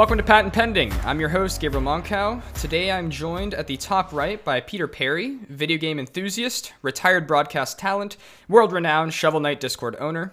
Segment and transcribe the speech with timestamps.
[0.00, 0.94] Welcome to Patent Pending.
[1.04, 2.40] I'm your host, Gabriel Monkow.
[2.54, 7.78] Today I'm joined at the top right by Peter Perry, video game enthusiast, retired broadcast
[7.78, 8.16] talent,
[8.48, 10.32] world renowned Shovel Knight Discord owner.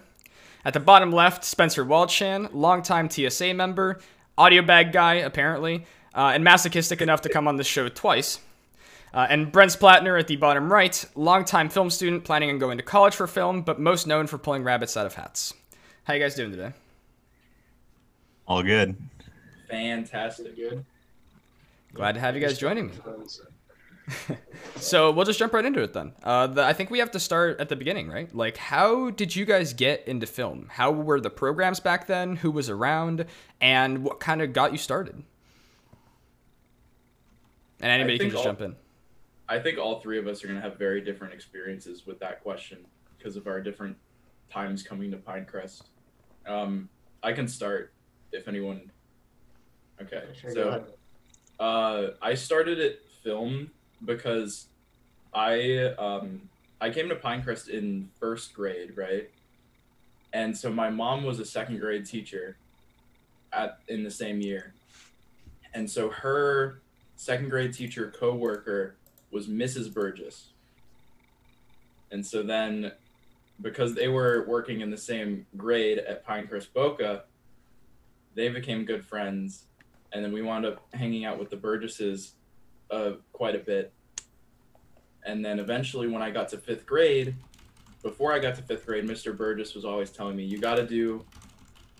[0.64, 4.00] At the bottom left, Spencer Waldshan, longtime TSA member,
[4.38, 8.40] audio bag guy, apparently, uh, and masochistic enough to come on this show twice.
[9.12, 12.82] Uh, and Brent Splatner at the bottom right, longtime film student planning on going to
[12.82, 15.52] college for film, but most known for pulling rabbits out of hats.
[16.04, 16.72] How you guys doing today?
[18.46, 18.96] All good.
[19.68, 20.56] Fantastic.
[20.56, 20.84] Good.
[21.92, 22.94] Glad to have you guys joining me.
[24.76, 26.12] so we'll just jump right into it then.
[26.22, 28.34] Uh, the, I think we have to start at the beginning, right?
[28.34, 30.68] Like, how did you guys get into film?
[30.70, 32.36] How were the programs back then?
[32.36, 33.26] Who was around?
[33.60, 35.22] And what kind of got you started?
[37.80, 38.76] And anybody can just all- jump in.
[39.50, 42.42] I think all three of us are going to have very different experiences with that
[42.42, 42.78] question
[43.16, 43.96] because of our different
[44.50, 45.84] times coming to Pinecrest.
[46.46, 46.90] Um,
[47.22, 47.92] I can start
[48.30, 48.90] if anyone.
[50.02, 50.84] Okay, Sure, so
[51.58, 53.70] uh, I started at film
[54.04, 54.66] because
[55.34, 56.48] I um,
[56.80, 59.30] I came to Pinecrest in first grade, right?
[60.32, 62.56] And so my mom was a second grade teacher
[63.52, 64.74] at in the same year,
[65.74, 66.80] and so her
[67.16, 68.94] second grade teacher coworker
[69.30, 69.92] was Mrs.
[69.92, 70.50] Burgess.
[72.10, 72.92] And so then,
[73.60, 77.24] because they were working in the same grade at Pinecrest Boca,
[78.34, 79.64] they became good friends.
[80.12, 82.34] And then we wound up hanging out with the Burgesses
[82.90, 83.92] uh, quite a bit.
[85.24, 87.34] And then eventually, when I got to fifth grade,
[88.02, 89.36] before I got to fifth grade, Mr.
[89.36, 91.24] Burgess was always telling me, you got to do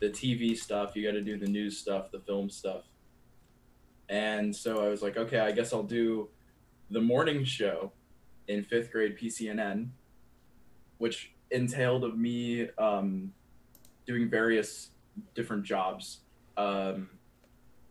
[0.01, 2.85] the TV stuff, you got to do the news stuff, the film stuff.
[4.09, 6.29] And so I was like, okay, I guess I'll do
[6.91, 7.93] the morning show
[8.47, 9.89] in fifth grade PCNN,
[10.99, 13.33] which entailed of me um,
[14.07, 14.91] doing various
[15.35, 16.21] different jobs.
[16.57, 17.11] Um,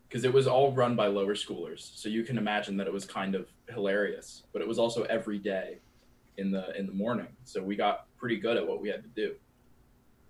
[0.08, 3.06] because it was all run by lower schoolers, so you can imagine that it was
[3.06, 4.44] kind of hilarious.
[4.54, 5.78] But it was also every day
[6.38, 9.10] in the in the morning, so we got pretty good at what we had to
[9.10, 9.36] do.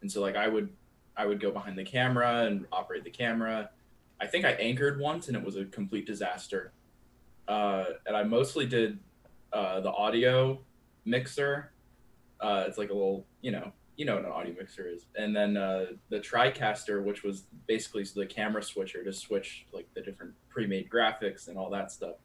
[0.02, 0.70] And so like I would
[1.16, 3.70] I would go behind the camera and operate the camera.
[4.22, 6.72] I think I anchored once and it was a complete disaster.
[7.48, 9.00] Uh, and I mostly did
[9.54, 10.59] uh, the audio
[11.06, 11.72] mixer.
[12.40, 15.08] Uh, it's like a little, you know, you know what an audio mixer is.
[15.16, 20.02] And then uh, the TriCaster, which was basically the camera switcher to switch like the
[20.02, 22.16] different pre-made graphics and all that stuff.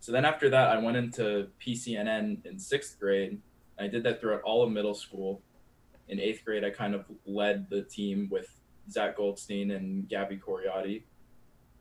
[0.00, 3.38] So then after that, I went into PCNN in sixth grade.
[3.78, 5.42] I did that throughout all of middle school.
[6.08, 8.48] In eighth grade, I kind of led the team with
[8.90, 11.02] Zach Goldstein and Gabby Coriati.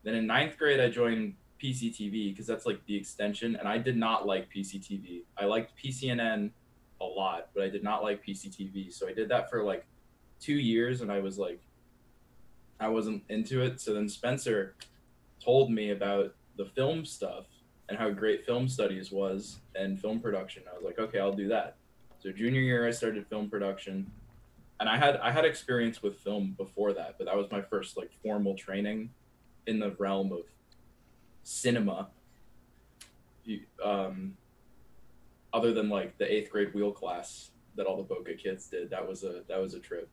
[0.03, 3.95] Then in ninth grade, I joined PCTV because that's like the extension, and I did
[3.95, 5.23] not like PCTV.
[5.37, 6.51] I liked PCNN
[7.01, 8.93] a lot, but I did not like PCTV.
[8.93, 9.85] So I did that for like
[10.39, 11.61] two years, and I was like,
[12.79, 13.81] I wasn't into it.
[13.81, 14.75] So then Spencer
[15.43, 17.45] told me about the film stuff
[17.89, 20.63] and how great film studies was and film production.
[20.71, 21.77] I was like, okay, I'll do that.
[22.19, 24.11] So junior year, I started film production,
[24.79, 27.97] and I had I had experience with film before that, but that was my first
[27.97, 29.09] like formal training
[29.67, 30.41] in the realm of
[31.43, 32.07] cinema.
[33.83, 34.35] Um,
[35.57, 39.07] other than like the eighth grade wheel class that all the Boca kids did, that
[39.07, 40.07] was a that was a trip.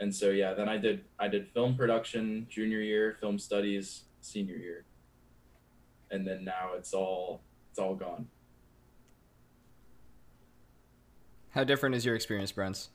[0.00, 4.56] And so yeah, then I did I did film production junior year, film studies senior
[4.56, 4.84] year,
[6.10, 8.26] and then now it's all it's all gone.
[11.50, 12.90] How different is your experience, Brents?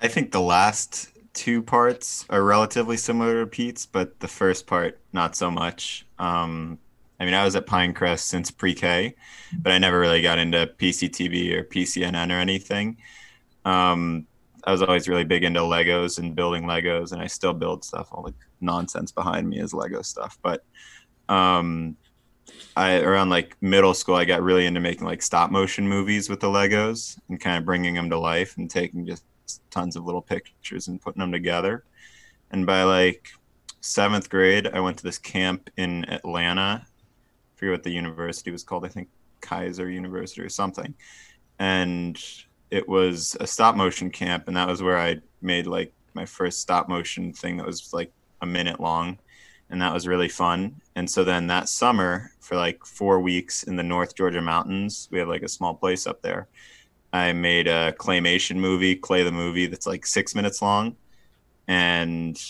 [0.00, 4.98] I think the last two parts are relatively similar to Pete's, but the first part
[5.12, 6.06] not so much.
[6.18, 6.78] Um,
[7.20, 9.14] I mean, I was at Pinecrest since pre-K,
[9.58, 12.96] but I never really got into PCTV or PCNN or anything.
[13.66, 14.26] Um,
[14.64, 18.08] I was always really big into Legos and building Legos, and I still build stuff.
[18.10, 20.64] All the nonsense behind me is Lego stuff, but
[21.28, 21.96] um,
[22.76, 26.40] I around like middle school, I got really into making like stop motion movies with
[26.40, 29.24] the Legos and kind of bringing them to life and taking just
[29.70, 31.84] tons of little pictures and putting them together.
[32.50, 33.28] And by like
[33.80, 36.86] seventh grade, I went to this camp in Atlanta.
[37.60, 38.86] Forget what the university was called.
[38.86, 39.10] I think
[39.42, 40.94] Kaiser University or something.
[41.58, 42.18] And
[42.70, 46.60] it was a stop motion camp, and that was where I made like my first
[46.60, 49.18] stop motion thing that was like a minute long.
[49.68, 50.80] And that was really fun.
[50.96, 55.18] And so then that summer, for like four weeks in the North Georgia mountains, we
[55.18, 56.48] had like a small place up there.
[57.12, 60.96] I made a claymation movie, Clay the movie, that's like six minutes long.
[61.68, 62.40] And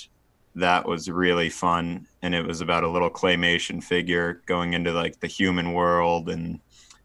[0.54, 2.06] that was really fun.
[2.22, 6.60] And it was about a little claymation figure going into like the human world and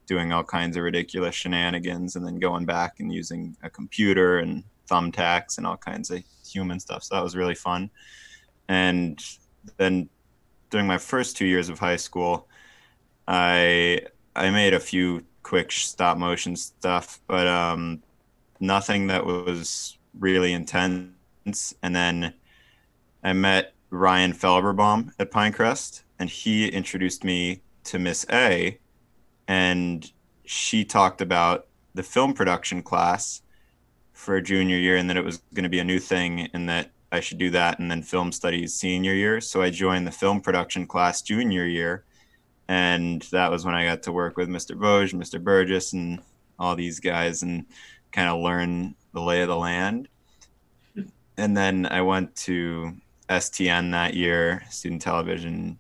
[0.08, 4.64] doing all kinds of ridiculous shenanigans and then going back and using a computer and
[4.90, 7.04] thumbtacks and all kinds of human stuff.
[7.04, 7.90] So that was really fun.
[8.68, 9.24] and
[9.78, 10.10] then
[10.70, 12.48] during my first two years of high school,
[13.28, 14.02] I
[14.36, 18.04] I made a few quick stop motion stuff, but um,
[18.60, 21.74] nothing that was really intense.
[21.82, 22.34] And then
[23.26, 28.78] I met Ryan Felberbaum at Pinecrest, and he introduced me to Miss A,
[29.48, 30.12] and
[30.46, 33.42] she talked about the film production class
[34.14, 36.92] for junior year, and that it was going to be a new thing, and that
[37.12, 39.42] I should do that, and then film studies senior year.
[39.42, 42.04] So I joined the film production class junior year,
[42.68, 44.78] and that was when I got to work with Mr.
[44.78, 45.44] Vosge, Mr.
[45.44, 46.22] Burgess, and
[46.60, 47.66] all these guys, and
[48.12, 50.10] kind of learn the lay of the land.
[51.38, 52.96] And then I went to
[53.30, 55.78] STN that year, Student Television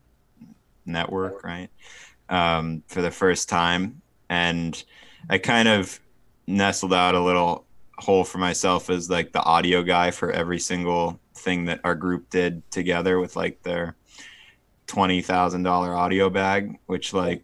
[0.86, 1.70] Network, right,
[2.30, 4.84] um, for the first time, and
[5.30, 6.00] I kind of
[6.48, 7.66] nestled out a little
[7.98, 12.30] hole for myself as like the audio guy for every single thing that our group
[12.30, 13.96] did together with like their
[14.88, 17.44] twenty thousand dollar audio bag, which like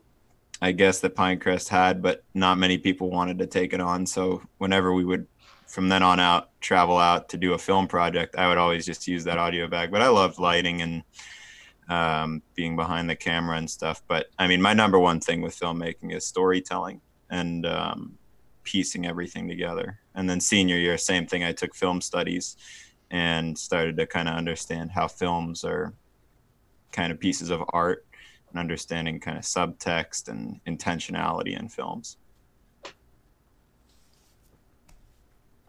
[0.62, 4.06] I guess that Pinecrest had, but not many people wanted to take it on.
[4.06, 5.28] So whenever we would
[5.72, 9.08] from then on out travel out to do a film project, I would always just
[9.08, 9.90] use that audio bag.
[9.90, 11.04] But I loved lighting and
[11.90, 14.04] um, being behind the camera and stuff.
[14.08, 18.18] But I mean, my number one thing with filmmaking is storytelling and um,
[18.64, 20.00] piecing everything together.
[20.14, 21.44] And then senior year, same thing.
[21.44, 22.58] I took film studies
[23.10, 25.94] and started to kind of understand how films are
[26.92, 28.06] kind of pieces of art
[28.50, 32.18] and understanding kind of subtext and intentionality in films.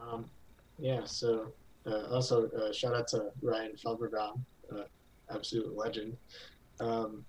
[0.00, 0.26] Um,
[0.82, 1.52] yeah, so
[1.87, 4.40] uh, also uh, shout out to Ryan Felberbaum,
[4.73, 4.82] uh,
[5.32, 6.17] absolute legend.
[6.81, 7.25] Um,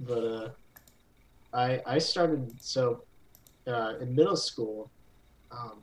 [0.00, 0.48] but uh,
[1.54, 3.04] I I started so
[3.66, 4.90] in middle school.
[5.52, 5.82] Um,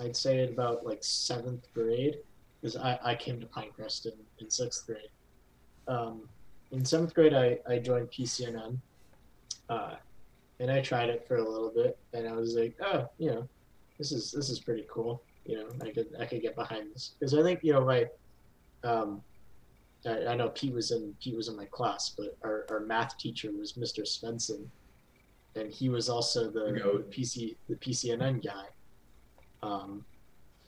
[0.00, 2.16] I'd say in about like seventh grade,
[2.60, 5.10] because I, I came to Pinecrest in, in sixth grade.
[5.86, 6.22] Um,
[6.70, 8.78] in seventh grade, I, I joined PCNN,
[9.68, 9.94] uh,
[10.60, 13.48] and I tried it for a little bit, and I was like, oh, you know,
[13.98, 15.22] this is this is pretty cool.
[15.48, 18.06] You know, I could I could get behind this because I think you know my,
[18.84, 19.22] um,
[20.04, 23.16] I, I know Pete was in Pete was in my class, but our, our math
[23.16, 24.02] teacher was Mr.
[24.02, 24.66] Svensson,
[25.56, 28.66] and he was also the, the PC the PCNN guy.
[29.62, 30.04] Um,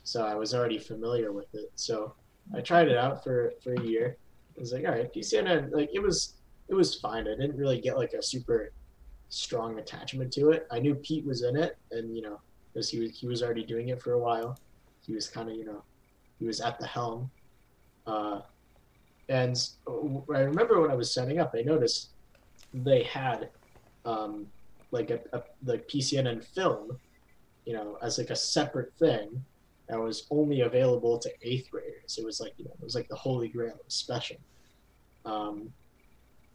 [0.02, 1.70] so I was already familiar with it.
[1.74, 2.14] So
[2.54, 4.16] I tried it out for for a year.
[4.56, 6.36] I was like, all right, PCNN, like it was
[6.68, 7.28] it was fine.
[7.28, 8.72] I didn't really get like a super
[9.28, 10.66] strong attachment to it.
[10.70, 12.40] I knew Pete was in it, and you know,
[12.72, 14.56] because he was he was already doing it for a while.
[15.10, 15.82] He was kind of you know,
[16.38, 17.28] he was at the helm.
[18.06, 18.42] Uh,
[19.28, 19.60] and
[20.32, 22.10] I remember when I was setting up, I noticed
[22.72, 23.50] they had
[24.04, 24.46] um,
[24.92, 26.96] like a, a the PCNN film,
[27.64, 29.44] you know, as like a separate thing
[29.88, 32.16] that was only available to eighth graders.
[32.16, 33.74] It was like you know, it was like the holy grail.
[33.74, 34.36] It was special.
[35.24, 35.72] Um,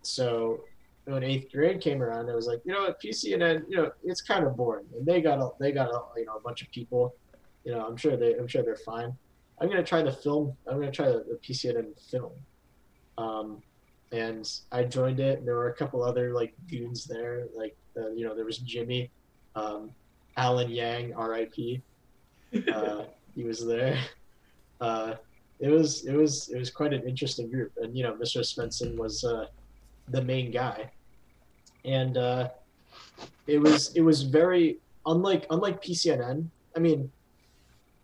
[0.02, 0.62] so
[1.04, 4.22] when eighth grade came around, I was like, you know what, PCNN, you know, it's
[4.22, 6.72] kind of boring, and they got a, they got a, you know a bunch of
[6.72, 7.16] people.
[7.66, 9.16] You know, I'm sure they I'm sure they're fine.
[9.60, 10.56] I'm gonna try the film.
[10.68, 12.32] I'm gonna try the, the PCNN film.
[13.18, 13.62] Um,
[14.12, 15.40] and I joined it.
[15.40, 18.60] And there were a couple other like goons there, like uh, you know, there was
[18.60, 19.10] Jimmy,
[19.56, 19.92] um,
[20.38, 21.82] Alan Yang, R.I.P.
[22.74, 23.04] Uh,
[23.36, 23.98] he was there.
[24.82, 25.16] Uh,
[25.60, 28.42] it was it was it was quite an interesting group, and you know, Mr.
[28.42, 29.48] Svensson was uh,
[30.10, 30.92] the main guy,
[31.86, 32.50] and uh,
[33.48, 36.48] it was it was very unlike unlike PCNN.
[36.76, 37.10] I mean,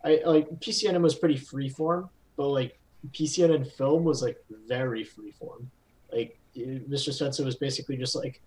[0.04, 2.80] I like PCNN was pretty freeform, but like
[3.12, 5.66] PCNN film was like very freeform.
[6.12, 7.10] Like Mr.
[7.10, 8.42] Svensson was basically just like,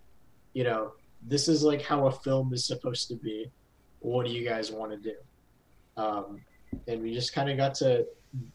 [0.53, 0.93] you know,
[1.23, 3.51] this is like how a film is supposed to be.
[4.01, 5.17] What do you guys want to do?
[5.97, 6.41] Um,
[6.87, 8.07] and we just kind of got to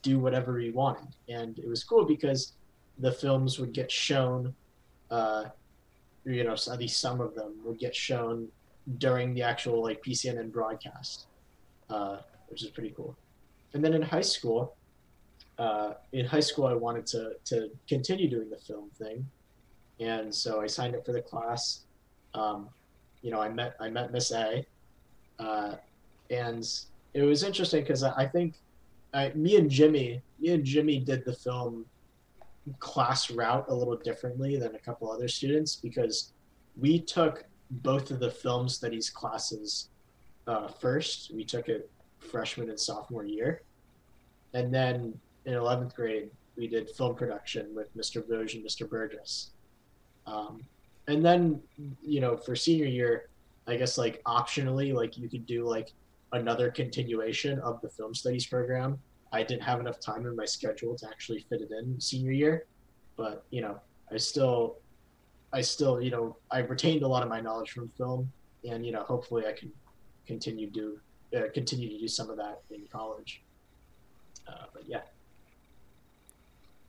[0.02, 2.54] do whatever we wanted, and it was cool because
[3.00, 4.54] the films would get shown.
[5.10, 5.46] Uh,
[6.26, 8.50] you know, at least some of them would get shown
[8.98, 11.28] during the actual like PCNN broadcast,
[11.90, 12.18] uh,
[12.50, 13.16] which is pretty cool.
[13.74, 14.76] And then in high school,
[15.58, 19.26] uh, in high school, I wanted to to continue doing the film thing,
[20.00, 21.82] and so I signed up for the class.
[22.34, 22.70] Um,
[23.22, 24.66] you know, I met I met Miss A,
[25.38, 25.76] uh,
[26.30, 26.66] and
[27.14, 28.56] it was interesting because I, I think
[29.14, 31.86] I, me and Jimmy, me and Jimmy did the film
[32.80, 36.34] class route a little differently than a couple other students because
[36.80, 39.90] we took both of the film studies classes
[40.48, 41.34] uh, first.
[41.34, 43.62] We took it freshman and sophomore year,
[44.54, 48.22] and then in 11th grade we did film production with Mr.
[48.22, 48.88] Vosge and Mr.
[48.88, 49.52] Burgess.
[50.28, 50.62] Um,
[51.08, 51.62] and then
[52.04, 53.30] you know for senior year,
[53.68, 55.94] I guess like optionally like you could do like
[56.34, 59.00] another continuation of the film studies program.
[59.32, 62.66] I didn't have enough time in my schedule to actually fit it in senior year.
[63.16, 63.80] but you know,
[64.12, 64.78] I still,
[65.54, 68.32] I still, you know, I've retained a lot of my knowledge from film,
[68.70, 69.72] and you know, hopefully, I can
[70.26, 71.00] continue do
[71.36, 73.42] uh, continue to do some of that in college.
[74.48, 75.02] Uh, but yeah.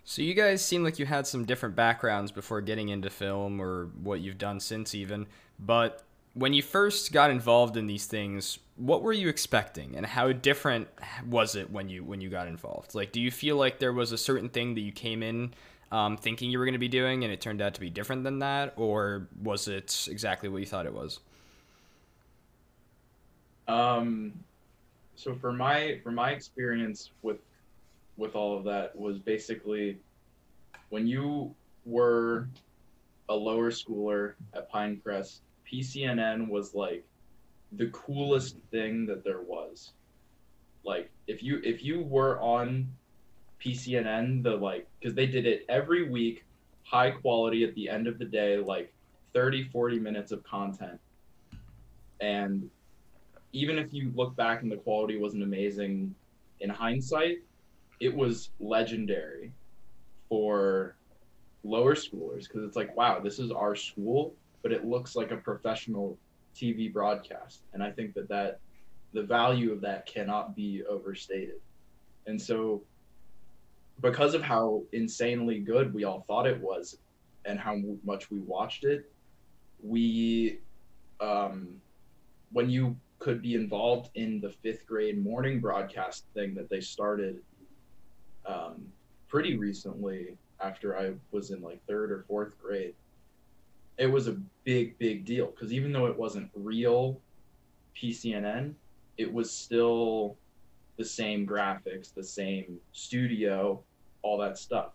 [0.05, 3.87] So you guys seem like you had some different backgrounds before getting into film or
[4.03, 5.27] what you've done since even.
[5.59, 6.03] But
[6.35, 10.89] when you first got involved in these things, what were you expecting and how different
[11.27, 12.95] was it when you when you got involved?
[12.95, 15.55] Like do you feel like there was a certain thing that you came in
[15.93, 18.25] um, thinking you were going to be doing and it turned out to be different
[18.25, 21.21] than that or was it exactly what you thought it was?
[23.71, 24.33] Um
[25.15, 27.39] so for my for my experience with
[28.17, 29.99] with all of that was basically
[30.89, 32.49] when you were
[33.29, 37.05] a lower schooler at Pinecrest, PCNN was like
[37.73, 39.93] the coolest thing that there was.
[40.85, 42.89] Like if you if you were on
[43.65, 46.45] PCNN, the like because they did it every week,
[46.83, 48.93] high quality at the end of the day, like
[49.33, 50.99] 30, 40 minutes of content.
[52.21, 52.69] And
[53.53, 56.15] even if you look back and the quality wasn't amazing
[56.61, 57.39] in hindsight,
[58.01, 59.53] it was legendary
[60.29, 60.97] for
[61.65, 65.37] lower schoolers because it's like, wow, this is our school, but it looks like a
[65.37, 66.17] professional
[66.55, 67.63] TV broadcast.
[67.73, 68.61] And I think that that
[69.13, 71.61] the value of that cannot be overstated.
[72.27, 72.83] And so
[74.01, 76.97] because of how insanely good we all thought it was
[77.45, 79.11] and how much we watched it,
[79.83, 80.59] we
[81.21, 81.81] um
[82.53, 87.41] when you could be involved in the fifth grade morning broadcast thing that they started
[88.47, 88.83] um,
[89.29, 92.95] pretty recently after I was in like third or fourth grade.
[93.99, 97.21] It was a big, big deal because even though it wasn't real
[97.95, 98.73] PCNN,
[99.19, 100.37] it was still
[100.97, 103.83] the same graphics, the same studio,
[104.23, 104.93] all that stuff.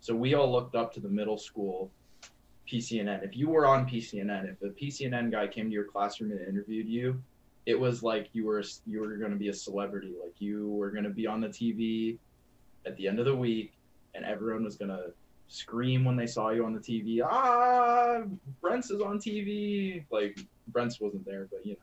[0.00, 1.90] So we all looked up to the middle school
[2.70, 3.22] PCNN.
[3.22, 6.88] If you were on PCNN, if the PCNN guy came to your classroom and interviewed
[6.88, 7.22] you,
[7.66, 10.90] it was like you were you were going to be a celebrity, like you were
[10.90, 12.16] going to be on the TV
[12.86, 13.72] at the end of the week,
[14.14, 15.12] and everyone was going to
[15.48, 17.20] scream when they saw you on the TV.
[17.24, 18.22] Ah,
[18.60, 20.04] Brent's is on TV.
[20.10, 21.76] Like Brent's wasn't there, but you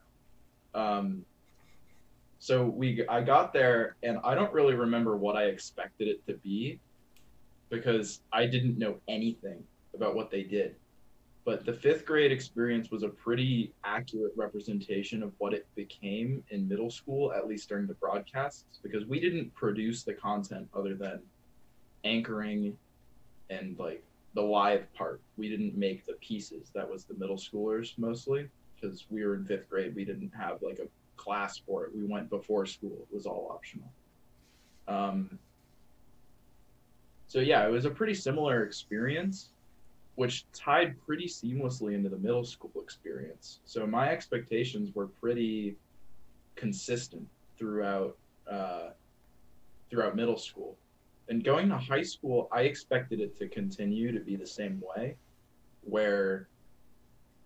[0.74, 0.80] know.
[0.80, 1.24] Um,
[2.38, 6.34] so we I got there and I don't really remember what I expected it to
[6.34, 6.78] be
[7.70, 9.62] because I didn't know anything
[9.94, 10.76] about what they did.
[11.44, 16.66] But the fifth grade experience was a pretty accurate representation of what it became in
[16.66, 21.20] middle school, at least during the broadcasts, because we didn't produce the content other than
[22.04, 22.76] anchoring
[23.50, 24.02] and like
[24.34, 25.20] the live part.
[25.36, 26.70] We didn't make the pieces.
[26.74, 29.94] That was the middle schoolers mostly because we were in fifth grade.
[29.94, 31.94] We didn't have like a class for it.
[31.94, 32.96] We went before school.
[33.10, 33.90] It was all optional.
[34.88, 35.38] Um,
[37.28, 39.50] so yeah, it was a pretty similar experience,
[40.16, 43.60] which tied pretty seamlessly into the middle school experience.
[43.64, 45.76] So my expectations were pretty
[46.56, 47.26] consistent
[47.58, 48.16] throughout
[48.50, 48.90] uh,
[49.90, 50.76] throughout middle school.
[51.28, 55.16] And going to high school, I expected it to continue to be the same way,
[55.82, 56.48] where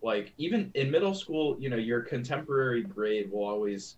[0.02, 3.96] like even in middle school, you know, your contemporary grade will always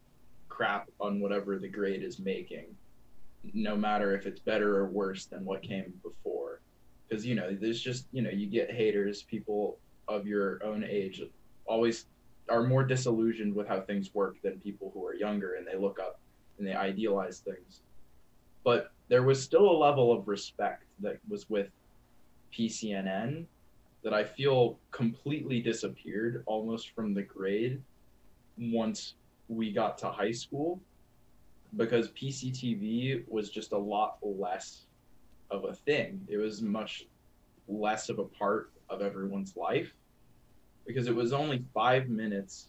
[0.48, 2.66] crap on whatever the grade is making,
[3.54, 6.39] no matter if it's better or worse than what came before.
[7.10, 11.22] Because, you know, there's just, you know, you get haters, people of your own age
[11.66, 12.06] always
[12.48, 15.98] are more disillusioned with how things work than people who are younger and they look
[15.98, 16.20] up
[16.58, 17.82] and they idealize things.
[18.64, 21.68] But there was still a level of respect that was with
[22.56, 23.46] PCNN
[24.02, 27.82] that I feel completely disappeared almost from the grade
[28.56, 29.14] once
[29.48, 30.80] we got to high school
[31.76, 34.86] because PCTV was just a lot less
[35.50, 36.26] of a thing.
[36.28, 37.06] It was much
[37.68, 39.94] less of a part of everyone's life
[40.86, 42.68] because it was only five minutes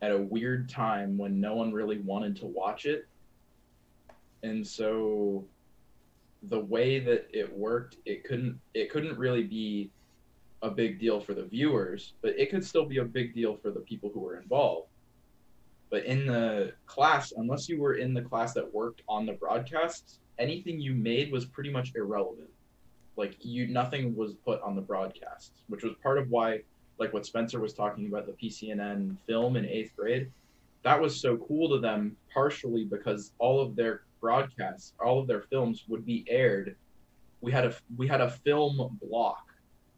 [0.00, 3.06] at a weird time when no one really wanted to watch it.
[4.42, 5.44] And so
[6.48, 9.90] the way that it worked, it couldn't it couldn't really be
[10.62, 13.70] a big deal for the viewers, but it could still be a big deal for
[13.70, 14.88] the people who were involved.
[15.90, 20.20] But in the class, unless you were in the class that worked on the broadcasts,
[20.38, 22.50] anything you made was pretty much irrelevant.
[23.16, 26.60] Like you nothing was put on the broadcast, which was part of why
[26.98, 30.30] like what Spencer was talking about the PCNN film in 8th grade,
[30.82, 35.42] that was so cool to them partially because all of their broadcasts, all of their
[35.42, 36.76] films would be aired.
[37.40, 39.52] We had a we had a film block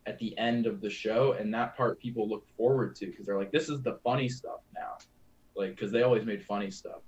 [0.07, 3.39] at the end of the show and that part people look forward to because they're
[3.39, 4.99] like this is the funny stuff now
[5.57, 7.01] like because they always made funny stuff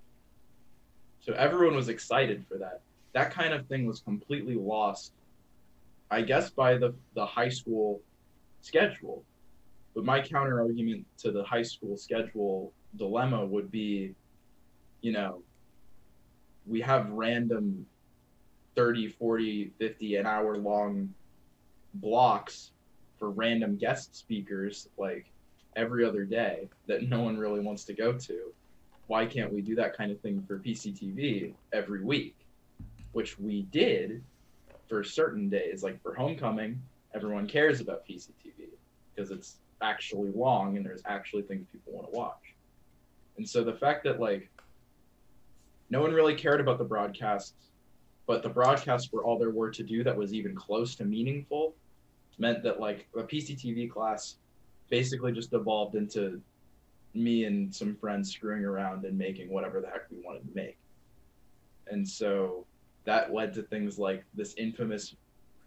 [1.21, 2.81] so everyone was excited for that
[3.17, 5.13] that kind of thing was completely lost
[6.11, 8.01] I guess by the the high school
[8.61, 9.25] schedule.
[9.95, 14.15] But my counter argument to the high school schedule dilemma would be,
[15.01, 15.43] you know,
[16.67, 17.87] we have random
[18.75, 21.15] 30, 40, 50 an hour long
[21.95, 22.73] blocks
[23.19, 25.25] for random guest speakers like
[25.75, 28.53] every other day that no one really wants to go to.
[29.07, 32.46] Why can't we do that kind of thing for PCTV every week?
[33.17, 34.23] Which we did
[34.91, 36.79] for certain days, like for homecoming,
[37.15, 38.69] everyone cares about PCTV
[39.15, 42.55] because it's actually long and there's actually things people want to watch.
[43.39, 44.51] And so the fact that like
[45.89, 47.71] no one really cared about the broadcasts,
[48.27, 51.75] but the broadcasts were all there were to do that was even close to meaningful
[52.37, 54.37] meant that like a PCTV class
[54.91, 56.39] basically just evolved into
[57.15, 60.77] me and some friends screwing around and making whatever the heck we wanted to make.
[61.87, 62.67] And so
[63.07, 65.17] that led to things like this infamous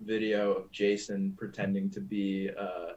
[0.01, 2.93] video of Jason pretending to be uh,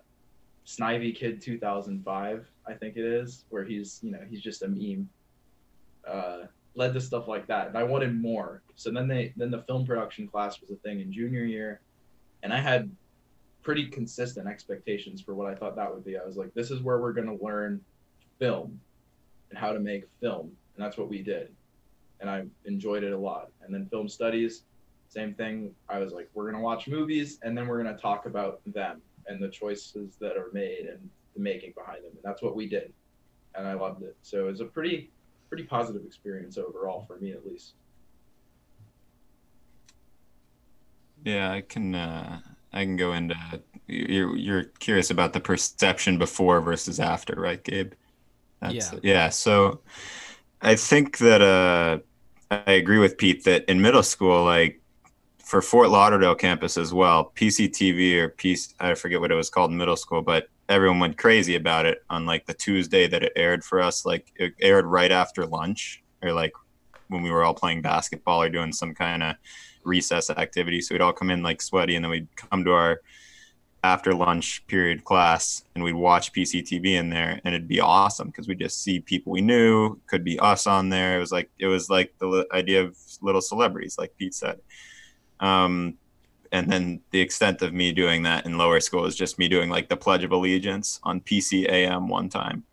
[0.67, 5.09] Snivy Kid 2005, I think it is, where he's you know he's just a meme.
[6.07, 8.63] Uh, led to stuff like that, and I wanted more.
[8.77, 11.81] So then they then the film production class was a thing in junior year,
[12.43, 12.91] and I had
[13.63, 16.19] pretty consistent expectations for what I thought that would be.
[16.19, 17.81] I was like, this is where we're going to learn
[18.41, 18.81] film
[19.51, 21.53] and how to make film, and that's what we did,
[22.23, 23.51] and I enjoyed it a lot.
[23.61, 24.63] And then film studies,
[25.09, 25.75] same thing.
[25.91, 28.63] I was like, we're going to watch movies, and then we're going to talk about
[28.65, 32.57] them and the choices that are made and the making behind them, and that's what
[32.57, 32.93] we did,
[33.55, 34.17] and I loved it.
[34.23, 35.11] So it was a pretty
[35.49, 37.75] pretty positive experience overall for me at least.
[41.25, 41.95] Yeah, I can.
[41.95, 42.41] Uh,
[42.73, 43.37] I can go into.
[43.87, 47.93] You're you're curious about the perception before versus after, right, Gabe?
[48.61, 48.99] That's, yeah.
[49.03, 49.29] Yeah.
[49.29, 49.81] So,
[50.61, 51.99] I think that uh,
[52.53, 54.81] I agree with Pete that in middle school, like
[55.39, 59.71] for Fort Lauderdale campus as well, PCTV or PC, I forget what it was called
[59.71, 63.33] in middle school, but everyone went crazy about it on like the Tuesday that it
[63.37, 64.05] aired for us.
[64.05, 66.53] Like it aired right after lunch or like
[67.09, 69.37] when we were all playing basketball or doing some kind of
[69.85, 70.81] recess activity.
[70.81, 73.01] So we'd all come in like sweaty and then we'd come to our
[73.85, 78.47] after lunch period class and we'd watch PCTV in there and it'd be awesome because
[78.47, 81.17] we'd just see people we knew, could be us on there.
[81.17, 84.61] It was like it was like the idea of little celebrities, like Pete said.
[85.41, 85.99] Um,
[86.53, 89.71] and then the extent of me doing that in lower school is just me doing
[89.71, 92.65] like the Pledge of Allegiance on PCAM one time,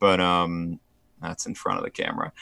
[0.00, 0.80] but um,
[1.20, 2.32] that's in front of the camera.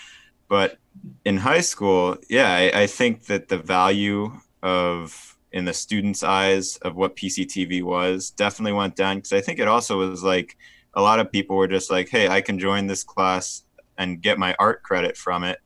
[0.49, 0.79] But
[1.25, 4.33] in high school, yeah, I, I think that the value
[4.63, 9.59] of in the students' eyes of what PCTV was definitely went down because I think
[9.59, 10.59] it also was like
[10.93, 13.65] a lot of people were just like, hey, I can join this class
[13.97, 15.59] and get my art credit from it,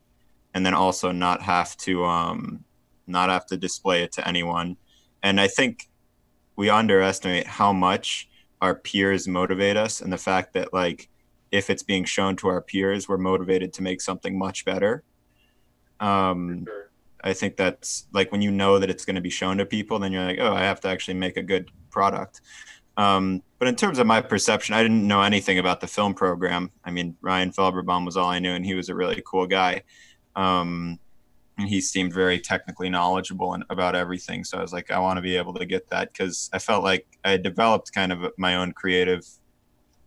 [0.54, 2.64] and then also not have to um,
[3.08, 4.76] not have to display it to anyone
[5.22, 5.88] and I think
[6.56, 8.28] we underestimate how much
[8.60, 11.08] our peers motivate us and the fact that like
[11.50, 15.02] if it's being shown to our peers, we're motivated to make something much better.
[16.00, 16.87] Um, sure.
[17.24, 19.98] I think that's like when you know that it's going to be shown to people,
[19.98, 22.40] then you're like, oh, I have to actually make a good product.
[22.96, 26.70] Um, but in terms of my perception, I didn't know anything about the film program.
[26.84, 29.82] I mean, Ryan Felberbaum was all I knew, and he was a really cool guy.
[30.36, 30.98] Um,
[31.58, 34.44] and he seemed very technically knowledgeable and about everything.
[34.44, 36.84] So I was like, I want to be able to get that because I felt
[36.84, 39.26] like I developed kind of my own creative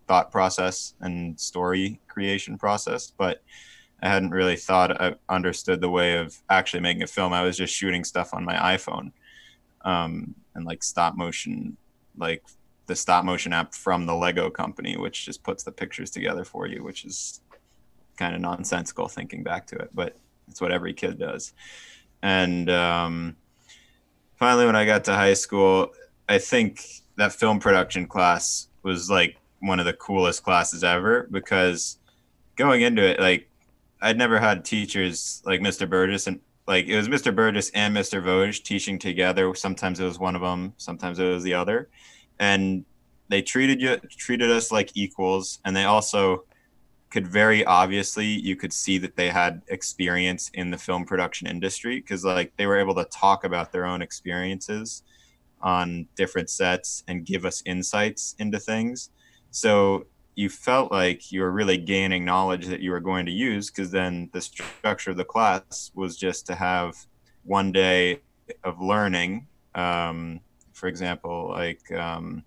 [0.08, 3.44] thought process and story creation process, but
[4.02, 7.34] I hadn't really thought I understood the way of actually making a film.
[7.34, 9.12] I was just shooting stuff on my iPhone
[9.84, 11.78] um, and like stop motion,
[12.18, 12.44] like
[12.88, 16.66] the stop motion app from the Lego company, which just puts the pictures together for
[16.66, 17.42] you, which is
[18.18, 20.16] kind of nonsensical thinking back to it, but
[20.48, 21.54] it's what every kid does.
[22.22, 23.36] And um,
[24.38, 25.92] finally, when I got to high school,
[26.28, 26.84] I think
[27.18, 31.98] that film production class was like one of the coolest classes ever because
[32.56, 33.48] going into it, like
[34.02, 35.90] I'd never had teachers like Mr.
[35.90, 37.36] Burgess and like it was Mr.
[37.36, 38.24] Burgess and Mr.
[38.24, 39.54] Vosge teaching together.
[39.56, 41.90] Sometimes it was one of them, sometimes it was the other,
[42.40, 42.86] and
[43.30, 46.46] they treated you treated us like equals, and they also
[47.12, 52.00] could very obviously you could see that they had experience in the film production industry
[52.00, 55.04] because like they were able to talk about their own experiences
[55.62, 59.10] on different sets and give us insights into things
[59.52, 63.70] so you felt like you were really gaining knowledge that you were going to use
[63.70, 66.96] because then the structure of the class was just to have
[67.44, 68.20] one day
[68.64, 70.40] of learning um,
[70.74, 72.44] for example like um,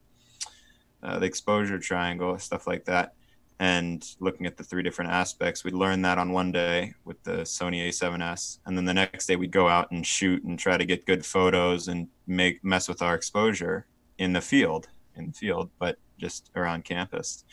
[1.03, 3.15] uh, the exposure triangle stuff like that
[3.61, 5.65] and looking at the three different aspects.
[5.65, 9.37] We'd learn that on one day with the Sony A7S, and then the next day
[9.37, 13.01] we'd go out and shoot and try to get good photos and make mess with
[13.01, 13.87] our exposure
[14.19, 17.45] in the field, in the field, but just around campus.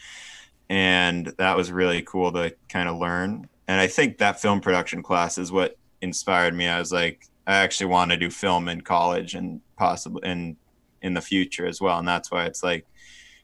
[0.69, 3.50] And that was really cool to kind of learn.
[3.67, 6.67] And I think that film production class is what inspired me.
[6.67, 10.58] I was like, I actually want to do film in college and possibly in
[11.02, 11.97] in the future as well.
[11.97, 12.86] And that's why it's like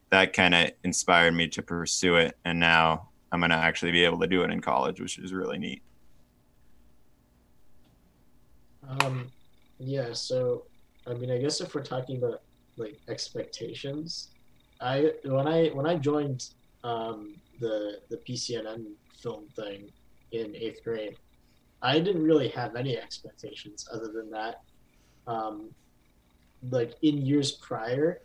[0.09, 2.37] that kind of inspired me to pursue it.
[2.45, 5.33] And now I'm going to actually be able to do it in college, which is
[5.33, 5.81] really neat.
[8.87, 9.31] Um,
[9.79, 10.13] yeah.
[10.13, 10.65] So,
[11.05, 12.41] I mean, I guess if we're talking about
[12.77, 14.29] like expectations,
[14.81, 16.49] I when I when I joined
[16.83, 18.85] um, the the PCNN
[19.21, 19.89] film thing
[20.31, 21.17] in eighth grade,
[21.81, 24.61] I didn't really have any expectations other than that.
[25.25, 25.69] Um,
[26.69, 28.21] like in years prior,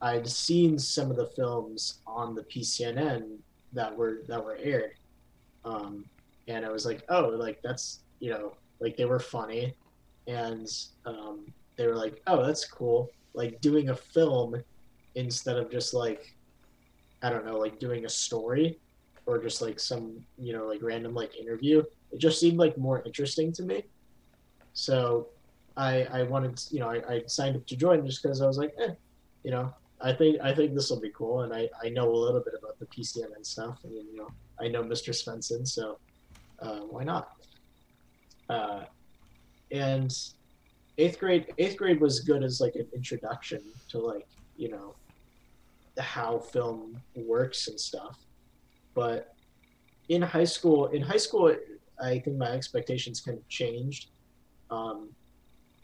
[0.00, 3.38] I'd seen some of the films on the PCNN
[3.72, 4.94] that were that were aired,
[5.64, 6.04] um,
[6.48, 9.74] and I was like, oh, like that's you know, like they were funny,
[10.26, 10.68] and
[11.04, 14.62] um, they were like, oh, that's cool, like doing a film
[15.14, 16.34] instead of just like,
[17.22, 18.78] I don't know, like doing a story,
[19.26, 21.82] or just like some you know like random like interview.
[22.12, 23.84] It just seemed like more interesting to me.
[24.72, 25.28] So
[25.76, 28.58] I I wanted you know I, I signed up to join just because I was
[28.58, 28.94] like, eh,
[29.42, 32.14] you know, I think I think this will be cool, and I, I know a
[32.14, 33.78] little bit about the PCNN stuff.
[33.84, 34.28] Mean, you know,
[34.60, 35.10] I know Mr.
[35.10, 35.98] Svensson, so
[36.60, 37.32] uh, why not?
[38.48, 38.84] Uh,
[39.70, 40.12] and
[40.98, 44.94] eighth grade eighth grade was good as like an introduction to like you know
[45.98, 48.18] how film works and stuff.
[48.94, 49.34] But
[50.08, 51.54] in high school, in high school,
[52.02, 54.10] I think my expectations kind of changed,
[54.70, 55.10] um,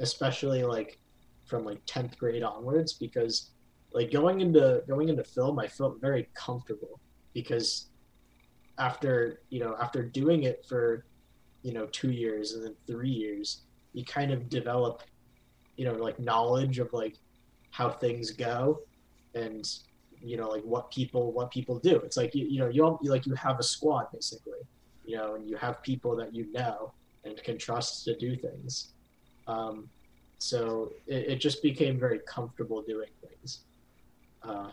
[0.01, 0.99] especially like
[1.47, 3.51] from like tenth grade onwards because
[3.93, 7.01] like going into going into film i felt very comfortable
[7.35, 7.89] because
[8.79, 11.05] after you know after doing it for
[11.63, 15.03] you know two years and then three years you kind of develop
[15.77, 17.17] you know like knowledge of like
[17.71, 18.79] how things go
[19.35, 19.79] and
[20.23, 21.97] you know like what people what people do.
[21.97, 24.61] It's like you, you know you, you like you have a squad basically
[25.05, 26.93] you know and you have people that you know
[27.25, 28.93] and can trust to do things.
[29.47, 29.89] Um,
[30.39, 33.61] so it, it just became very comfortable doing things.
[34.43, 34.71] Uh,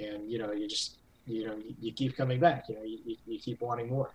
[0.00, 2.98] and you know you just you know you, you keep coming back you know you,
[3.04, 4.10] you, you keep wanting more.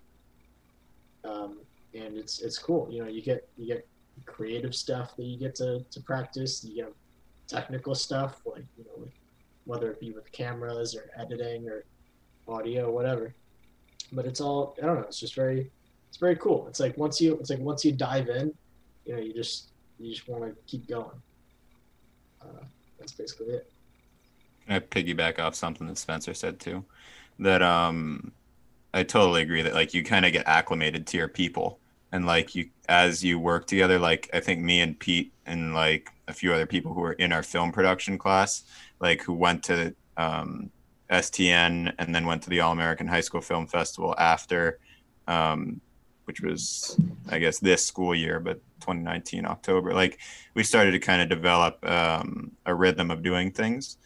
[1.23, 1.59] Um,
[1.93, 3.87] and it's it's cool you know you get you get
[4.25, 6.93] creative stuff that you get to, to practice you get
[7.47, 9.11] technical stuff like you know with,
[9.67, 11.83] whether it be with cameras or editing or
[12.47, 13.33] audio whatever.
[14.13, 15.69] But it's all i don't know it's just very
[16.09, 16.67] it's very cool.
[16.67, 18.53] It's like once you it's like once you dive in
[19.05, 21.21] you know you just you just want to keep going.
[22.41, 22.63] Uh,
[22.97, 23.71] that's basically it.
[24.69, 26.83] I piggyback off something that Spencer said too.
[27.39, 28.31] That um
[28.93, 31.79] I totally agree that like you kind of get acclimated to your people.
[32.11, 36.09] And like you as you work together like I think me and Pete and like
[36.27, 38.63] a few other people who were in our film production class
[38.99, 40.71] like who went to um,
[41.09, 44.79] STN and then went to the All American High School Film Festival after
[45.27, 45.81] um,
[46.25, 49.93] which was I guess this school year but 2019 October.
[49.93, 50.19] Like
[50.53, 53.97] we started to kind of develop um, a rhythm of doing things.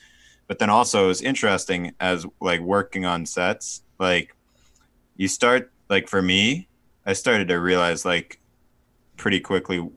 [0.48, 4.36] But then also it was interesting as like working on sets like
[5.16, 6.68] you start like for me
[7.06, 8.40] i started to realize like
[9.16, 9.88] pretty quickly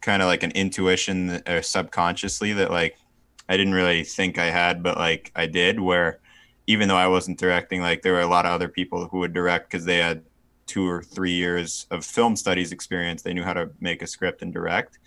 [0.00, 2.96] kind of like an intuition or subconsciously that like
[3.48, 6.20] i didn't really think i had but like i did where
[6.66, 9.32] even though i wasn't directing like there were a lot of other people who would
[9.32, 10.22] direct because they had
[10.66, 14.42] two or three years of film studies experience they knew how to make a script
[14.42, 14.98] and direct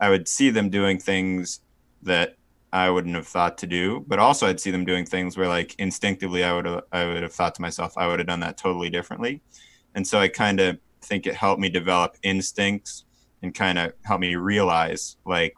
[0.00, 1.60] i would see them doing things
[2.02, 2.36] that
[2.72, 4.02] I wouldn't have thought to do.
[4.08, 7.22] But also, I'd see them doing things where, like, instinctively, I would have, I would
[7.22, 9.42] have thought to myself, I would have done that totally differently.
[9.94, 13.04] And so I kind of think it helped me develop instincts
[13.42, 15.54] and kind of help me realize like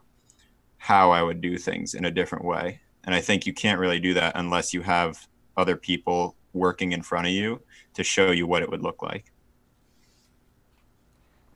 [0.85, 2.79] how I would do things in a different way.
[3.05, 7.01] And I think you can't really do that unless you have other people working in
[7.01, 7.59] front of you
[7.95, 9.31] to show you what it would look like.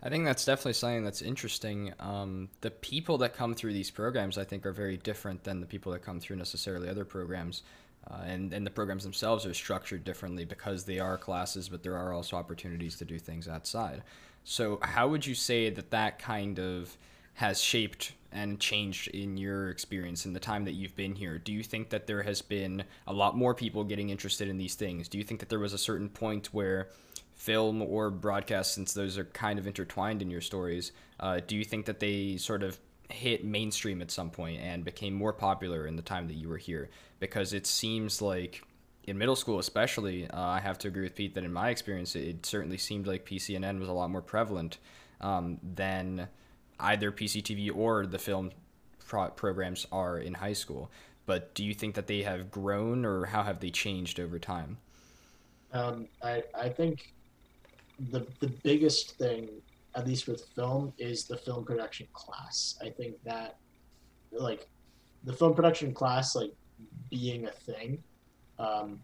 [0.02, 1.94] I think that's definitely something that's interesting.
[2.00, 5.68] Um, the people that come through these programs, I think, are very different than the
[5.68, 7.62] people that come through necessarily other programs.
[8.10, 11.96] Uh, and, and the programs themselves are structured differently because they are classes, but there
[11.96, 14.02] are also opportunities to do things outside.
[14.44, 16.98] So, how would you say that that kind of
[17.40, 21.38] has shaped and changed in your experience in the time that you've been here?
[21.38, 24.76] Do you think that there has been a lot more people getting interested in these
[24.76, 25.08] things?
[25.08, 26.90] Do you think that there was a certain point where
[27.36, 31.64] film or broadcast, since those are kind of intertwined in your stories, uh, do you
[31.64, 32.78] think that they sort of
[33.10, 36.58] hit mainstream at some point and became more popular in the time that you were
[36.58, 36.90] here?
[37.22, 38.64] Because it seems like
[39.06, 42.18] in middle school, especially, uh, I have to agree with Pete that in my experience,
[42.18, 44.78] it, certainly seemed like PCNN was a lot more prevalent
[45.22, 46.28] um, than
[46.80, 48.52] either PCTV or the film
[49.00, 50.92] pro- programs are in high school.
[51.26, 54.78] But do you think that they have grown, or how have they changed over time?
[55.72, 57.14] Um, I I think
[58.12, 59.50] the the biggest thing,
[59.96, 62.78] at least with film, is the film production class.
[62.82, 63.58] I think that
[64.32, 64.68] like
[65.24, 66.54] the film production class, like
[67.10, 68.02] being a thing,
[68.58, 69.00] um,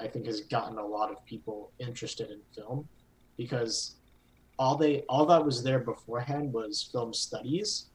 [0.00, 2.88] I think has gotten a lot of people interested in film
[3.36, 3.96] because
[4.58, 7.86] all they all that was there beforehand was film studies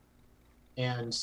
[0.77, 1.15] and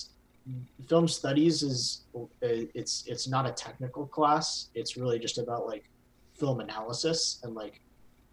[0.89, 2.05] film studies is
[2.41, 5.91] it's it's not a technical class it's really just about like
[6.35, 7.81] film analysis and like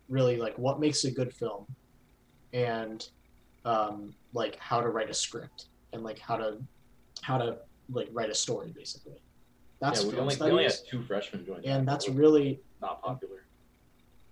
[0.09, 1.65] really like what makes a good film
[2.53, 3.09] and
[3.65, 6.57] um, like how to write a script and like how to
[7.21, 7.57] how to
[7.91, 9.21] like write a story basically
[9.79, 11.57] that's yeah, we film only, we studies only had two freshmen join.
[11.65, 13.45] and that, that's really not popular.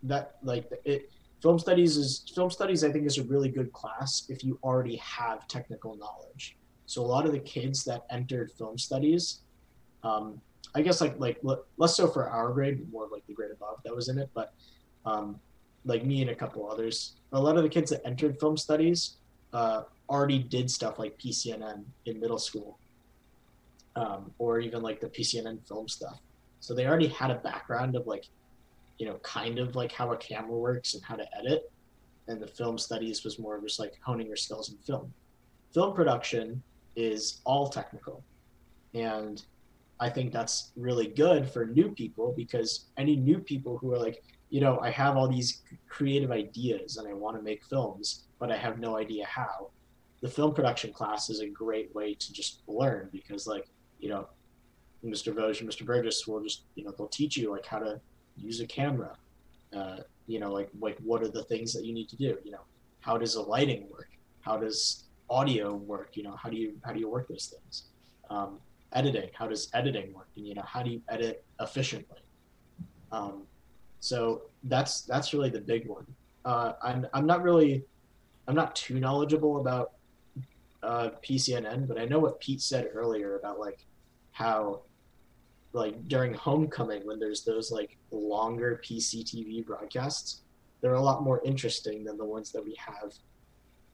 [0.04, 1.10] that like it
[1.42, 4.96] film studies is film studies i think is a really good class if you already
[4.98, 6.58] have technical knowledge.
[6.86, 9.40] So a lot of the kids that entered film studies
[10.04, 10.42] um,
[10.76, 11.40] i guess like like
[11.78, 14.54] less so for our grade more like the grade above that was in it but
[15.06, 15.40] um,
[15.86, 19.18] like me and a couple others a lot of the kids that entered film studies
[19.54, 22.78] uh, already did stuff like pcnn in middle school
[23.96, 26.20] um, or even like the pcnn film stuff.
[26.60, 28.26] So they already had a background of like
[29.02, 31.72] you know, kind of like how a camera works and how to edit.
[32.28, 35.12] And the film studies was more of just like honing your skills in film.
[35.74, 36.62] Film production
[36.96, 38.24] is all technical.
[38.94, 39.44] And
[40.00, 44.24] I think that's really good for new people because any new people who are like,
[44.52, 48.52] you know, I have all these creative ideas and I want to make films, but
[48.52, 49.72] I have no idea how.
[50.22, 54.28] The film production class is a great way to just learn because, like, you know,
[55.04, 55.34] Mr.
[55.34, 55.84] Vosge and Mr.
[55.88, 58.00] Burgess will just, you know, they'll teach you like how to
[58.38, 59.16] use a camera
[59.76, 62.38] uh, you know like like what are the things that you need to do?
[62.44, 62.66] You know
[63.00, 64.10] how does the lighting work?
[64.42, 66.18] How does audio work?
[66.18, 67.86] You know how do you how do you work those things?
[68.30, 68.60] Um,
[68.94, 70.28] editing how does editing work?
[70.36, 72.20] And you know how do you edit efficiently?
[73.12, 73.44] Um,
[74.00, 76.06] so that's that's really the big one.
[76.44, 77.86] Uh, I'm, I'm not really
[78.48, 79.92] i'm not too knowledgeable about
[80.84, 83.86] uh, pcnn but i know what pete said earlier about like
[84.32, 84.82] how
[85.74, 90.42] like during homecoming when there's those like longer PCTV broadcasts,
[90.82, 93.14] they're a lot more interesting than the ones that we have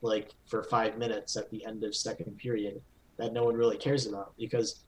[0.02, 2.80] like for five minutes at the end of second period
[3.16, 4.80] that no one really cares about because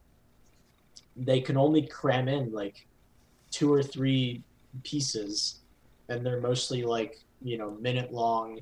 [1.16, 2.86] they can only cram in like
[3.50, 4.42] two or three
[4.84, 5.60] pieces
[6.08, 8.60] and they're mostly like you know minute long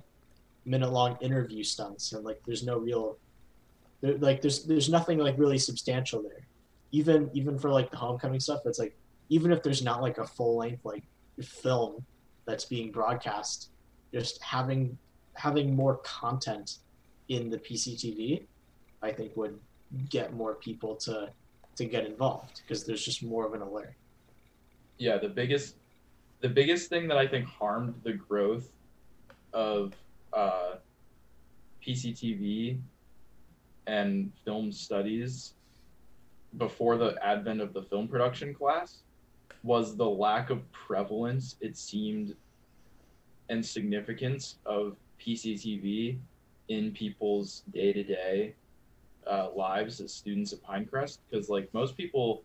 [0.64, 3.18] minute long interview stunts and like there's no real
[4.02, 6.47] like there's there's nothing like really substantial there
[6.92, 8.96] even even for like the homecoming stuff it's like
[9.28, 11.04] even if there's not like a full length like
[11.42, 12.04] film
[12.46, 13.70] that's being broadcast
[14.12, 14.96] just having
[15.34, 16.78] having more content
[17.28, 18.46] in the PCTV
[19.02, 19.58] I think would
[20.08, 21.30] get more people to
[21.76, 23.94] to get involved because there's just more of an alert.
[24.98, 25.76] Yeah, the biggest
[26.40, 28.68] the biggest thing that I think harmed the growth
[29.52, 29.94] of
[30.32, 30.74] uh,
[31.86, 32.80] PCTV
[33.86, 35.54] and film studies
[36.56, 39.02] before the advent of the film production class
[39.62, 42.34] was the lack of prevalence it seemed
[43.48, 46.18] and significance of PCTV
[46.68, 48.54] in people's day-to-day
[49.26, 51.18] uh, lives as students at Pinecrest.
[51.30, 52.42] Because like most people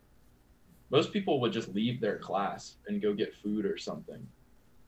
[0.89, 4.25] most people would just leave their class and go get food or something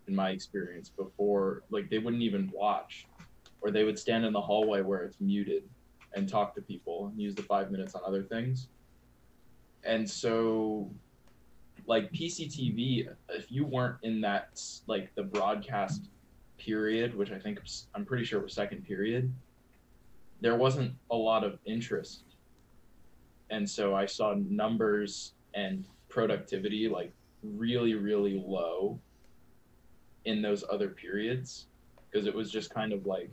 [0.07, 3.07] in my experience before like they wouldn't even watch.
[3.61, 5.63] Or they would stand in the hallway where it's muted
[6.13, 8.67] and talk to people and use the five minutes on other things
[9.85, 10.89] and so
[11.87, 16.09] like PCTV, if you weren't in that like the broadcast
[16.57, 17.59] period, which I think
[17.93, 19.31] I'm pretty sure was second period,
[20.41, 22.23] there wasn't a lot of interest,
[23.49, 28.99] and so I saw numbers and productivity like really really low
[30.25, 31.67] in those other periods
[32.09, 33.29] because it was just kind of like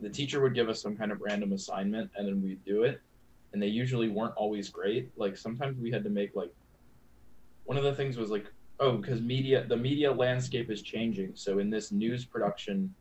[0.00, 3.00] the teacher would give us some kind of random assignment and then we'd do it
[3.52, 5.10] and they usually weren't always great.
[5.16, 6.52] Like sometimes we had to make like
[7.64, 8.46] one of the things was like
[8.80, 11.32] oh because media the media landscape is changing.
[11.34, 12.94] So in this news production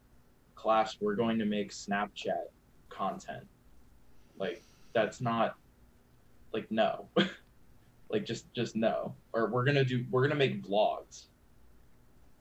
[0.55, 2.47] class, we're going to make Snapchat
[2.89, 3.45] content.
[4.37, 4.61] Like
[4.93, 5.55] that's not
[6.53, 7.07] like no.
[8.09, 9.15] like just just no.
[9.33, 11.25] Or we're gonna do we're gonna make vlogs.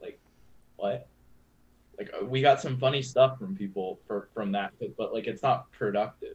[0.00, 0.18] Like
[0.76, 1.06] what?
[1.96, 5.26] Like uh, we got some funny stuff from people for from that, but, but like
[5.26, 6.34] it's not productive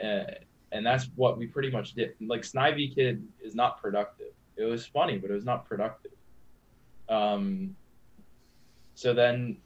[0.00, 0.36] and,
[0.72, 2.14] and that's what we pretty much did.
[2.20, 4.32] Like Snivy Kid is not productive.
[4.56, 6.12] It was funny, but it was not productive.
[7.08, 7.76] Um,
[8.94, 9.56] so then,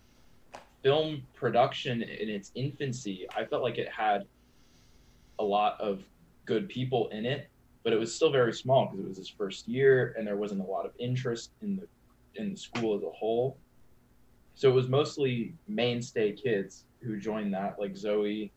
[0.82, 4.26] film production in its infancy, I felt like it had
[5.38, 6.02] a lot of
[6.46, 7.48] good people in it,
[7.82, 10.60] but it was still very small because it was his first year and there wasn't
[10.60, 11.86] a lot of interest in the
[12.40, 13.56] in the school as a whole.
[14.54, 18.50] So it was mostly mainstay kids who joined that, like Zoe,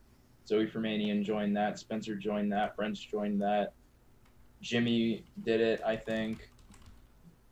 [0.46, 3.72] Zoe Fermanian joined that, Spencer joined that, Brent joined that,
[4.60, 6.48] Jimmy did it, I think.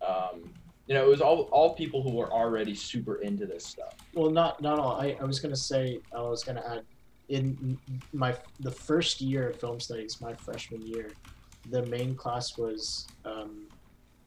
[0.07, 0.53] Um,
[0.87, 3.95] you know, it was all all people who were already super into this stuff.
[4.15, 5.01] Well, not not all.
[5.01, 6.83] I, I was gonna say I was gonna add
[7.29, 7.79] in
[8.13, 11.13] my the first year of film studies, my freshman year,
[11.71, 13.69] the main class was um,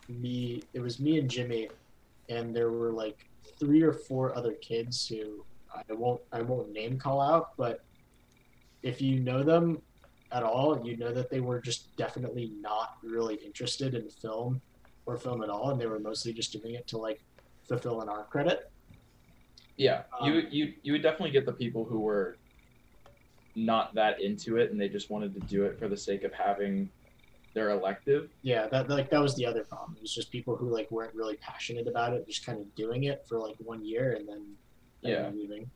[0.07, 0.63] me.
[0.73, 1.67] It was me and Jimmy,
[2.29, 3.25] and there were like
[3.59, 7.83] three or four other kids who I won't I won't name call out, but
[8.83, 9.81] if you know them
[10.31, 14.61] at all, you know that they were just definitely not really interested in film
[15.05, 17.23] or film at all, and they were mostly just doing it to like
[17.67, 18.71] fulfill an art credit.
[19.77, 22.37] Yeah, you Um, you you would definitely get the people who were
[23.55, 26.33] not that into it and they just wanted to do it for the sake of
[26.33, 26.89] having
[27.53, 28.29] their elective.
[28.41, 29.95] Yeah, that like that was the other problem.
[29.95, 33.03] It was just people who like weren't really passionate about it, just kind of doing
[33.03, 34.55] it for like one year and then,
[35.03, 35.29] then Yeah.
[35.33, 35.69] leaving.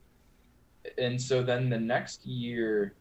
[0.97, 2.93] And so then the next year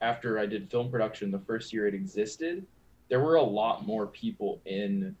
[0.00, 2.66] after I did film production, the first year it existed,
[3.08, 5.14] there were a lot more people in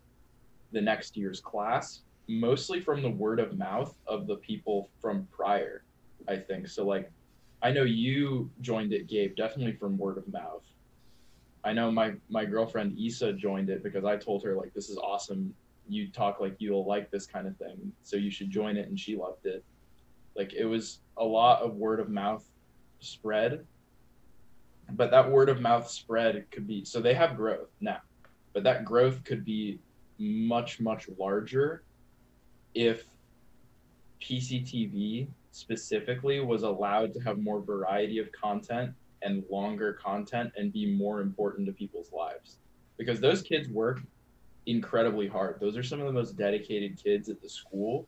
[0.72, 5.82] the next year's class, mostly from the word of mouth of the people from prior,
[6.28, 6.68] I think.
[6.68, 7.10] So like
[7.62, 10.64] I know you joined it, Gabe, definitely from word of mouth.
[11.62, 14.96] I know my my girlfriend Issa joined it because I told her like this is
[14.96, 15.54] awesome.
[15.88, 18.98] You talk like you'll like this kind of thing, so you should join it, and
[18.98, 19.64] she loved it.
[20.36, 22.44] Like it was a lot of word of mouth
[23.00, 23.66] spread,
[24.92, 27.98] but that word of mouth spread could be so they have growth now,
[28.52, 29.78] but that growth could be
[30.18, 31.82] much much larger
[32.74, 33.04] if
[34.20, 40.94] PCTV specifically was allowed to have more variety of content and longer content and be
[40.94, 42.58] more important to people's lives.
[42.96, 44.00] Because those kids work
[44.66, 45.58] incredibly hard.
[45.60, 48.06] Those are some of the most dedicated kids at the school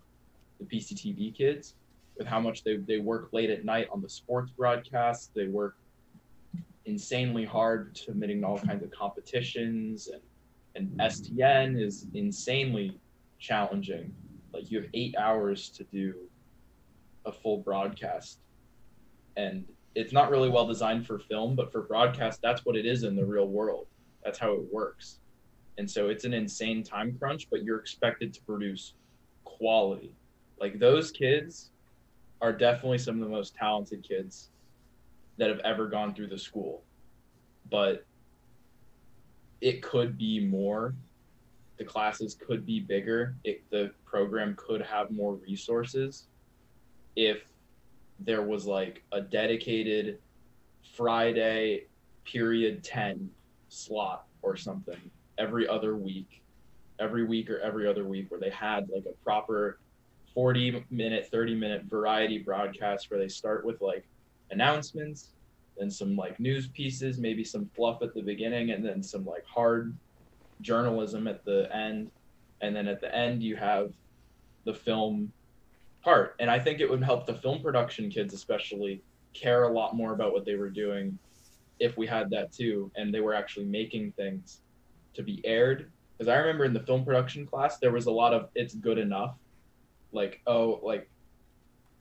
[0.63, 1.75] the pctv kids
[2.19, 5.77] with how much they, they work late at night on the sports broadcasts they work
[6.85, 10.23] insanely hard submitting all kinds of competitions and
[10.75, 12.99] and stn is insanely
[13.43, 14.15] challenging.
[14.55, 16.15] Like you have eight hours to do
[17.27, 18.39] a full broadcast.
[19.37, 23.03] And it's not really well designed for film but for broadcast that's what it is
[23.03, 23.87] in the real world.
[24.25, 25.19] That's how it works.
[25.79, 28.95] And so it's an insane time crunch but you're expected to produce
[29.45, 30.15] quality.
[30.59, 31.72] Like those kids
[32.43, 34.51] are definitely some of the most talented kids
[35.39, 36.83] that have ever gone through the school.
[37.71, 38.05] But
[39.61, 40.95] it could be more.
[41.79, 43.37] The classes could be bigger.
[43.45, 46.27] It, the program could have more resources
[47.15, 47.45] if
[48.19, 50.19] there was like a dedicated
[50.97, 51.87] Friday
[52.25, 53.31] period 10
[53.69, 54.99] slot or something
[55.39, 56.43] every other week,
[56.99, 59.79] every week or every other week, where they had like a proper
[60.35, 64.05] 40 minute, 30 minute variety broadcast where they start with like
[64.51, 65.31] announcements,
[65.79, 69.45] then some like news pieces, maybe some fluff at the beginning, and then some like
[69.47, 69.97] hard
[70.61, 72.11] journalism at the end.
[72.61, 73.93] And then at the end, you have
[74.65, 75.33] the film
[76.03, 76.37] part.
[76.39, 79.03] And I think it would help the film production kids, especially,
[79.35, 81.19] care a lot more about what they were doing
[81.81, 82.91] if we had that too.
[82.97, 84.61] And they were actually making things
[85.15, 85.91] to be aired.
[86.17, 88.99] Because I remember in the film production class, there was a lot of it's good
[88.99, 89.35] enough.
[90.13, 91.09] Like, oh, like,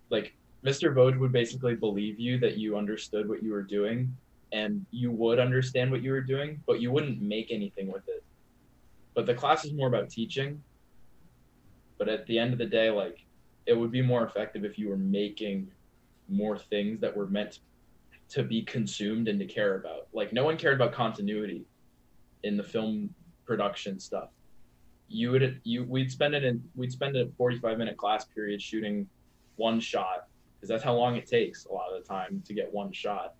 [0.09, 0.93] like Mr.
[0.93, 4.15] Vogue would basically believe you that you understood what you were doing
[4.51, 8.23] and you would understand what you were doing, but you wouldn't make anything with it.
[9.13, 10.61] But the class is more about teaching.
[11.97, 13.25] But at the end of the day, like,
[13.65, 15.71] it would be more effective if you were making
[16.27, 17.59] more things that were meant
[18.29, 20.07] to be consumed and to care about.
[20.13, 21.65] Like no one cared about continuity
[22.43, 23.13] in the film
[23.45, 24.29] production stuff.
[25.11, 29.07] You would you we'd spend it in we'd spend a 45 minute class period shooting
[29.57, 32.71] one shot because that's how long it takes a lot of the time to get
[32.71, 33.35] one shot.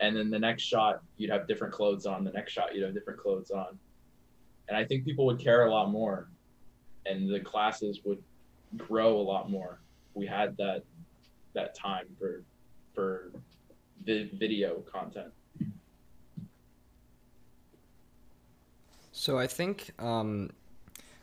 [0.00, 2.92] And then the next shot you'd have different clothes on, the next shot you'd have
[2.92, 3.78] different clothes on.
[4.68, 6.28] And I think people would care a lot more
[7.06, 8.22] and the classes would
[8.76, 9.80] grow a lot more.
[10.14, 10.82] We had that
[11.54, 12.42] that time for
[12.94, 13.30] for
[14.04, 15.32] vi- video content.
[19.12, 20.50] So I think um,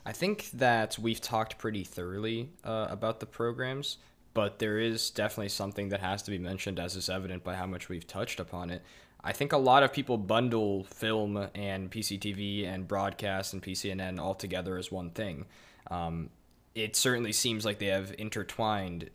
[0.06, 3.98] I think that we've talked pretty thoroughly uh, about the programs,
[4.34, 7.68] but there is definitely something that has to be mentioned, as is evident by how
[7.68, 8.82] much we've touched upon it.
[9.24, 14.34] I think a lot of people bundle film and PCTV and broadcast and PCNN all
[14.34, 15.46] together as one thing.
[15.92, 16.32] Um,
[16.74, 19.12] it certainly seems like they have intertwined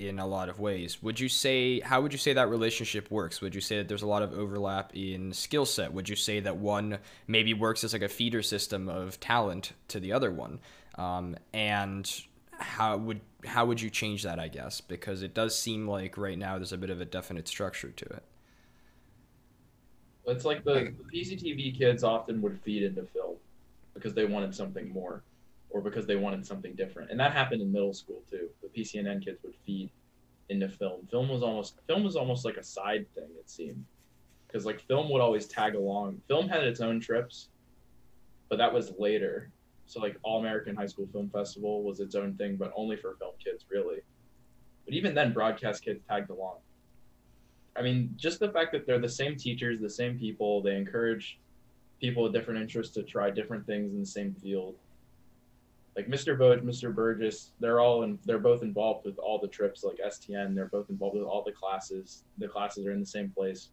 [0.00, 1.02] in a lot of ways.
[1.02, 3.40] Would you say how would you say that relationship works?
[3.40, 5.92] Would you say that there's a lot of overlap in skill set?
[5.92, 10.00] Would you say that one maybe works as like a feeder system of talent to
[10.00, 10.60] the other one?
[10.96, 12.10] Um, and
[12.52, 14.38] how would how would you change that?
[14.38, 17.46] I guess because it does seem like right now there's a bit of a definite
[17.46, 18.24] structure to it.
[20.26, 23.36] It's like the, the PCTV kids often would feed into film
[23.94, 25.22] because they wanted something more
[25.70, 27.10] or because they wanted something different.
[27.10, 28.48] And that happened in middle school too.
[28.62, 29.90] The PCNN kids would feed
[30.48, 31.06] into film.
[31.10, 33.84] Film was almost film was almost like a side thing it seemed.
[34.52, 36.20] Cuz like film would always tag along.
[36.26, 37.48] Film had its own trips,
[38.48, 39.50] but that was later.
[39.86, 43.14] So like All American High School Film Festival was its own thing, but only for
[43.16, 44.00] film kids really.
[44.84, 46.56] But even then broadcast kids tagged along.
[47.76, 51.38] I mean, just the fact that they're the same teachers, the same people, they encourage
[52.00, 54.74] people with different interests to try different things in the same field
[56.00, 56.38] like Mr.
[56.38, 56.94] Boat, Mr.
[56.94, 60.54] Burgess, they're all in, they're both involved with all the trips like STN.
[60.54, 62.24] They're both involved with all the classes.
[62.38, 63.70] The classes are in the same place,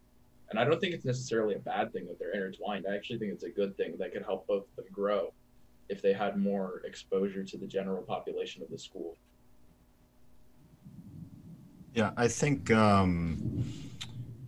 [0.50, 2.86] and I don't think it's necessarily a bad thing that they're intertwined.
[2.90, 5.34] I actually think it's a good thing that could help both of them grow
[5.88, 9.16] if they had more exposure to the general population of the school.
[11.94, 13.64] Yeah, I think um,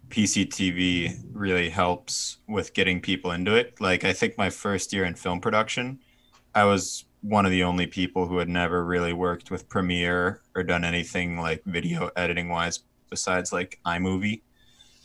[0.10, 3.80] PCTV really helps with getting people into it.
[3.80, 6.00] Like, I think my first year in film production,
[6.54, 10.63] I was one of the only people who had never really worked with Premiere or
[10.63, 14.41] done anything like video editing wise besides like iMovie,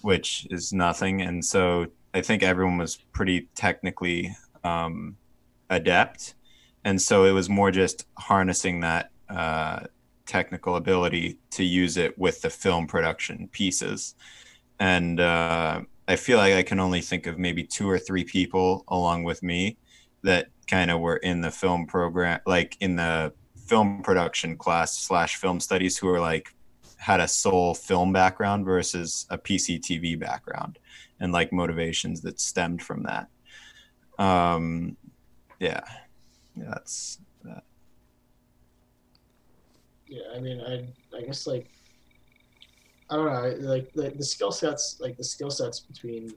[0.03, 1.23] which is nothing.
[1.23, 5.17] And so I think everyone was pretty technically um,
[5.71, 6.35] adept.
[6.85, 9.81] And so it was more just harnessing that uh,
[10.27, 14.15] technical ability to use it with the film production pieces.
[14.79, 18.85] And uh, I feel like I can only think of maybe two or three people
[18.89, 19.77] along with me
[20.25, 23.33] that kind of were in the film program, like in the
[23.67, 26.55] film production class slash film studies, who were like
[26.97, 30.79] had a sole film background versus a PCTV background,
[31.21, 33.29] and like motivations that stemmed from that.
[34.19, 34.97] Um,
[35.61, 35.81] yeah,
[36.57, 37.65] yeah that's that.
[40.07, 41.69] Yeah, I mean, I I guess like
[43.11, 46.33] I don't know, like the, the skill sets, like the skill sets between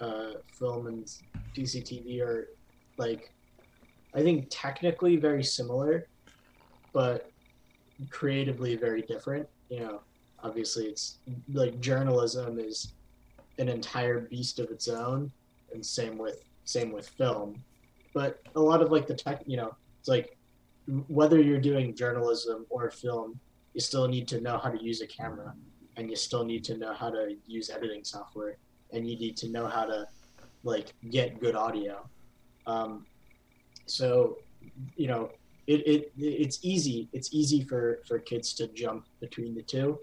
[0.00, 1.06] uh, film and
[1.56, 2.48] PCTV are
[2.98, 3.32] like
[4.14, 6.06] I think technically very similar,
[6.92, 7.30] but
[8.10, 9.48] creatively very different.
[9.68, 10.00] You know,
[10.42, 11.18] obviously it's
[11.52, 12.92] like journalism is
[13.58, 15.30] an entire beast of its own,
[15.72, 17.62] and same with same with film.
[18.14, 20.36] But a lot of like the tech, you know, it's like
[21.08, 23.38] whether you're doing journalism or film,
[23.72, 25.54] you still need to know how to use a camera,
[25.96, 28.56] and you still need to know how to use editing software,
[28.92, 30.06] and you need to know how to
[30.64, 32.06] like get good audio.
[32.66, 33.06] Um,
[33.86, 34.38] so,
[34.96, 35.30] you know,
[35.66, 37.08] it, it it's easy.
[37.12, 39.98] It's easy for for kids to jump between the two,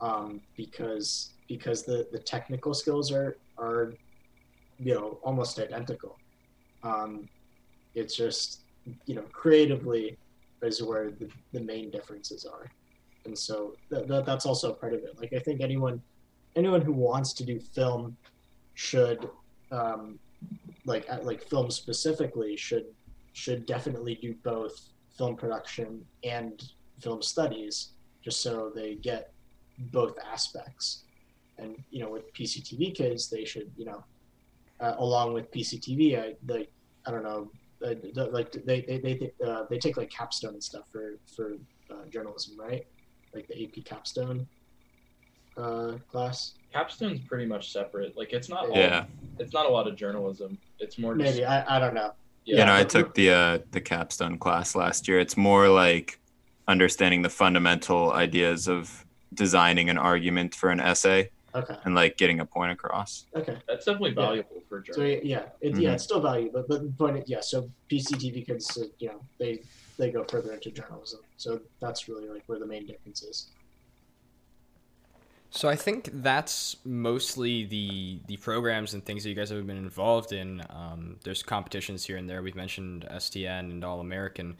[0.00, 3.94] um, because because the the technical skills are are,
[4.78, 6.18] you know, almost identical.
[6.82, 7.28] Um,
[7.94, 8.60] it's just
[9.06, 10.16] you know creatively
[10.62, 12.70] is where the, the main differences are
[13.26, 16.00] and so th- th- that's also part of it like i think anyone
[16.56, 18.16] anyone who wants to do film
[18.74, 19.28] should
[19.70, 20.18] um,
[20.84, 22.86] like like film specifically should
[23.32, 26.70] should definitely do both film production and
[27.00, 27.90] film studies
[28.22, 29.32] just so they get
[29.90, 31.04] both aspects.
[31.58, 34.02] And you know with pctv kids they should you know
[34.80, 36.68] uh, along with pctv I, they,
[37.06, 37.50] I don't know
[37.84, 37.94] uh,
[38.32, 41.54] like they they they, uh, they take like capstone and stuff for for
[41.90, 42.86] uh, journalism right?
[43.32, 44.48] Like the ap capstone
[45.56, 49.06] uh, class capstone's pretty much separate like it's not yeah all,
[49.38, 52.12] it's not a lot of journalism it's more just, maybe I, I don't know
[52.44, 52.58] yeah.
[52.58, 55.18] You know, I took the uh, the capstone class last year.
[55.18, 56.18] It's more like
[56.68, 61.30] understanding the fundamental ideas of designing an argument for an essay.
[61.54, 61.76] Okay.
[61.84, 63.26] And like getting a point across.
[63.36, 63.56] Okay.
[63.68, 64.62] That's definitely valuable yeah.
[64.68, 65.20] for journalism.
[65.20, 65.80] So yeah, it, mm-hmm.
[65.82, 67.40] yeah, it's still valuable, but the point, is, yeah.
[67.40, 69.62] So PCTV kids, uh, you know, they
[69.96, 71.20] they go further into journalism.
[71.36, 73.46] So that's really like where the main difference is.
[75.56, 79.76] So I think that's mostly the the programs and things that you guys have been
[79.76, 80.60] involved in.
[80.68, 82.42] Um, there's competitions here and there.
[82.42, 84.56] We've mentioned STN and All American,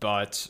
[0.00, 0.48] but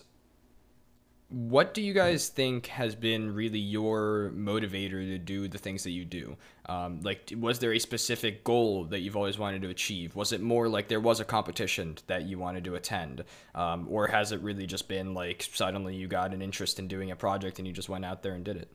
[1.29, 5.91] what do you guys think has been really your motivator to do the things that
[5.91, 6.39] you do?
[6.65, 10.17] Um, like, was there a specific goal that you've always wanted to achieve?
[10.17, 13.25] Was it more like there was a competition that you wanted to attend,
[13.55, 17.11] um, or has it really just been like suddenly you got an interest in doing
[17.11, 18.69] a project and you just went out there and did it?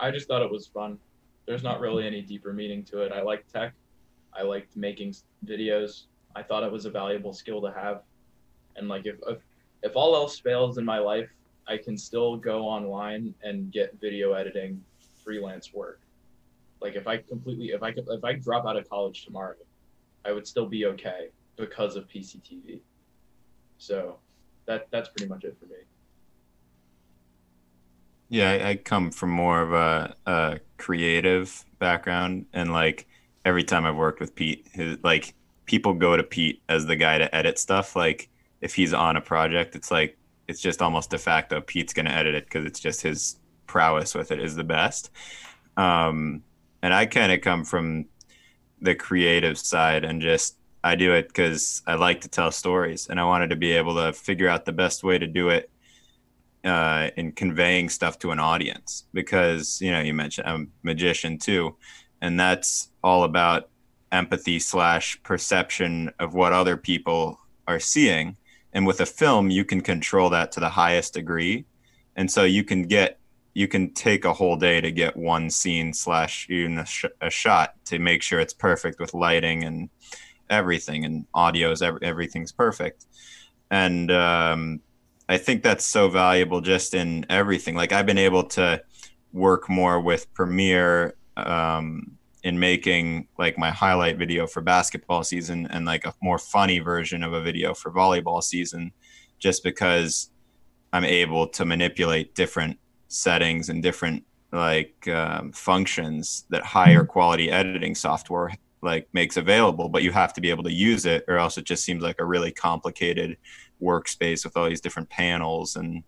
[0.00, 0.98] I just thought it was fun.
[1.46, 3.12] there's not really any deeper meaning to it.
[3.12, 3.74] I like tech.
[4.32, 6.04] I liked making videos.
[6.36, 8.02] I thought it was a valuable skill to have.
[8.76, 9.38] And like if if,
[9.82, 11.28] if all else fails in my life,
[11.66, 14.82] I can still go online and get video editing
[15.24, 16.00] freelance work.
[16.80, 19.56] Like if I completely if I if I drop out of college tomorrow,
[20.24, 22.80] I would still be okay because of PCTV.
[23.78, 24.18] So
[24.66, 25.76] that that's pretty much it for me.
[28.30, 33.08] Yeah, I, I come from more of a, a creative background, and like
[33.44, 35.34] every time I've worked with Pete, his, like
[35.66, 37.96] people go to Pete as the guy to edit stuff.
[37.96, 38.30] Like
[38.62, 40.18] if he's on a project, it's like
[40.48, 44.14] it's just almost de facto Pete's going to edit it because it's just his prowess
[44.14, 45.10] with it is the best.
[45.76, 46.44] Um,
[46.82, 48.06] and I kind of come from
[48.80, 53.20] the creative side and just I do it because I like to tell stories and
[53.20, 55.70] I wanted to be able to figure out the best way to do it
[56.64, 61.38] uh, in conveying stuff to an audience because you know you mentioned I'm a magician
[61.38, 61.76] too,
[62.20, 63.68] and that's all about
[64.12, 67.38] empathy slash perception of what other people
[67.68, 68.36] are seeing.
[68.72, 71.64] And with a film you can control that to the highest degree.
[72.16, 73.18] And so you can get
[73.54, 77.30] you can take a whole day to get one scene slash even a, sh- a
[77.30, 79.90] shot to make sure it's perfect with lighting and
[80.48, 83.06] everything and audio is every, everything's perfect.
[83.70, 84.80] And um,
[85.30, 87.74] i think that's so valuable just in everything.
[87.74, 88.82] Like i've been able to
[89.32, 95.86] work more with premiere um, in making like my highlight video for basketball season and
[95.86, 98.92] like a more funny version of a video for volleyball season
[99.38, 100.30] just because
[100.92, 102.78] i'm able to manipulate different
[103.08, 108.52] settings and different like um, functions that higher quality editing software
[108.82, 111.64] like makes available but you have to be able to use it or else it
[111.64, 113.36] just seems like a really complicated
[113.80, 116.02] workspace with all these different panels and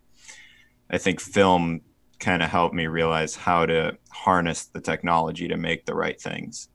[0.91, 1.81] i think film
[2.23, 6.69] kind of helped me realize how to harness the technology to make the right things.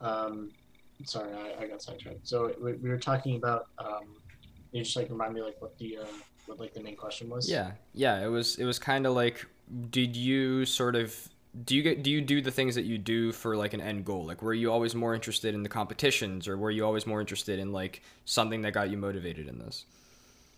[0.00, 0.52] Um,
[1.04, 2.26] sorry, I, I got sidetracked.
[2.26, 3.66] So we, we were talking about.
[3.78, 4.16] Um,
[4.70, 6.06] you just like remind me like what the uh,
[6.46, 7.50] what like the main question was.
[7.50, 8.24] Yeah, yeah.
[8.24, 9.44] It was it was kind of like,
[9.90, 11.28] did you sort of
[11.64, 14.04] do you get do you do the things that you do for like an end
[14.04, 14.24] goal?
[14.24, 17.58] Like, were you always more interested in the competitions, or were you always more interested
[17.58, 19.84] in like something that got you motivated in this?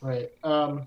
[0.01, 0.31] Right.
[0.45, 0.87] Um,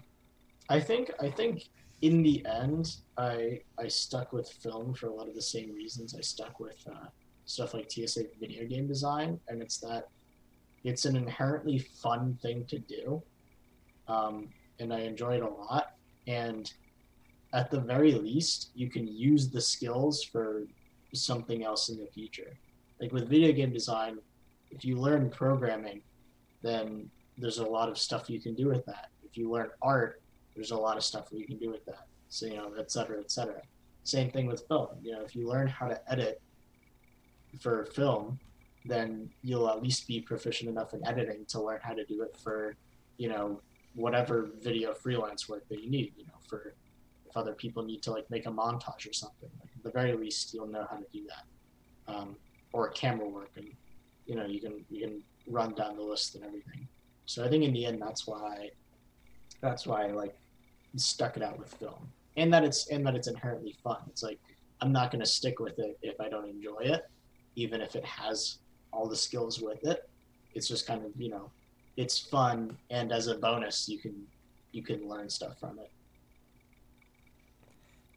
[0.70, 1.70] I think I think
[2.02, 6.14] in the end, I I stuck with film for a lot of the same reasons
[6.16, 7.08] I stuck with uh,
[7.46, 10.10] stuff like TSA video game design, and it's that
[10.84, 13.24] it's an inherently fun thing to do,
[14.08, 14.50] um,
[14.80, 15.94] and I enjoy it a lot.
[16.28, 16.72] And
[17.56, 20.68] at the very least, you can use the skills for
[21.14, 22.52] something else in the future.
[23.00, 24.18] Like with video game design,
[24.72, 26.02] if you learn programming,
[26.62, 29.08] then there's a lot of stuff you can do with that.
[29.24, 30.22] If you learn art,
[30.54, 32.08] there's a lot of stuff you can do with that.
[32.28, 33.62] So, you know, et cetera, et cetera.
[34.04, 34.90] Same thing with film.
[35.02, 36.42] You know, if you learn how to edit
[37.62, 38.38] for film,
[38.84, 42.36] then you'll at least be proficient enough in editing to learn how to do it
[42.44, 42.76] for,
[43.18, 43.62] you know,
[43.94, 46.76] whatever video freelance work that you need, you know, for
[47.38, 49.50] other people need to like make a montage or something.
[49.60, 52.14] Like, at the very least, you'll know how to do that.
[52.14, 52.36] Um,
[52.74, 53.68] or camera work and
[54.26, 56.88] you know, you can you can run down the list and everything.
[57.26, 58.70] So I think in the end, that's why,
[59.62, 60.36] that's why I like
[60.96, 63.98] stuck it out with film, and that it's and that it's inherently fun.
[64.08, 64.40] It's like
[64.82, 67.04] I'm not gonna stick with it if I don't enjoy it,
[67.56, 68.60] even if it has
[68.92, 70.10] all the skills with it.
[70.54, 71.52] It's just kind of you know,
[71.98, 74.26] it's fun, and as a bonus, you can
[74.72, 75.92] you can learn stuff from it.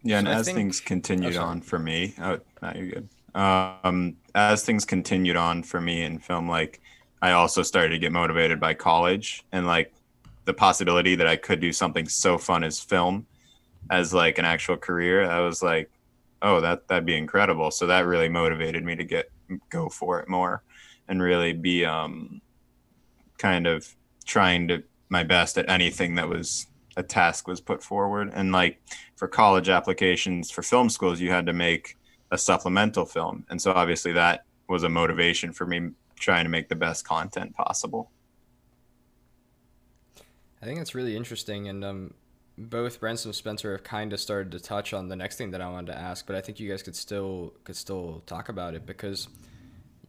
[0.08, 0.56] Yeah, and so as think...
[0.56, 3.08] things continued oh, on for me, oh, no, you're good.
[3.34, 6.80] Um, as things continued on for me in film, like
[7.20, 9.92] I also started to get motivated by college and like
[10.46, 13.26] the possibility that I could do something so fun as film
[13.90, 15.30] as like an actual career.
[15.30, 15.90] I was like,
[16.40, 17.70] oh, that that'd be incredible.
[17.70, 19.30] So that really motivated me to get
[19.68, 20.62] go for it more
[21.06, 22.40] and really be um
[23.36, 23.94] kind of
[24.24, 26.66] trying to my best at anything that was
[26.98, 28.30] a task was put forward.
[28.34, 28.82] And like
[29.16, 31.96] for college applications for film schools, you had to make
[32.30, 33.46] a supplemental film.
[33.48, 37.54] And so obviously that was a motivation for me trying to make the best content
[37.54, 38.10] possible.
[40.60, 42.14] I think it's really interesting, and um,
[42.58, 45.60] both Brent and Spencer have kind of started to touch on the next thing that
[45.60, 48.74] I wanted to ask, but I think you guys could still could still talk about
[48.74, 49.28] it because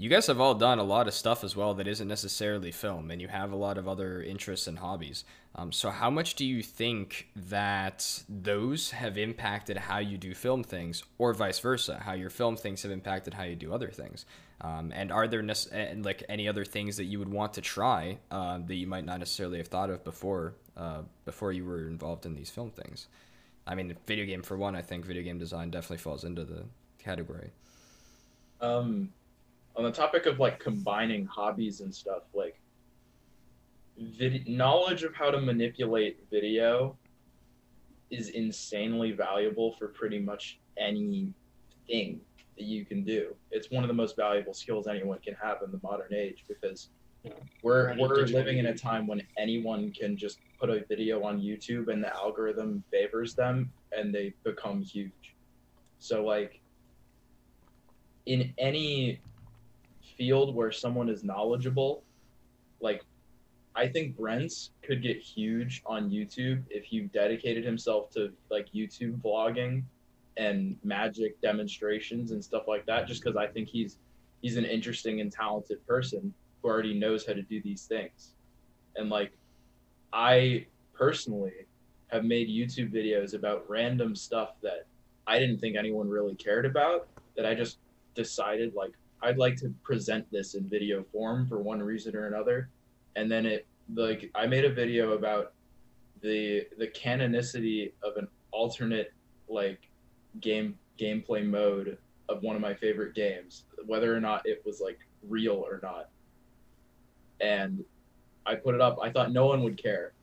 [0.01, 3.11] you guys have all done a lot of stuff as well that isn't necessarily film,
[3.11, 5.25] and you have a lot of other interests and hobbies.
[5.55, 10.63] Um, so, how much do you think that those have impacted how you do film
[10.63, 14.25] things, or vice versa, how your film things have impacted how you do other things?
[14.61, 18.19] Um, and are there ne- like any other things that you would want to try
[18.31, 22.25] uh, that you might not necessarily have thought of before uh, before you were involved
[22.25, 23.07] in these film things?
[23.67, 26.63] I mean, video game for one, I think video game design definitely falls into the
[26.99, 27.51] category.
[28.61, 29.09] Um,
[29.79, 32.59] on the topic of like combining hobbies and stuff, like
[33.97, 36.97] vid- knowledge of how to manipulate video
[38.11, 41.31] is insanely valuable for pretty much anything
[42.57, 43.33] that you can do.
[43.51, 46.89] It's one of the most valuable skills anyone can have in the modern age because
[47.23, 47.31] Yeah.
[47.63, 51.87] we're we're living in a time when anyone can just put a video on YouTube
[51.87, 55.37] and the algorithm favors them and they become huge.
[55.99, 56.59] So like
[58.25, 59.21] in any
[60.19, 62.03] field where someone is knowledgeable,
[62.81, 63.01] like
[63.75, 69.21] I think Brent's could get huge on YouTube if he dedicated himself to like YouTube
[69.21, 69.83] vlogging
[70.35, 73.07] and magic demonstrations and stuff like that.
[73.07, 73.97] Just because I think he's
[74.41, 78.33] he's an interesting and talented person who already knows how to do these things.
[78.97, 79.31] And like
[80.11, 81.65] I personally
[82.07, 84.87] have made YouTube videos about random stuff that
[85.25, 87.07] I didn't think anyone really cared about
[87.37, 87.77] that I just
[88.15, 88.91] decided like
[89.21, 92.69] I'd like to present this in video form for one reason or another.
[93.15, 95.53] And then it like I made a video about
[96.21, 99.13] the the canonicity of an alternate
[99.47, 99.89] like
[100.39, 101.97] game gameplay mode
[102.29, 106.09] of one of my favorite games, whether or not it was like real or not.
[107.41, 107.83] And
[108.45, 108.97] I put it up.
[109.01, 110.13] I thought no one would care.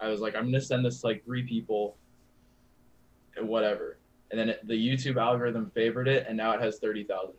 [0.00, 1.96] I was like, I'm gonna send this to like three people,
[3.36, 3.98] and whatever.
[4.30, 7.34] And then it, the YouTube algorithm favored it, and now it has thirty thousand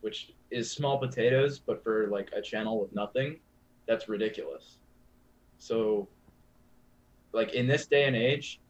[0.00, 3.38] which is small potatoes, but for like a channel with nothing,
[3.86, 4.78] that's ridiculous.
[5.58, 6.08] So,
[7.32, 8.60] like in this day and age,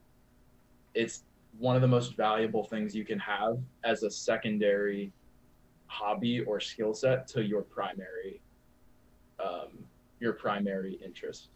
[0.94, 1.24] it's
[1.58, 5.12] one of the most valuable things you can have as a secondary
[5.86, 8.40] hobby or skill set to your primary
[9.42, 9.68] um,
[10.20, 11.48] your primary interest.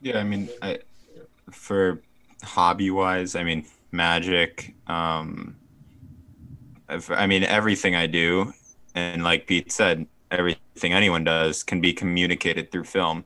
[0.00, 0.78] Yeah, I mean, I
[1.50, 2.02] for
[2.42, 3.66] hobby wise, I mean,
[3.96, 4.74] magic.
[4.86, 5.56] Um,
[6.88, 8.52] I mean, everything I do,
[8.94, 13.24] and like Pete said, everything anyone does can be communicated through film,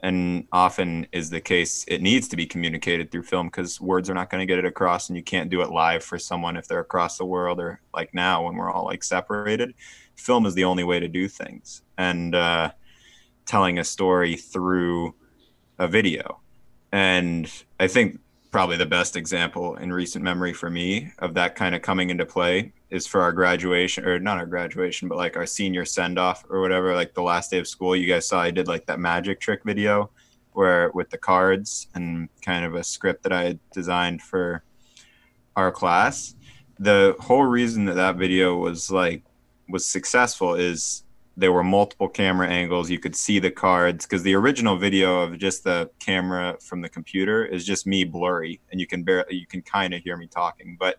[0.00, 1.84] and often is the case.
[1.88, 4.64] It needs to be communicated through film because words are not going to get it
[4.64, 7.80] across, and you can't do it live for someone if they're across the world or
[7.92, 9.74] like now when we're all like separated.
[10.14, 12.70] Film is the only way to do things, and uh,
[13.46, 15.14] telling a story through
[15.78, 16.40] a video.
[16.92, 18.20] And I think
[18.50, 22.26] probably the best example in recent memory for me of that kind of coming into
[22.26, 26.44] play is for our graduation or not our graduation, but like our senior send off
[26.50, 27.94] or whatever, like the last day of school.
[27.94, 30.10] You guys saw I did like that magic trick video
[30.52, 34.64] where with the cards and kind of a script that I had designed for
[35.54, 36.34] our class.
[36.78, 39.22] The whole reason that that video was like
[39.68, 41.04] was successful is
[41.40, 42.90] there were multiple camera angles.
[42.90, 46.88] You could see the cards because the original video of just the camera from the
[46.88, 50.26] computer is just me blurry, and you can barely you can kind of hear me
[50.26, 50.76] talking.
[50.78, 50.96] But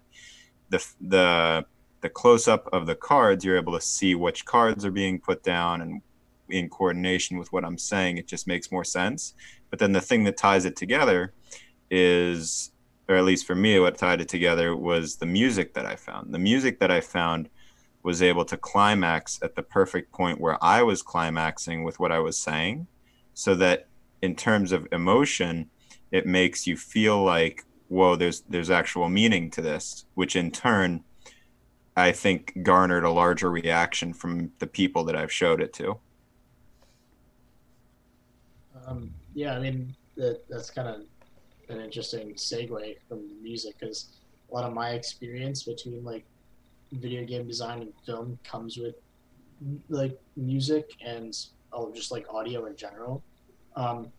[0.70, 1.66] the the
[2.02, 5.44] the close up of the cards, you're able to see which cards are being put
[5.44, 6.02] down and
[6.50, 8.18] in coordination with what I'm saying.
[8.18, 9.36] It just makes more sense.
[9.70, 11.34] But then the thing that ties it together
[11.92, 12.72] is,
[13.08, 16.34] or at least for me, what tied it together was the music that I found.
[16.34, 17.48] The music that I found
[18.04, 22.20] was able to climax at the perfect point where I was climaxing with what I
[22.20, 22.88] was saying,
[23.34, 23.88] so that
[24.22, 25.70] in terms of emotion,
[26.12, 31.04] it makes you feel like, whoa, there's there's actual meaning to this, which in turn,
[31.96, 36.00] I think garnered a larger reaction from the people that I've showed it to.
[38.86, 41.02] Um, yeah, I mean that that's kind of
[41.70, 44.10] an interesting segue from music because
[44.50, 46.26] a lot of my experience between like
[46.92, 48.96] video game design and film comes with
[49.90, 51.38] like music and
[51.74, 53.24] oh, just like audio in general.
[53.76, 54.12] Um,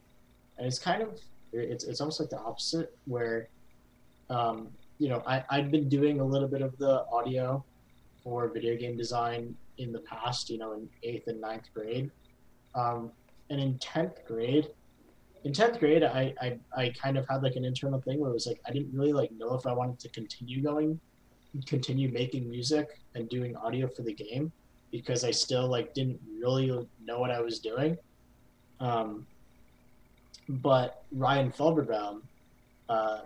[0.58, 1.20] and it's kind of
[1.52, 3.48] it's it's almost like the opposite where
[4.30, 4.68] um,
[4.98, 7.64] you know I I'd been doing a little bit of the audio
[8.22, 12.10] for video game design in the past, you know, in eighth and ninth grade.
[12.74, 13.10] Um,
[13.50, 14.68] and in 10th grade
[15.44, 18.34] in 10th grade I, I i kind of had like an internal thing where it
[18.34, 20.98] was like i didn't really like know if i wanted to continue going
[21.66, 24.50] continue making music and doing audio for the game
[24.90, 27.96] because i still like didn't really know what i was doing.
[28.80, 29.26] Um,
[30.48, 32.22] but ryan felberbaum
[32.88, 33.20] uh,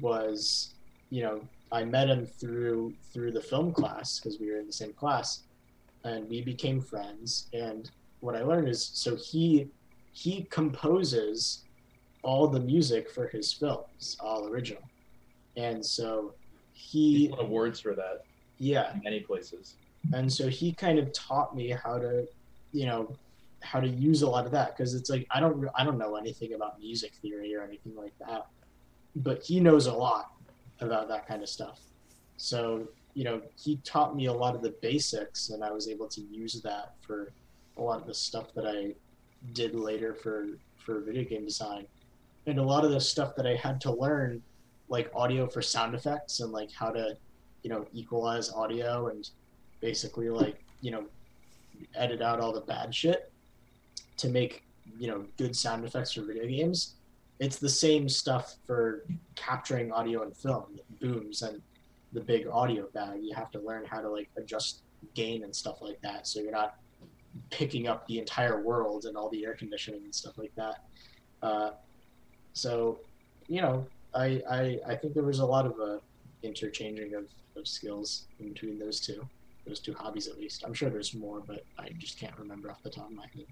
[0.00, 0.74] was
[1.10, 1.40] you know
[1.72, 5.42] i met him through through the film class because we were in the same class
[6.04, 7.48] and we became friends.
[7.52, 9.68] And what I learned is so he
[10.12, 11.62] he composes
[12.22, 14.82] all the music for his films, all original,
[15.56, 16.34] and so
[16.82, 18.24] He won awards for that
[18.58, 19.76] yeah, in many places.
[20.12, 22.26] and so he kind of taught me how to,
[22.72, 23.16] you know,
[23.60, 26.16] how to use a lot of that because it's like I don't I don't know
[26.16, 28.46] anything about music theory or anything like that,
[29.16, 30.32] but he knows a lot
[30.80, 31.80] about that kind of stuff.
[32.36, 36.08] So you know he taught me a lot of the basics, and I was able
[36.08, 37.32] to use that for
[37.76, 38.94] a lot of the stuff that I
[39.52, 40.48] did later for
[40.84, 41.86] for video game design,
[42.46, 44.42] and a lot of the stuff that I had to learn,
[44.92, 47.16] like audio for sound effects and like how to,
[47.62, 49.30] you know, equalize audio and
[49.80, 51.04] basically like you know
[51.96, 53.32] edit out all the bad shit
[54.18, 54.62] to make
[54.98, 56.94] you know good sound effects for video games.
[57.40, 61.60] It's the same stuff for capturing audio and film booms and
[62.12, 63.20] the big audio bag.
[63.22, 64.82] You have to learn how to like adjust
[65.14, 66.76] gain and stuff like that so you're not
[67.50, 70.84] picking up the entire world and all the air conditioning and stuff like that.
[71.42, 71.70] Uh,
[72.52, 72.98] so
[73.48, 75.98] you know I, I i think there was a lot of uh,
[76.42, 77.24] interchanging of,
[77.56, 79.26] of skills in between those two
[79.66, 82.82] those two hobbies at least i'm sure there's more but i just can't remember off
[82.82, 83.46] the top of my head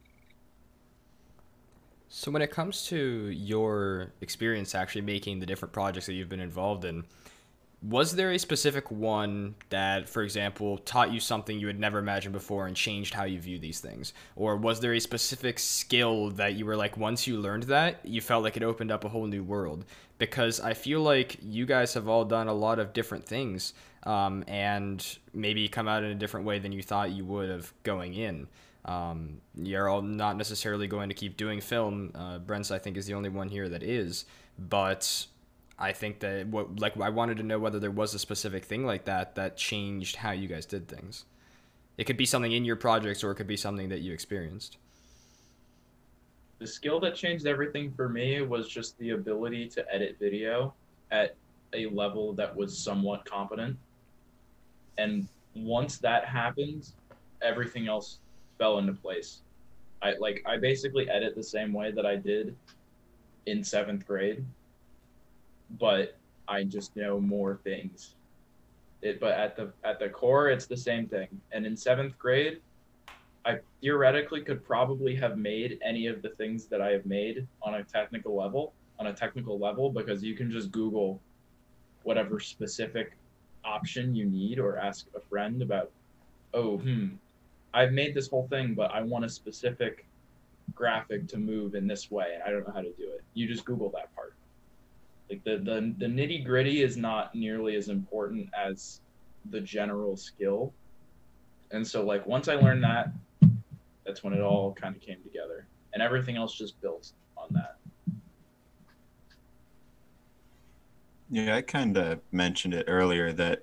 [2.12, 2.96] So when it comes to
[3.30, 7.04] your experience actually making the different projects that you've been involved in,
[7.82, 12.32] was there a specific one that, for example, taught you something you had never imagined
[12.32, 14.12] before and changed how you view these things?
[14.36, 18.20] Or was there a specific skill that you were like, once you learned that, you
[18.20, 19.84] felt like it opened up a whole new world?
[20.20, 24.44] Because I feel like you guys have all done a lot of different things um,
[24.46, 28.14] and maybe come out in a different way than you thought you would have going
[28.14, 28.46] in.
[28.84, 32.12] Um, you're all not necessarily going to keep doing film.
[32.14, 34.26] Uh, Brent's, I think, is the only one here that is.
[34.58, 35.26] But
[35.78, 38.84] I think that what like I wanted to know whether there was a specific thing
[38.84, 41.24] like that that changed how you guys did things.
[41.96, 44.76] It could be something in your projects, or it could be something that you experienced.
[46.60, 50.74] The skill that changed everything for me was just the ability to edit video
[51.10, 51.34] at
[51.72, 53.76] a level that was somewhat competent.
[54.98, 56.92] And once that happened,
[57.40, 58.18] everything else
[58.58, 59.40] fell into place.
[60.02, 62.54] I like I basically edit the same way that I did
[63.46, 64.44] in 7th grade,
[65.78, 68.16] but I just know more things.
[69.00, 71.28] It but at the at the core it's the same thing.
[71.52, 72.60] And in 7th grade,
[73.44, 77.74] I theoretically could probably have made any of the things that I have made on
[77.74, 81.20] a technical level, on a technical level, because you can just Google
[82.02, 83.16] whatever specific
[83.64, 85.90] option you need or ask a friend about,
[86.54, 87.08] oh, hmm,
[87.72, 90.06] I've made this whole thing, but I want a specific
[90.74, 93.22] graphic to move in this way, and I don't know how to do it.
[93.34, 94.34] You just Google that part.
[95.28, 99.00] Like the the, the nitty gritty is not nearly as important as
[99.50, 100.72] the general skill.
[101.70, 103.12] And so like once I learned that,
[104.10, 105.68] that's when it all kind of came together.
[105.92, 107.76] And everything else just built on that.
[111.30, 113.62] Yeah, I kind of mentioned it earlier that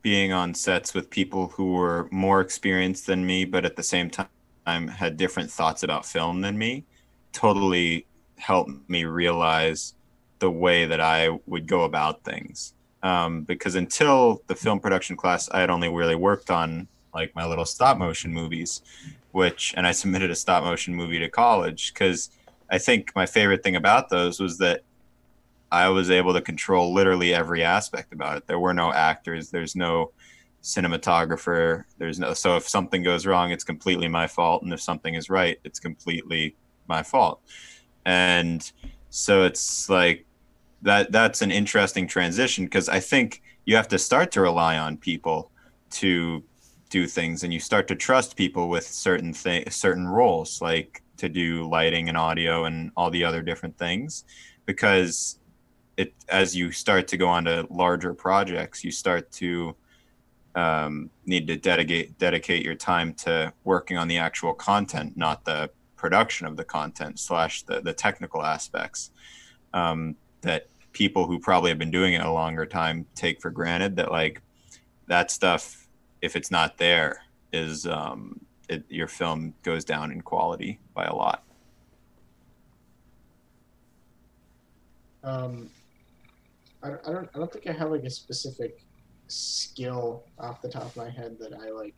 [0.00, 4.08] being on sets with people who were more experienced than me, but at the same
[4.08, 6.84] time had different thoughts about film than me,
[7.32, 8.06] totally
[8.38, 9.94] helped me realize
[10.38, 12.72] the way that I would go about things.
[13.02, 17.46] Um, because until the film production class, I had only really worked on like my
[17.46, 18.80] little stop motion movies,
[19.34, 22.30] which, and I submitted a stop motion movie to college because
[22.70, 24.82] I think my favorite thing about those was that
[25.72, 28.46] I was able to control literally every aspect about it.
[28.46, 30.12] There were no actors, there's no
[30.62, 35.14] cinematographer, there's no so if something goes wrong, it's completely my fault, and if something
[35.14, 36.54] is right, it's completely
[36.86, 37.40] my fault.
[38.06, 38.70] And
[39.10, 40.24] so it's like
[40.82, 44.96] that that's an interesting transition because I think you have to start to rely on
[44.96, 45.50] people
[45.90, 46.44] to
[46.90, 51.28] do things and you start to trust people with certain things certain roles like to
[51.28, 54.24] do lighting and audio and all the other different things.
[54.66, 55.38] Because
[55.96, 59.74] it as you start to go on to larger projects you start to
[60.54, 65.70] um, need to dedicate dedicate your time to working on the actual content not the
[65.96, 69.10] production of the content slash the, the technical aspects
[69.72, 73.96] um, that people who probably have been doing it a longer time take for granted
[73.96, 74.40] that like
[75.06, 75.83] that stuff
[76.24, 77.22] if it's not there
[77.52, 81.44] is um, it, your film goes down in quality by a lot
[85.24, 85.70] Um,
[86.82, 88.84] I, I don't I don't think I have like a specific
[89.28, 91.94] skill off the top of my head that I like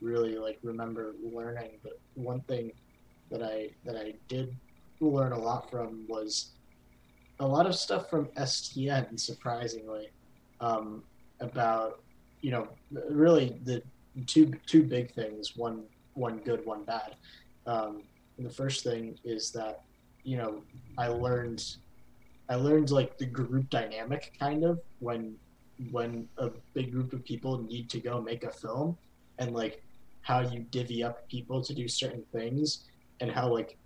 [0.00, 1.78] really like remember learning.
[1.82, 2.72] But one thing
[3.30, 4.54] that I that I did
[5.00, 6.50] learn a lot from was
[7.40, 9.18] a lot of stuff from STN.
[9.18, 10.10] Surprisingly,
[10.60, 11.02] um,
[11.40, 12.02] about
[12.42, 12.68] you know
[13.08, 13.82] really the
[14.26, 15.56] two two big things.
[15.56, 15.84] One
[16.14, 17.16] one good, one bad.
[17.66, 18.02] Um,
[18.38, 19.82] the first thing is that
[20.24, 20.62] you know
[20.98, 21.64] I learned
[22.48, 25.36] I learned like the group dynamic kind of when
[25.90, 28.96] when a big group of people need to go make a film
[29.38, 29.82] and like
[30.20, 32.84] how you divvy up people to do certain things
[33.20, 33.76] and how like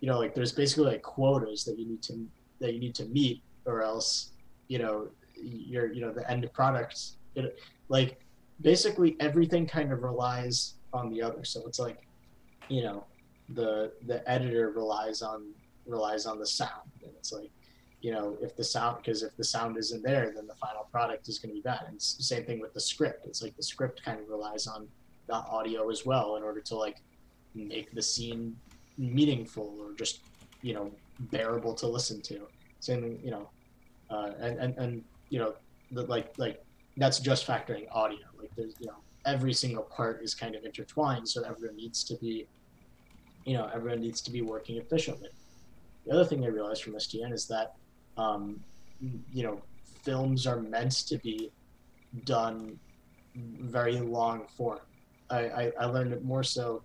[0.00, 2.26] you know like there's basically like quotas that you need to
[2.60, 4.32] that you need to meet or else
[4.68, 7.58] you know your you know the end product it,
[7.88, 8.20] like
[8.60, 11.44] basically everything kind of relies on the other.
[11.44, 11.98] So it's like
[12.68, 13.04] you know
[13.50, 15.52] the the editor relies on
[15.86, 16.90] relies on the sound.
[17.02, 17.50] And it's like
[18.00, 21.28] you know if the sound because if the sound isn't there then the final product
[21.28, 21.84] is going to be bad.
[21.88, 23.26] And same thing with the script.
[23.26, 24.88] It's like the script kind of relies on
[25.26, 27.02] the audio as well in order to like
[27.54, 28.56] make the scene
[28.98, 30.20] meaningful or just
[30.62, 32.46] you know bearable to listen to.
[32.80, 33.48] Same you know
[34.10, 35.54] uh, and, and and you know
[35.92, 36.62] the, like like
[36.96, 38.26] that's just factoring audio.
[38.38, 42.14] Like there's you know every single part is kind of intertwined so everyone needs to
[42.16, 42.46] be
[43.44, 45.30] you know everyone needs to be working efficiently.
[46.06, 47.74] The other thing i realized from stn is that
[48.16, 48.60] um,
[49.32, 49.60] you know
[50.04, 51.50] films are meant to be
[52.24, 52.78] done
[53.34, 54.78] very long form.
[55.28, 56.82] I, I, I learned it more so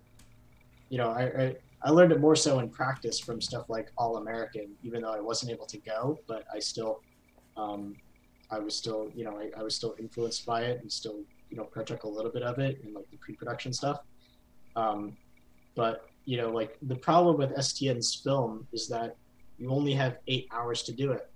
[0.89, 4.17] you know I, I I learned it more so in practice from stuff like All
[4.17, 7.01] American, even though I wasn't able to go, but I still,
[7.57, 7.95] um,
[8.51, 11.57] I was still, you know, I, I was still influenced by it and still, you
[11.57, 14.01] know, partook a little bit of it in like the pre-production stuff.
[14.75, 15.17] Um,
[15.75, 19.15] but you know, like the problem with STN's film is that
[19.57, 21.29] you only have eight hours to do it,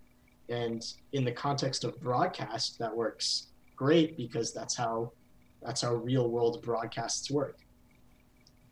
[0.49, 5.11] and in the context of broadcast, that works great because that's how
[5.61, 7.57] that's how real world broadcasts work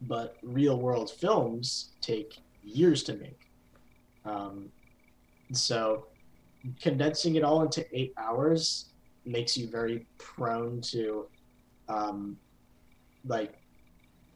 [0.08, 3.52] but real world films take years to make.
[4.26, 4.70] Um,
[5.52, 6.08] so
[6.82, 8.90] condensing it all into eight hours
[9.26, 11.28] makes you very prone to
[11.90, 12.38] um,
[13.26, 13.56] like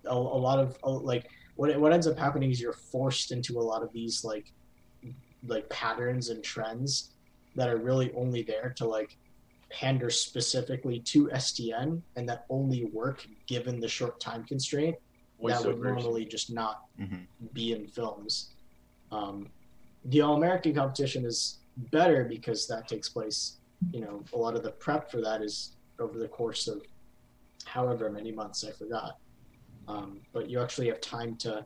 [0.05, 3.61] a, a lot of like what, what ends up happening is you're forced into a
[3.61, 4.51] lot of these like
[5.45, 7.11] like patterns and trends
[7.55, 9.17] that are really only there to like
[9.71, 14.95] pander specifically to STN and that only work given the short time constraint
[15.61, 17.28] that would normally just not Mhm.
[17.53, 18.51] be in films.
[19.11, 19.49] Um,
[20.05, 21.59] the All American competition is
[21.91, 23.57] better because that takes place.
[23.91, 26.82] You know, a lot of the prep for that is over the course of
[27.65, 29.17] however many months I forgot.
[29.88, 31.65] Um, but you actually have time to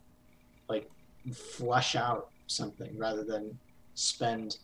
[0.70, 0.90] like
[1.34, 3.58] flesh out something rather than
[3.94, 4.58] spend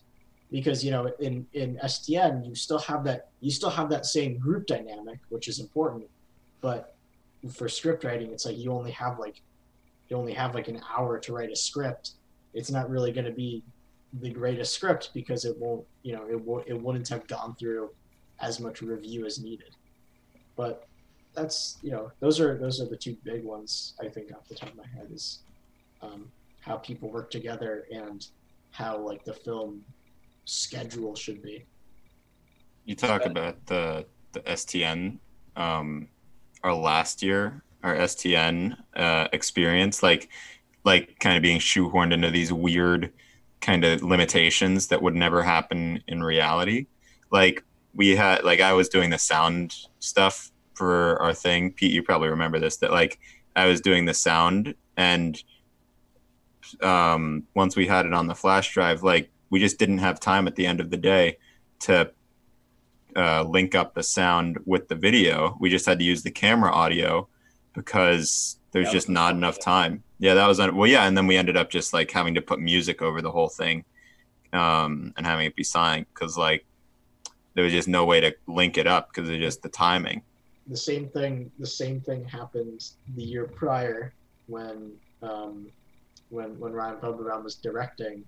[0.52, 4.38] because you know in in STN you still have that you still have that same
[4.38, 6.06] group dynamic which is important
[6.62, 6.96] but
[7.54, 9.42] for script writing it's like you only have like
[10.10, 12.12] you only have like an hour to write a script
[12.54, 13.64] it's not really going to be
[14.22, 17.90] the greatest script because it won't you know it, wo- it wouldn't have gone through
[18.40, 19.76] as much review as needed.
[20.56, 20.88] But
[21.34, 24.56] that's you know those are those are the two big ones i think off the
[24.56, 25.44] top of my head is
[26.02, 28.28] um, how people work together and
[28.72, 29.84] how like the film
[30.46, 31.66] schedule should be.
[32.86, 35.18] You talk about the the STN,
[35.56, 36.08] um,
[36.64, 40.30] our last year, our STN uh, experience, like
[40.84, 43.12] like kind of being shoehorned into these weird
[43.62, 46.88] kind of limitations that would never happen in reality.
[47.32, 51.74] Like we had, like I was doing the sound stuff for our thing.
[51.74, 52.78] Pete, you probably remember this.
[52.78, 53.20] That like
[53.56, 55.42] I was doing the sound, and
[56.82, 60.48] um, once we had it on the flash drive, like we just didn't have time
[60.48, 61.38] at the end of the day
[61.80, 62.12] to
[63.16, 65.58] uh, link up the sound with the video.
[65.60, 67.28] We just had to use the camera audio
[67.74, 70.04] because there's just not enough time.
[70.20, 72.42] Yeah, that was un- well, yeah, and then we ended up just like having to
[72.42, 73.86] put music over the whole thing,
[74.54, 76.66] um, and having it be signed because like
[77.54, 80.22] there was just no way to link it up because of just the timing.
[80.68, 84.14] the same thing the same thing happened the year prior
[84.48, 84.92] when
[85.22, 85.68] um,
[86.30, 88.24] when when Ryan Feldbaum was directing.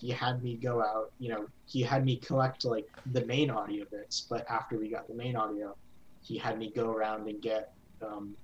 [0.00, 3.84] He had me go out, you know, he had me collect like the main audio
[3.90, 5.76] bits, but after we got the main audio,
[6.20, 7.72] he had me go around and get
[8.02, 8.34] um,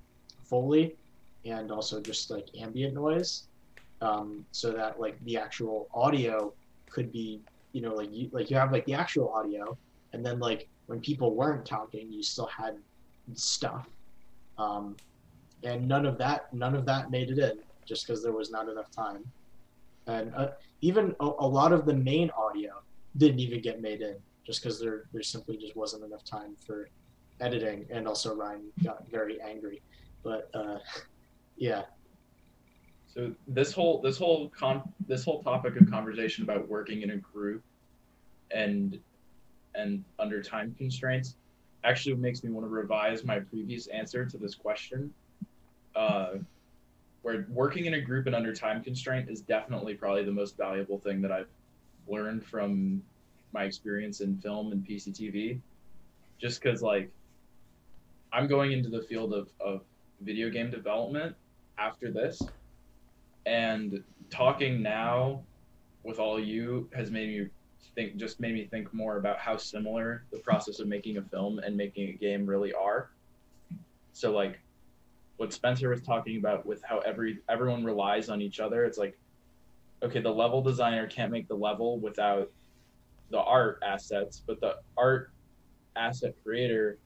[0.44, 0.94] Foley
[1.44, 3.44] and also just like ambient noise,
[4.00, 6.52] um, so that like the actual audio
[6.88, 7.40] could be,
[7.72, 9.76] you know, like you like you have like the actual audio,
[10.12, 12.76] and then like when people weren't talking, you still had
[13.34, 13.88] stuff.
[14.58, 14.96] Um,
[15.62, 18.68] and none of that none of that made it in just because there was not
[18.68, 19.24] enough time.
[20.06, 20.48] And uh,
[20.80, 22.80] even a, a lot of the main audio
[23.16, 26.88] didn't even get made in just because there there simply just wasn't enough time for
[27.40, 29.80] editing and also ryan got very angry.
[30.22, 30.78] But uh,
[31.60, 31.82] yeah
[33.06, 37.16] So this whole this whole con this whole topic of conversation about working in a
[37.16, 37.62] group
[38.50, 38.98] and
[39.74, 41.36] and under time constraints
[41.84, 45.12] actually makes me want to revise my previous answer to this question.
[45.94, 46.34] Uh,
[47.22, 50.98] where working in a group and under time constraint is definitely probably the most valuable
[50.98, 51.48] thing that I've
[52.08, 53.02] learned from
[53.52, 55.60] my experience in film and PCTV.
[56.40, 57.10] Just because like
[58.32, 59.82] I'm going into the field of, of
[60.22, 61.36] video game development
[61.80, 62.50] after this.
[63.46, 65.42] And talking now
[66.04, 67.48] with all you has made me
[67.94, 71.58] think just made me think more about how similar the process of making a film
[71.58, 73.10] and making a game really are.
[74.12, 74.60] So like
[75.40, 79.18] what spencer was talking about with how every everyone relies on each other it's like
[80.02, 82.50] okay the level designer can't make the level without
[83.30, 85.32] the art assets but the art
[85.96, 86.98] asset creator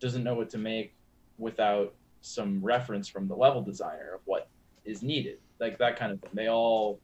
[0.00, 0.94] doesn't know what to make
[1.36, 4.48] without some reference from the level designer of what
[4.84, 6.30] is needed like that kind of thing.
[6.34, 7.00] They all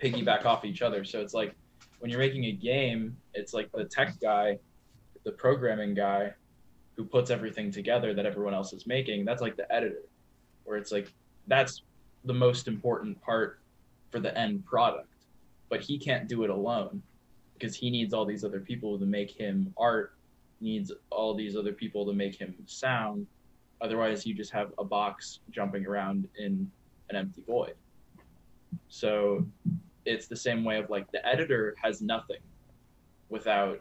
[0.00, 1.04] piggyback off each other.
[1.04, 1.54] So it's like
[1.98, 4.58] when you're making a game it's like the tech guy
[5.24, 6.32] the programming guy
[6.96, 10.02] who puts everything together that everyone else is making that's like the editor
[10.64, 11.12] where it's like
[11.46, 11.82] that's
[12.24, 13.60] the most important part
[14.10, 15.08] for the end product.
[15.68, 17.02] But he can't do it alone
[17.54, 20.14] because he needs all these other people to make him art
[20.60, 23.26] needs all these other people to make him sound
[23.82, 26.70] otherwise you just have a box jumping around in
[27.10, 27.74] an empty void.
[28.88, 29.44] So
[30.06, 32.40] it's the same way of like the editor has nothing
[33.28, 33.80] without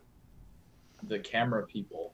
[1.08, 2.14] the camera people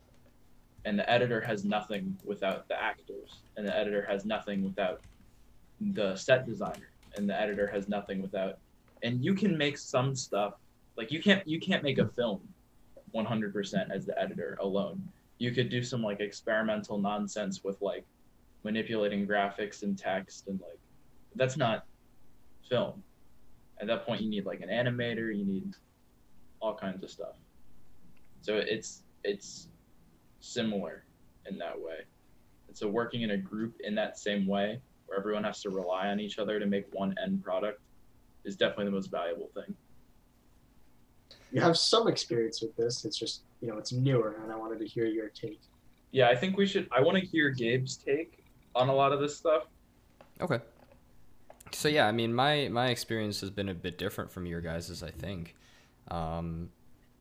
[0.85, 5.01] and the editor has nothing without the actors and the editor has nothing without
[5.93, 8.57] the set designer and the editor has nothing without
[9.03, 10.53] and you can make some stuff
[10.95, 12.39] like you can't you can't make a film
[13.13, 15.01] 100% as the editor alone
[15.37, 18.05] you could do some like experimental nonsense with like
[18.63, 20.79] manipulating graphics and text and like
[21.35, 21.85] that's not
[22.67, 23.03] film.
[23.79, 25.73] At that point you need like an animator you need
[26.59, 27.35] all kinds of stuff.
[28.41, 29.69] So it's it's
[30.39, 31.03] similar
[31.49, 31.99] in that way.
[32.67, 36.07] And so working in a group in that same way where everyone has to rely
[36.07, 37.81] on each other to make one end product
[38.43, 39.75] is definitely the most valuable thing
[41.51, 43.05] You have some experience with this.
[43.05, 45.59] It's just you know it's newer, and I wanted to hear your take.
[46.11, 48.43] yeah i think we should i want to hear gabe's take
[48.75, 49.63] on a lot of this stuff
[50.39, 50.59] Okay.
[51.71, 55.03] So yeah, I mean, my my experience has been a bit different from your guys's.
[55.03, 55.55] I think.
[56.09, 56.69] Um,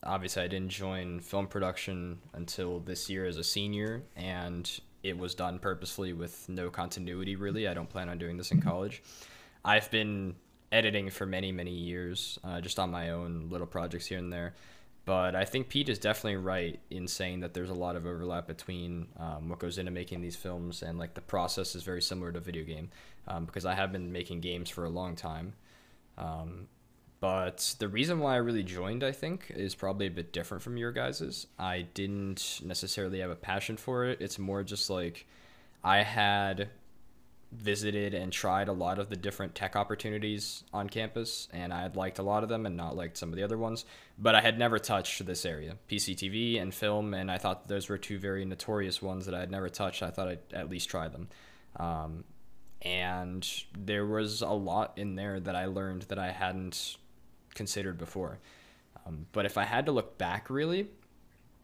[0.05, 4.71] obviously, I didn't join film production until this year as a senior, and
[5.03, 7.37] it was done purposefully with no continuity.
[7.37, 9.03] Really, I don't plan on doing this in college.
[9.65, 10.37] I've been
[10.73, 14.55] editing for many many years, uh, just on my own little projects here and there.
[15.07, 18.49] But I think Pete is definitely right in saying that there's a lot of overlap
[18.49, 22.33] between um, what goes into making these films and like the process is very similar
[22.33, 22.91] to video game
[23.29, 25.53] um, because I have been making games for a long time.
[26.19, 26.67] Um,
[27.21, 30.77] but the reason why I really joined, I think, is probably a bit different from
[30.77, 31.47] your guys's.
[31.57, 34.21] I didn't necessarily have a passion for it.
[34.21, 35.27] It's more just like
[35.85, 36.69] I had
[37.53, 41.97] visited and tried a lot of the different tech opportunities on campus, and I had
[41.97, 43.85] liked a lot of them and not liked some of the other ones.
[44.19, 47.99] But I had never touched this area, PCTV and film, and I thought those were
[47.99, 50.03] two very notorious ones that I had never touched.
[50.03, 51.29] I thought I'd at least try them.
[51.77, 52.25] Um,
[52.83, 56.97] and there was a lot in there that I learned that I hadn't
[57.55, 58.39] considered before.
[59.07, 60.89] Um, but if I had to look back really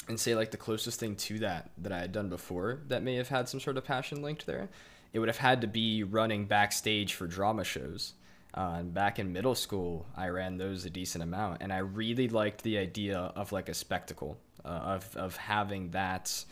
[0.08, 3.14] and say like the closest thing to that that I had done before that may
[3.16, 4.68] have had some sort of passion linked there,
[5.12, 8.14] it would have had to be running backstage for drama shows.
[8.54, 12.28] Uh, and back in middle school, I ran those a decent amount, and I really
[12.28, 16.44] liked the idea of like a spectacle uh, of of having that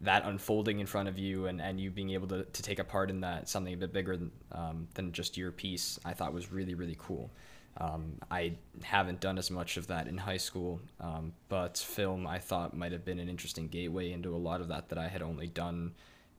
[0.00, 2.84] that unfolding in front of you and, and you being able to, to take a
[2.84, 6.34] part in that something a bit bigger than, um, than just your piece i thought
[6.34, 7.30] was really really cool
[7.78, 12.38] um, i haven't done as much of that in high school um, but film i
[12.38, 15.22] thought might have been an interesting gateway into a lot of that that i had
[15.22, 15.92] only done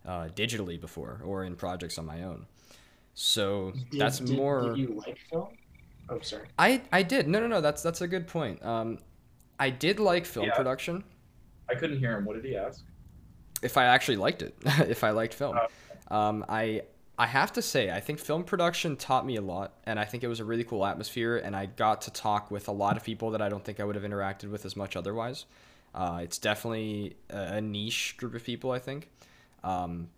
[0.07, 2.45] uh, digitally before or in projects on my own
[3.13, 5.49] so Did- that's did- more Did you like film?
[6.09, 6.47] Oh, sorry.
[6.57, 8.97] I, I did no no no that's that's a good point um,
[9.59, 10.55] i did like film Yeah.
[10.55, 11.03] production
[11.69, 12.83] i couldn't hear him what did he ask
[13.63, 14.55] if I actually liked it,
[14.87, 15.57] if I liked film.
[16.11, 16.83] Um, I
[17.17, 20.23] I have to say, I think film production taught me a lot, and I think
[20.23, 23.03] it was a really cool atmosphere, and I got to talk with a lot of
[23.03, 25.45] people that I don't think I would have interacted with as much otherwise.
[25.95, 29.09] Uh, it's definitely a, a niche group of people, I think.
[29.63, 30.09] Um,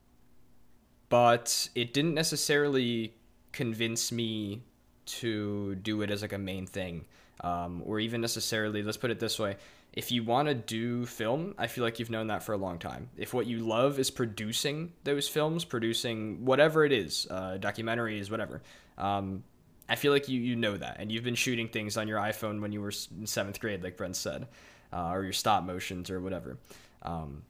[1.09, 3.13] but it didn't necessarily
[3.51, 4.61] convince me
[5.05, 7.05] to do it as like a main thing
[7.41, 9.55] um, or even necessarily let's put it this way
[9.93, 12.77] if you want to do film i feel like you've known that for a long
[12.77, 13.09] time.
[13.17, 18.61] If what you love is producing those films producing whatever it is uh, documentaries whatever
[18.99, 19.43] um,
[19.87, 22.61] i feel like you, you know that and you've been shooting things on your iphone
[22.61, 24.47] when you were in seventh grade like brent said
[24.91, 26.57] uh, or your stop motions or whatever.
[27.01, 27.43] Um,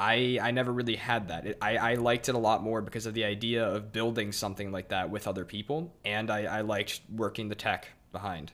[0.00, 1.46] I, I never really had that.
[1.46, 4.72] It, I, I liked it a lot more because of the idea of building something
[4.72, 8.52] like that with other people, and I, I liked working the tech behind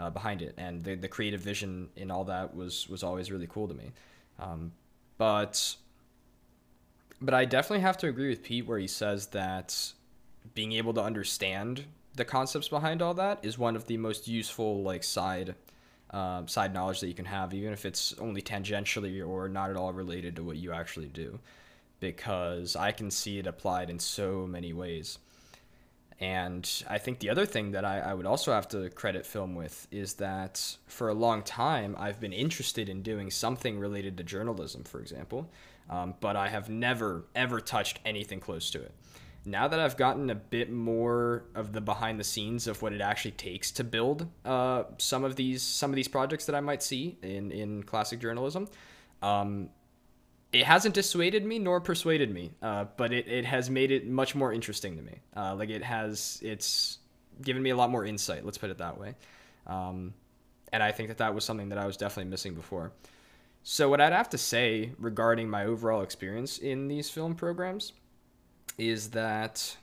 [0.00, 3.46] uh, behind it, and the, the creative vision in all that was was always really
[3.46, 3.92] cool to me.
[4.40, 4.72] Um,
[5.16, 5.76] but
[7.20, 9.92] but I definitely have to agree with Pete where he says that
[10.54, 11.84] being able to understand
[12.16, 15.54] the concepts behind all that is one of the most useful like side
[16.10, 19.76] um, side knowledge that you can have, even if it's only tangentially or not at
[19.76, 21.38] all related to what you actually do,
[22.00, 25.18] because I can see it applied in so many ways.
[26.18, 29.54] And I think the other thing that I, I, would also have to credit film
[29.54, 34.24] with is that for a long time I've been interested in doing something related to
[34.24, 35.48] journalism, for example,
[35.88, 38.92] um, but I have never, ever touched anything close to it
[39.44, 43.00] now that I've gotten a bit more of the behind the scenes of what it
[43.00, 46.82] actually takes to build uh, some of these some of these projects that I might
[46.82, 48.68] see in in classic journalism,
[49.22, 49.70] um,
[50.52, 54.34] it hasn't dissuaded me nor persuaded me, uh, but it, it has made it much
[54.34, 55.20] more interesting to me.
[55.36, 56.98] Uh, like it has it's
[57.40, 58.44] given me a lot more insight.
[58.44, 59.14] Let's put it that way,
[59.66, 60.12] um,
[60.72, 62.92] and I think that that was something that I was definitely missing before.
[63.62, 67.92] So what I'd have to say regarding my overall experience in these film programs
[68.80, 69.76] is that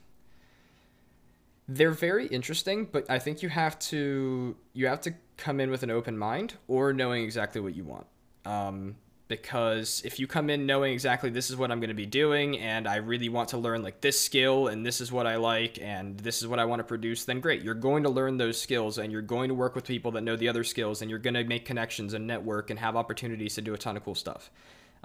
[1.68, 5.82] they're very interesting, but I think you have to you have to come in with
[5.82, 8.06] an open mind or knowing exactly what you want.
[8.44, 8.96] Um,
[9.28, 12.58] because if you come in knowing exactly this is what I'm going to be doing
[12.58, 15.78] and I really want to learn like this skill and this is what I like
[15.80, 17.62] and this is what I want to produce, then great.
[17.62, 20.34] You're going to learn those skills and you're going to work with people that know
[20.34, 23.60] the other skills and you're going to make connections and network and have opportunities to
[23.60, 24.50] do a ton of cool stuff.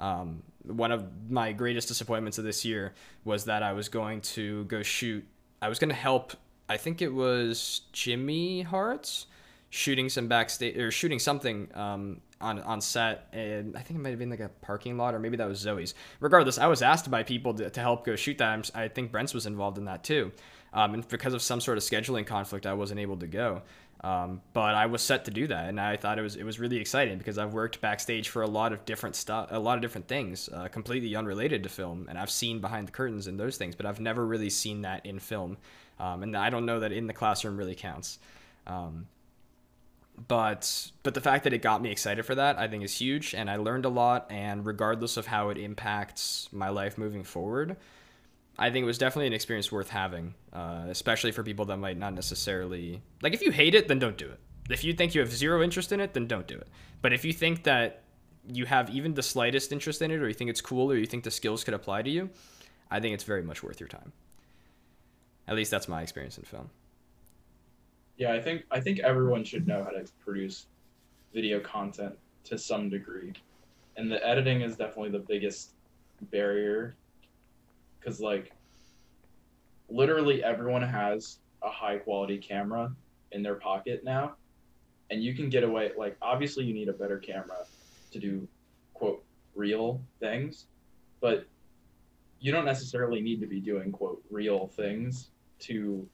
[0.03, 2.93] Um, one of my greatest disappointments of this year
[3.23, 5.25] was that I was going to go shoot.
[5.61, 6.33] I was going to help.
[6.67, 9.27] I think it was Jimmy Hart's
[9.69, 14.09] shooting some backstage or shooting something um, on on set, and I think it might
[14.09, 15.95] have been like a parking lot or maybe that was Zoe's.
[16.19, 18.71] Regardless, I was asked by people to, to help go shoot that.
[18.75, 20.33] I think Brent's was involved in that too,
[20.73, 23.61] um, and because of some sort of scheduling conflict, I wasn't able to go.
[24.03, 26.59] Um, but I was set to do that, and I thought it was it was
[26.59, 29.81] really exciting because I've worked backstage for a lot of different stuff, a lot of
[29.81, 33.55] different things, uh, completely unrelated to film, and I've seen behind the curtains and those
[33.55, 35.57] things, but I've never really seen that in film,
[35.99, 38.19] um, and I don't know that in the classroom really counts.
[38.67, 39.07] Um,
[40.27, 43.33] but but the fact that it got me excited for that, I think, is huge,
[43.33, 44.27] and I learned a lot.
[44.29, 47.77] And regardless of how it impacts my life moving forward,
[48.57, 51.97] I think it was definitely an experience worth having, uh, especially for people that might
[51.97, 53.33] not necessarily like.
[53.33, 54.39] If you hate it, then don't do it.
[54.69, 56.67] If you think you have zero interest in it, then don't do it.
[57.01, 58.03] But if you think that
[58.47, 61.05] you have even the slightest interest in it, or you think it's cool, or you
[61.05, 62.29] think the skills could apply to you,
[62.91, 64.13] I think it's very much worth your time.
[65.47, 66.69] At least that's my experience in film.
[68.17, 70.67] Yeah, I think I think everyone should know how to produce
[71.33, 73.33] video content to some degree,
[73.97, 75.71] and the editing is definitely the biggest
[76.31, 76.95] barrier
[78.03, 78.51] because like
[79.89, 82.91] literally everyone has a high quality camera
[83.31, 84.33] in their pocket now
[85.09, 87.65] and you can get away like obviously you need a better camera
[88.11, 88.47] to do
[88.93, 89.23] quote
[89.55, 90.65] real things
[91.21, 91.45] but
[92.43, 95.29] you don't necessarily need to be doing quote real things
[95.59, 96.05] to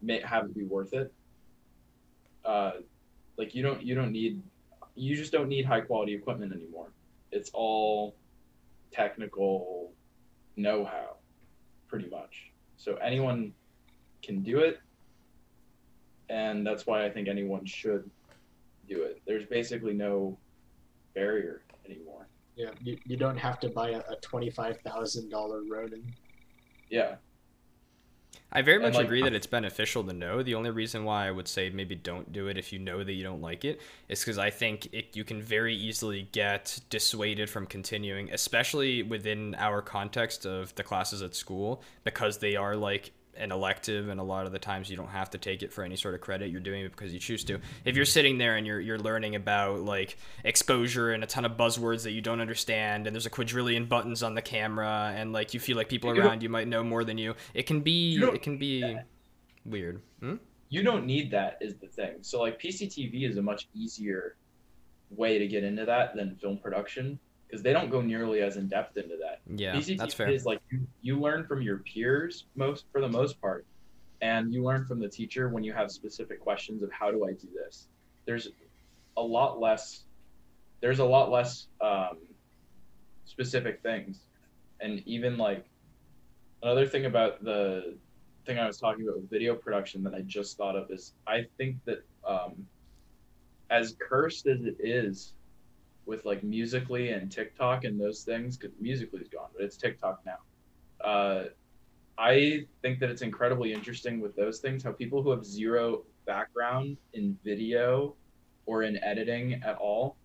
[0.00, 1.12] make, have it be worth it.
[2.42, 2.72] Uh,
[3.36, 4.42] like you don't you don't need
[4.94, 6.88] you just don't need high quality equipment anymore.
[7.32, 8.14] It's all
[8.92, 9.92] technical
[10.56, 11.16] know-how,
[11.88, 12.52] pretty much.
[12.76, 13.52] So anyone
[14.22, 14.80] can do it,
[16.28, 18.10] and that's why I think anyone should
[18.88, 19.20] do it.
[19.26, 20.38] There's basically no
[21.14, 22.28] barrier anymore.
[22.56, 26.04] Yeah, you, you don't have to buy a, a twenty-five thousand dollar Ronin.
[26.88, 27.16] Yeah,
[28.54, 30.42] I very much like, agree that it's beneficial to know.
[30.42, 33.12] The only reason why I would say maybe don't do it if you know that
[33.12, 37.50] you don't like it is because I think it, you can very easily get dissuaded
[37.50, 43.10] from continuing, especially within our context of the classes at school, because they are like
[43.36, 45.84] an elective and a lot of the times you don't have to take it for
[45.84, 46.50] any sort of credit.
[46.50, 47.60] You're doing it because you choose to.
[47.84, 51.52] If you're sitting there and you're you're learning about like exposure and a ton of
[51.52, 55.54] buzzwords that you don't understand and there's a quadrillion buttons on the camera and like
[55.54, 58.42] you feel like people around you might know more than you it can be it
[58.42, 58.96] can be
[59.64, 60.00] weird.
[60.20, 60.36] Hmm?
[60.74, 62.16] you don't need that is the thing.
[62.22, 64.36] So like pctv is a much easier
[65.10, 68.68] way to get into that than film production because they don't go nearly as in
[68.68, 69.40] depth into that.
[69.58, 70.28] Yeah, PCT that's fair.
[70.28, 73.64] Is like you, you learn from your peers most for the most part,
[74.20, 77.32] and you learn from the teacher when you have specific questions of how do I
[77.32, 77.88] do this.
[78.26, 78.48] There's
[79.16, 80.04] a lot less.
[80.80, 82.18] There's a lot less um,
[83.24, 84.20] specific things,
[84.80, 85.64] and even like
[86.62, 87.96] another thing about the
[88.46, 91.46] thing I was talking about with video production that I just thought of is I
[91.56, 92.66] think that um,
[93.70, 95.34] as cursed as it is
[96.06, 100.20] with like Musical.ly and TikTok and those things because Musical.ly is gone, but it's TikTok
[100.24, 100.38] now.
[101.04, 101.44] Uh,
[102.16, 106.96] I think that it's incredibly interesting with those things how people who have zero background
[107.12, 108.14] in video
[108.66, 110.16] or in editing at all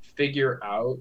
[0.00, 0.98] figure out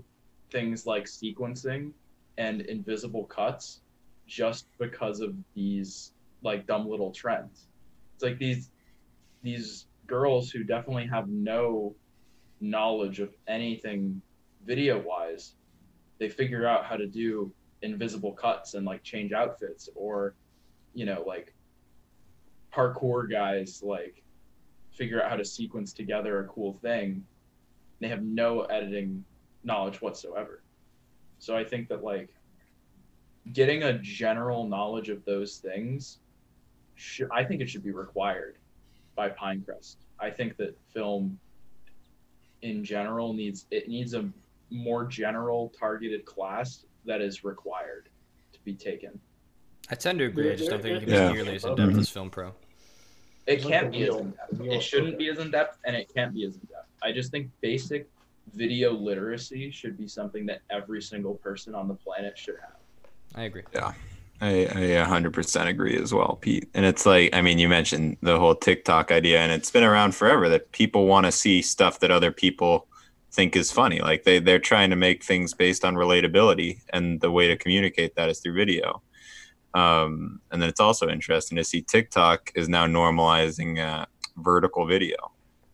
[0.52, 1.92] things like sequencing
[2.38, 3.82] and invisible cuts
[4.28, 7.68] just because of these like dumb little trends.
[8.16, 8.72] it's like these
[9.44, 11.96] these girls who definitely have no
[12.64, 14.22] knowledge of anything
[14.66, 15.56] video wise
[16.18, 20.36] they figure out how to do invisible cuts and like change outfits or
[20.94, 21.54] you know like
[22.74, 24.24] parkour guys like
[24.92, 27.26] figure out how to sequence together a cool thing.
[28.00, 29.26] They have no editing
[29.64, 30.62] knowledge whatsoever.
[31.40, 32.30] So i think that like
[33.52, 36.20] getting a general knowledge of those things
[36.96, 38.56] should, i think it should be required
[39.16, 39.98] by pinecrest.
[40.20, 41.38] I think that film
[42.64, 44.28] in general needs it needs a
[44.72, 48.10] more general targeted class that is required
[48.54, 49.20] to be taken.
[49.92, 50.52] I tend to agree.
[50.52, 51.32] I just don't think it can be Yeah.
[51.32, 52.54] nearly as in depth as Film Pro.
[53.46, 54.62] It can't be as in depth.
[54.62, 56.88] It shouldn't be as in depth, and it can't be as in depth.
[57.04, 58.10] I just think basic
[58.54, 62.78] video literacy should be something that every single person on the planet should have.
[63.36, 63.64] I agree.
[64.42, 66.70] I, I 100% agree as well, Pete.
[66.74, 70.16] And it's like, I mean, you mentioned the whole TikTok idea, and it's been around
[70.16, 72.88] forever that people want to see stuff that other people
[73.32, 74.00] think is funny.
[74.00, 78.16] Like they, they're trying to make things based on relatability, and the way to communicate
[78.16, 79.02] that is through video.
[79.74, 84.06] Um, and then it's also interesting to see TikTok is now normalizing uh,
[84.38, 85.16] vertical video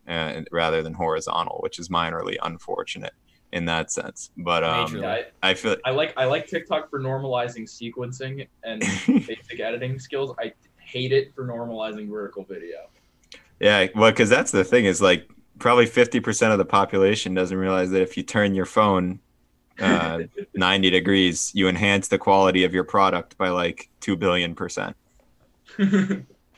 [0.08, 3.12] uh, rather than horizontal, which is minorly unfortunate
[3.52, 4.30] in that sense.
[4.36, 8.80] But um, Yeah, I, I feel I like I like TikTok for normalizing sequencing and
[9.06, 10.34] basic editing skills.
[10.38, 12.78] I hate it for normalizing vertical video.
[13.60, 15.28] Yeah, well, because that's the thing is like
[15.58, 19.20] probably 50% of the population doesn't realize that if you turn your phone
[19.78, 20.20] uh,
[20.54, 24.96] 90 degrees, you enhance the quality of your product by like 2 billion percent.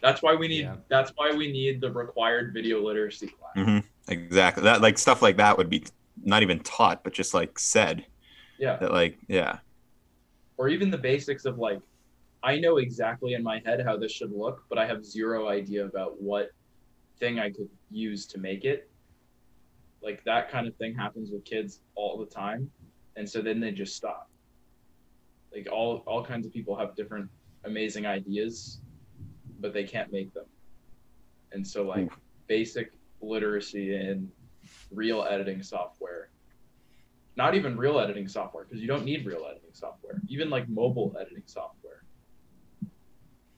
[0.01, 0.77] that's why we need Yeah.
[0.89, 3.66] that's why we need the required video literacy class.
[3.66, 3.78] hmm
[4.09, 4.64] Exactly.
[4.64, 5.85] That like stuff like that would be
[6.22, 8.05] not even taught, but just like said
[8.59, 8.76] Yeah.
[8.76, 9.59] that like, yeah.
[10.56, 11.80] or even the basics of like
[12.44, 15.84] I know exactly in my head how this should look, but I have zero idea
[15.86, 16.51] about what
[17.20, 18.90] thing I could use to make it.
[20.02, 22.68] Like that kind of thing happens with kids all the time,
[23.16, 24.28] and so then they just stop.
[25.55, 27.30] Like all all kinds of people have different
[27.64, 28.80] amazing ideas,
[29.60, 30.47] but they can't make them.
[31.52, 32.10] And so like
[32.48, 32.90] basic
[33.20, 34.28] literacy in
[34.94, 36.28] real editing software
[37.36, 41.14] not even real editing software because you don't need real editing software even like mobile
[41.20, 42.02] editing software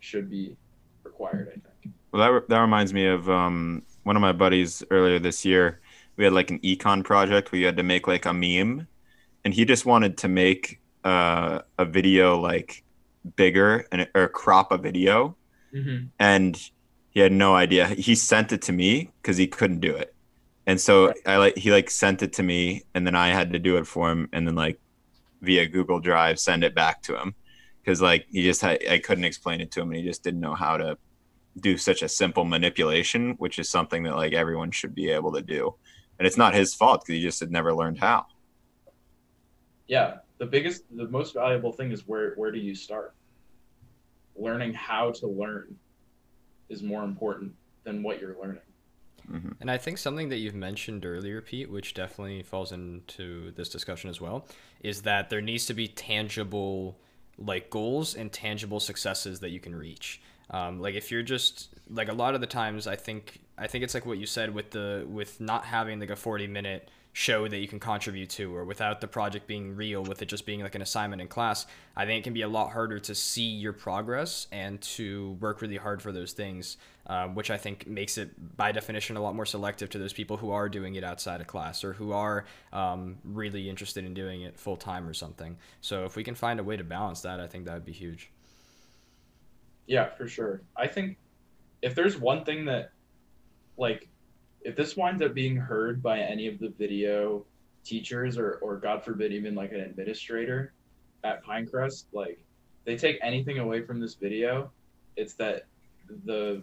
[0.00, 0.56] should be
[1.02, 4.84] required i think Well, that, re- that reminds me of um, one of my buddies
[4.90, 5.80] earlier this year.
[6.16, 8.86] We had like an econ project where you had to make like a meme,
[9.44, 12.84] and he just wanted to make uh, a video like
[13.36, 15.36] bigger and or crop a video,
[15.74, 16.06] mm-hmm.
[16.20, 16.70] and
[17.10, 17.88] he had no idea.
[17.88, 20.13] He sent it to me because he couldn't do it,
[20.66, 21.16] and so Right.
[21.26, 23.86] I like he like sent it to me, and then I had to do it
[23.86, 24.80] for him, and then like
[25.42, 27.34] via Google Drive send it back to him
[27.82, 30.40] because like he just had, I couldn't explain it to him, and he just didn't
[30.40, 30.98] know how to
[31.60, 35.42] do such a simple manipulation, which is something that like everyone should be able to
[35.42, 35.74] do.
[36.18, 38.26] And it's not his fault because he just had never learned how.
[39.88, 43.14] yeah the biggest the most valuable thing is where where do you start
[44.36, 45.76] learning how to learn
[46.68, 47.52] is more important
[47.84, 48.62] than what you're learning
[49.28, 53.68] hmm And I think something that you've mentioned earlier, Pete, which definitely falls into this
[53.68, 54.46] discussion as well,
[54.82, 56.96] is that there needs to be tangible
[57.38, 60.20] like goals and tangible successes that you can reach.
[60.50, 63.84] Um, like if you're just like a lot of the times, I think I think
[63.84, 67.46] it's like what you said with the with not having like a 40 minute show
[67.46, 70.60] that you can contribute to, or without the project being real, with it just being
[70.62, 71.64] like an assignment in class.
[71.96, 75.62] I think it can be a lot harder to see your progress and to work
[75.62, 76.76] really hard for those things,
[77.06, 80.36] um, which I think makes it by definition a lot more selective to those people
[80.36, 84.42] who are doing it outside of class or who are um, really interested in doing
[84.42, 85.56] it full time or something.
[85.80, 87.92] So if we can find a way to balance that, I think that would be
[87.92, 88.30] huge.
[89.86, 90.62] Yeah, for sure.
[90.76, 91.18] I think
[91.82, 92.92] if there's one thing that,
[93.76, 94.08] like,
[94.62, 97.44] if this winds up being heard by any of the video
[97.84, 100.72] teachers or, or God forbid, even like an administrator
[101.22, 102.38] at Pinecrest, like,
[102.86, 104.70] they take anything away from this video,
[105.16, 105.66] it's that
[106.24, 106.62] the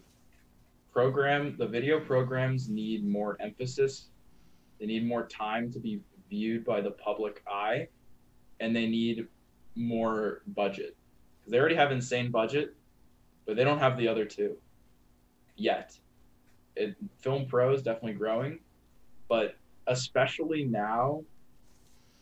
[0.91, 4.07] program, the video programs need more emphasis.
[4.79, 7.87] They need more time to be viewed by the public eye,
[8.59, 9.27] and they need
[9.75, 10.95] more budget.
[11.39, 12.75] Because they already have insane budget,
[13.45, 14.57] but they don't have the other two
[15.55, 15.97] yet.
[16.75, 18.59] It, Film Pro is definitely growing,
[19.27, 19.55] but
[19.87, 21.23] especially now,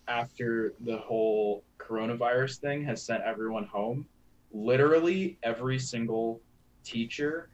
[0.08, 4.06] after the whole coronavirus thing has sent everyone home,
[4.52, 6.42] literally every single
[6.84, 7.50] teacher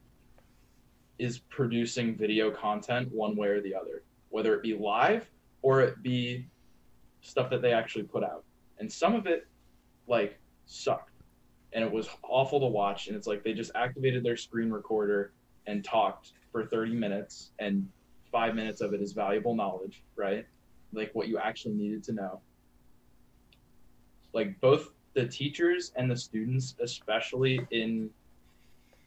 [1.17, 5.29] is producing video content one way or the other, whether it be live
[5.61, 6.45] or it be
[7.21, 8.43] stuff that they actually put out.
[8.79, 9.47] And some of it,
[10.07, 11.11] like, sucked
[11.75, 13.07] and it was awful to watch.
[13.07, 15.33] And it's like they just activated their screen recorder
[15.67, 17.87] and talked for 30 minutes and
[18.31, 20.45] five minutes of it is valuable knowledge, right?
[20.93, 22.39] Like what you actually needed to know.
[24.31, 28.09] Like both the teachers and the students, especially in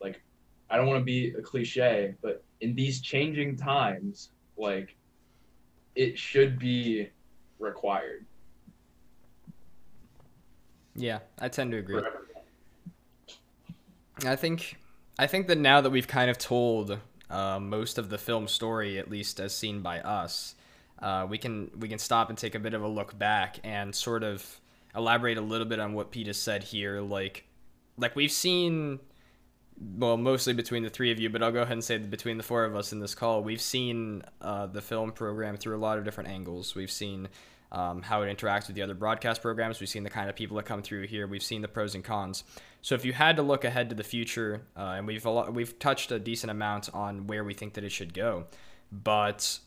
[0.01, 0.21] like,
[0.71, 4.97] I don't want to be a cliche, but in these changing times, like,
[5.95, 7.09] it should be
[7.59, 8.25] required.
[10.95, 12.03] Yeah, I tend to agree.
[14.27, 14.77] I think
[15.19, 16.99] I think that now that we've kind of told
[17.31, 20.55] uh, most of the film story, at least as seen by us,
[21.01, 23.95] uh, we can we can stop and take a bit of a look back and
[23.95, 24.61] sort of
[24.95, 27.01] elaborate a little bit on what Pete has said here.
[27.01, 27.45] Like,
[27.97, 28.99] like we've seen,
[29.81, 32.37] well, mostly between the three of you, but I'll go ahead and say that between
[32.37, 35.79] the four of us in this call, we've seen uh, the film program through a
[35.79, 36.75] lot of different angles.
[36.75, 37.29] We've seen
[37.71, 39.79] um, how it interacts with the other broadcast programs.
[39.79, 41.27] We've seen the kind of people that come through here.
[41.27, 42.45] We've seen the pros and cons.
[42.83, 45.55] So if you had to look ahead to the future, uh, and we've a lot,
[45.55, 48.47] we've touched a decent amount on where we think that it should go,
[48.91, 49.61] but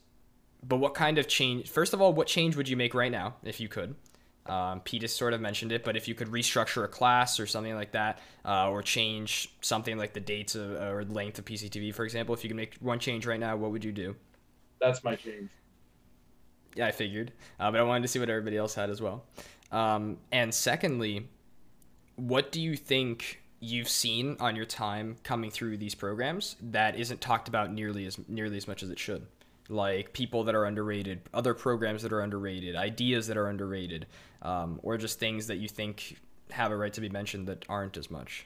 [0.63, 1.69] but what kind of change?
[1.69, 3.95] First of all, what change would you make right now if you could?
[4.47, 7.45] Um, Pete has sort of mentioned it, but if you could restructure a class or
[7.45, 11.93] something like that, uh, or change something like the dates of, or length of PCTV,
[11.93, 14.15] for example, if you could make one change right now, what would you do?
[14.79, 15.49] That's my change.
[16.75, 19.25] Yeah, I figured, uh, but I wanted to see what everybody else had as well.
[19.71, 21.27] Um, and secondly,
[22.15, 27.21] what do you think you've seen on your time coming through these programs that isn't
[27.21, 29.27] talked about nearly as nearly as much as it should?
[29.71, 34.05] Like people that are underrated, other programs that are underrated, ideas that are underrated,
[34.41, 36.17] um, or just things that you think
[36.49, 38.45] have a right to be mentioned that aren't as much.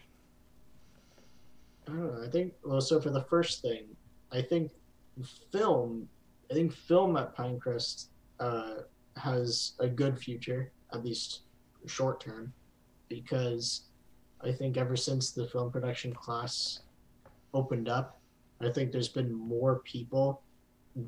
[1.87, 2.23] I don't know.
[2.23, 3.85] I think well, so for the first thing,
[4.31, 4.71] I think
[5.51, 6.07] film.
[6.51, 8.81] I think film at Pinecrest uh,
[9.17, 11.41] has a good future, at least
[11.87, 12.53] short term,
[13.09, 13.87] because
[14.41, 16.81] I think ever since the film production class
[17.55, 18.19] opened up,
[18.61, 20.43] I think there's been more people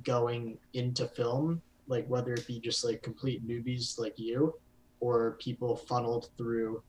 [0.04, 4.54] going into film, like whether it be just like complete newbies like you,
[5.00, 6.84] or people funneled through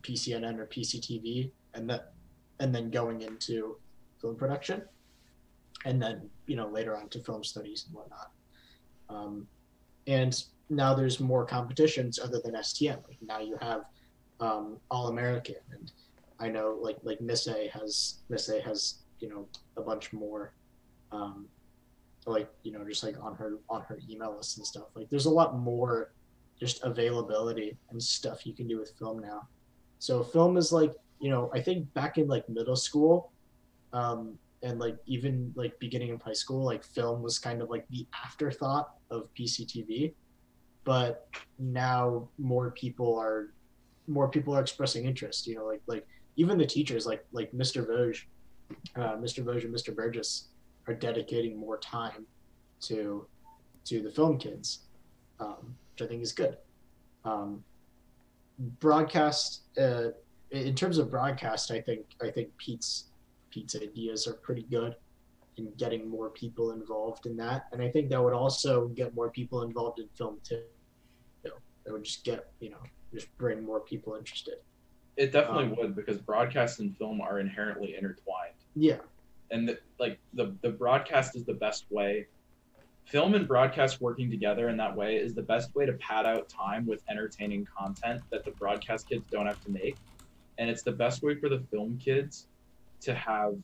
[0.00, 2.12] PCNN or PCTV, and that
[2.60, 3.76] and then going into
[4.20, 4.82] film production,
[5.84, 8.30] and then you know later on to film studies and whatnot.
[9.08, 9.46] Um,
[10.06, 12.98] and now there's more competitions other than STN.
[13.08, 13.82] Like now you have
[14.40, 15.92] um, All American, and
[16.38, 19.46] I know like like Miss A has Miss A has you know
[19.76, 20.52] a bunch more,
[21.12, 21.46] um,
[22.26, 24.88] like you know just like on her on her email list and stuff.
[24.94, 26.12] Like there's a lot more
[26.58, 29.48] just availability and stuff you can do with film now.
[29.98, 33.32] So film is like you know I think back in like middle school,
[33.92, 37.86] um, and like even like beginning of high school, like film was kind of like
[37.88, 40.12] the afterthought of PCTV,
[40.84, 41.28] but
[41.58, 43.52] now more people are
[44.08, 45.46] more people are expressing interest.
[45.46, 47.86] You know, like like even the teachers, like like Mr.
[47.86, 48.24] Vosge,
[48.96, 49.44] uh, Mr.
[49.44, 49.94] Vosge and Mr.
[49.94, 50.48] Burgess,
[50.86, 52.26] are dedicating more time
[52.80, 53.26] to
[53.84, 54.80] to the film kids,
[55.38, 56.56] um, which I think is good.
[57.24, 57.62] Um,
[58.80, 60.08] broadcast, uh,
[60.50, 63.10] in terms of broadcast, I think I think Pete's
[63.50, 64.96] Pete's ideas are pretty good
[65.56, 69.30] in getting more people involved in that, and I think that would also get more
[69.30, 70.62] people involved in film too.
[71.42, 72.78] That would just get you know
[73.14, 74.56] just bring more people interested.
[75.16, 78.54] It definitely Um, would because broadcast and film are inherently intertwined.
[78.74, 78.98] Yeah,
[79.50, 82.26] and the, like the the broadcast is the best way
[83.04, 86.48] film and broadcast working together in that way is the best way to pad out
[86.48, 89.96] time with entertaining content that the broadcast kids don't have to make
[90.58, 92.48] and it's the best way for the film kids
[93.00, 93.54] to have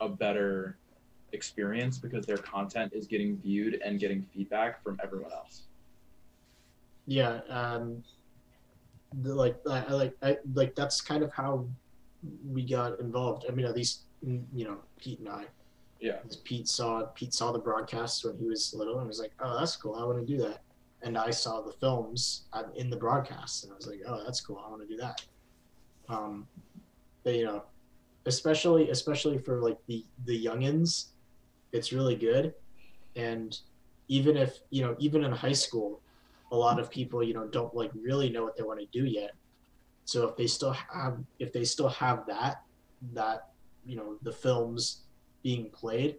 [0.00, 0.76] a better
[1.32, 5.68] experience because their content is getting viewed and getting feedback from everyone else
[7.08, 7.40] yeah.
[7.48, 8.04] Um,
[9.22, 11.66] the, like I, like I like that's kind of how
[12.46, 13.46] we got involved.
[13.48, 15.44] I mean, at least you know Pete and I.
[16.00, 19.58] yeah Pete saw Pete saw the broadcasts when he was little and was like, "Oh,
[19.58, 19.94] that's cool.
[19.94, 20.62] I want to do that."
[21.02, 24.40] And I saw the films uh, in the broadcasts, and I was like, "Oh, that's
[24.40, 24.62] cool.
[24.64, 25.22] I want to do that."
[26.08, 26.46] Um,
[27.24, 27.64] but you know,
[28.26, 31.08] especially especially for like the the youngins,
[31.72, 32.54] it's really good.
[33.16, 33.58] And
[34.08, 36.00] even if you know, even in high school,
[36.50, 39.04] a lot of people you know don't like really know what they want to do
[39.04, 39.32] yet.
[40.04, 42.62] So if they still have if they still have that
[43.12, 43.48] that
[43.88, 45.02] you know the films
[45.42, 46.16] being played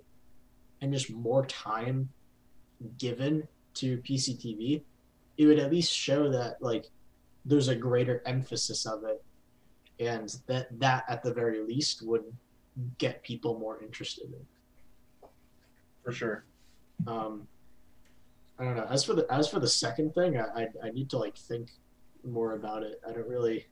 [0.82, 2.10] and just more time
[2.98, 4.82] given to PCTV,
[5.38, 6.90] it would at least show that like
[7.46, 9.24] there's a greater emphasis of it
[10.00, 12.24] and that that at the very least would
[12.98, 15.30] get people more interested in.
[16.04, 16.46] for sure
[17.08, 17.48] Um,
[18.58, 18.88] I don't know.
[18.90, 21.72] As for the as for the second thing, I, I I need to like think
[22.26, 23.02] more about it.
[23.08, 23.68] I don't really.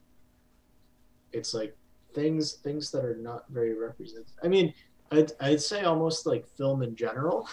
[1.33, 1.75] It's like
[2.13, 4.27] things things that are not very represented.
[4.43, 4.73] I mean,
[5.11, 7.47] I'd, I'd say almost like film in general.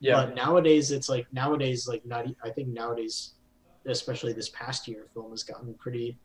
[0.00, 0.26] Yeah.
[0.26, 2.26] But nowadays, it's like nowadays, like not.
[2.42, 3.34] I think nowadays,
[3.86, 6.18] especially this past year, film has gotten pretty,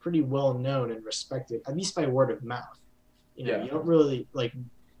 [0.00, 2.78] pretty well known and respected, at least by word of mouth.
[3.36, 3.64] You know, Yeah.
[3.64, 4.52] you don't really like.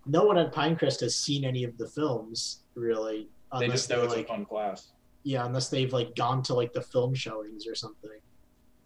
[0.06, 3.28] No one at Pinecrest has seen any of the films really,
[3.58, 4.92] they unless just know it's like a fun class.
[5.24, 8.10] yeah, unless they've like gone to like the film showings or something,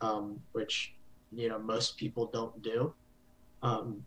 [0.02, 0.94] um, which
[1.32, 2.92] you know most people don't do.
[3.62, 4.04] Um,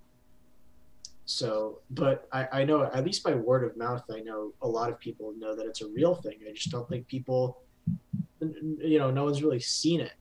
[1.25, 4.89] so, but I, I know at least by word of mouth, I know a lot
[4.89, 6.39] of people know that it's a real thing.
[6.47, 7.61] I just don't think people,
[8.41, 10.13] you know, no one's really seen it,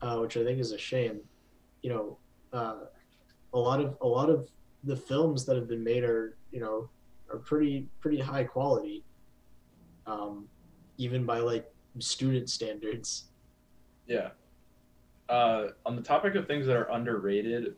[0.00, 1.20] uh, which I think is a shame.
[1.82, 2.18] You know,
[2.52, 2.84] uh,
[3.52, 4.48] a lot of a lot of
[4.84, 6.88] the films that have been made are you know
[7.32, 9.04] are pretty pretty high quality.
[10.06, 10.46] Um,
[10.98, 13.24] even by like student standards.
[14.06, 14.30] Yeah.
[15.28, 17.76] Uh, on the topic of things that are underrated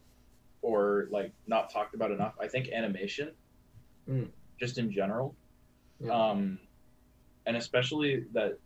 [0.63, 3.33] or like not talked about enough, I think animation,
[4.09, 4.31] Mm.
[4.59, 5.35] just in general,
[6.01, 6.13] Yeah.
[6.13, 6.61] um,
[7.47, 8.59] and especially that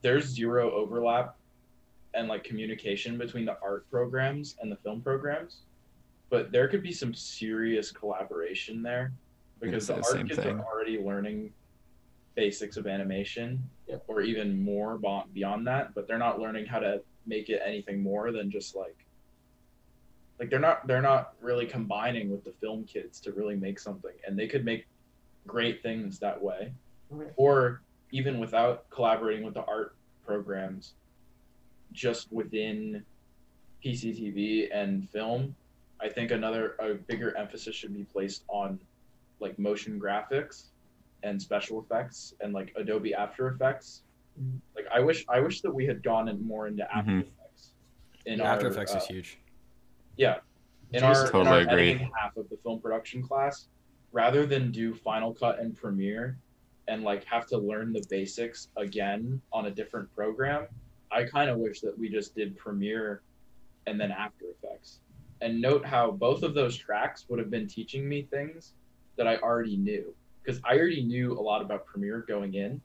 [0.00, 1.36] there's zero overlap
[2.14, 5.64] and like communication between the art programs and the film programs,
[6.30, 9.12] but there could be some serious collaboration there
[9.60, 10.58] because the the art same kids thing.
[10.58, 11.52] are already learning
[12.34, 14.04] basics of animation Yep.
[14.08, 14.98] or even more
[15.34, 18.96] beyond that, but they're not learning how to make it anything more than just like
[20.38, 24.12] like they're not they're not really combining with the film kids to really make something
[24.26, 24.86] and they could make
[25.46, 26.72] great things that way
[27.08, 27.32] Right.
[27.36, 29.94] or even without collaborating with the art
[30.24, 30.94] programs
[31.92, 33.04] just within
[33.84, 35.54] PCTV and film
[36.00, 38.78] I think another a bigger emphasis should be placed on
[39.40, 40.64] like motion graphics
[41.22, 44.02] and special effects and like Adobe After Effects
[44.40, 44.58] Mhm.
[44.88, 47.20] Like I wish I wish that we had gone in more into After Mhm.
[47.22, 47.72] Effects
[48.24, 49.38] in Yeah, After our, Effects uh, is huge.
[50.16, 50.38] yeah.
[50.92, 51.06] In Jeez.
[51.14, 51.90] our, in Totally our agree.
[51.90, 53.68] editing half of the film production class,
[54.12, 56.38] rather than do Final Cut and Premiere
[56.88, 60.66] and like have to learn the basics again on a different program,
[61.10, 63.22] I kind of wish that we just did Premiere
[63.86, 65.00] and then After Effects.
[65.40, 68.72] And note how both of those tracks would have been teaching me things
[69.16, 72.80] that I already knew because I already knew a lot about Premiere going in.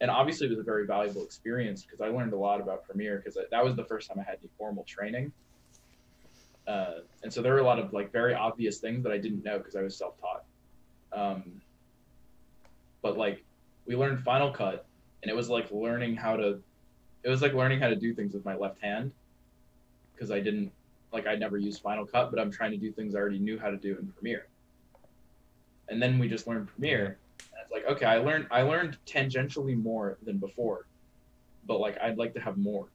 [0.00, 3.18] And obviously, it was a very valuable experience because I learned a lot about Premiere
[3.18, 5.32] because that was the first time I had any formal training.
[6.66, 9.44] Uh, and so there were a lot of like very obvious things that I didn't
[9.44, 10.44] know because I was self-taught.
[11.12, 11.60] Um,
[13.02, 13.44] but like
[13.86, 14.86] we learned Final Cut,
[15.22, 16.60] and it was like learning how to.
[17.22, 19.12] It was like learning how to do things with my left hand,
[20.14, 20.72] because I didn't
[21.12, 23.58] like I never used Final Cut, but I'm trying to do things I already knew
[23.58, 24.46] how to do in Premiere.
[25.88, 27.18] And then we just learned Premiere,
[27.70, 30.86] it's like okay, I learned I learned tangentially more than before,
[31.66, 32.88] but like I'd like to have more.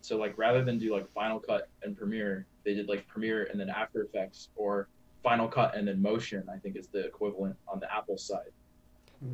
[0.00, 3.60] So like rather than do like Final Cut and Premiere, they did like Premiere and
[3.60, 4.88] then After Effects or
[5.22, 6.44] Final Cut and then Motion.
[6.52, 8.50] I think is the equivalent on the Apple side.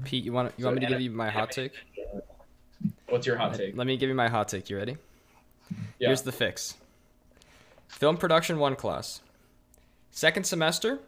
[0.05, 1.73] Pete, you want you So want me to give you my hot take?
[3.09, 3.77] What's your hot take?
[3.77, 4.69] Let me give you my hot take.
[4.69, 4.97] You ready?
[5.99, 6.09] Yeah.
[6.09, 6.75] Here's the fix.
[7.89, 9.23] Film production one class.
[10.11, 11.01] Second semester,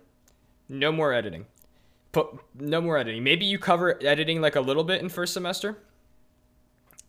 [0.69, 1.47] no more editing.
[2.12, 3.23] Put no more editing.
[3.23, 5.78] Maybe you cover editing like a little bit in first semester.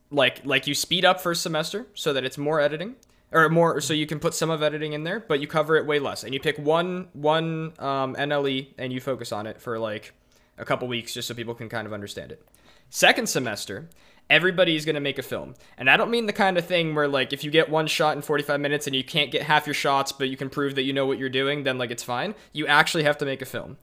[0.10, 2.96] Like like you speed up first semester so that it's more editing
[3.32, 5.86] or more so you can put some of editing in there, but you cover it
[5.86, 6.24] way less.
[6.24, 10.14] And you pick one one um, NLE and you focus on it for like
[10.58, 12.46] a couple weeks just so people can kind of understand it.
[12.90, 13.90] Second semester,
[14.30, 15.56] everybody's going to make a film.
[15.78, 18.16] And I don't mean the kind of thing where like if you get one shot
[18.16, 20.84] in 45 minutes and you can't get half your shots but you can prove that
[20.84, 22.36] you know what you're doing, then like it's fine.
[22.52, 23.78] You actually have to make a film.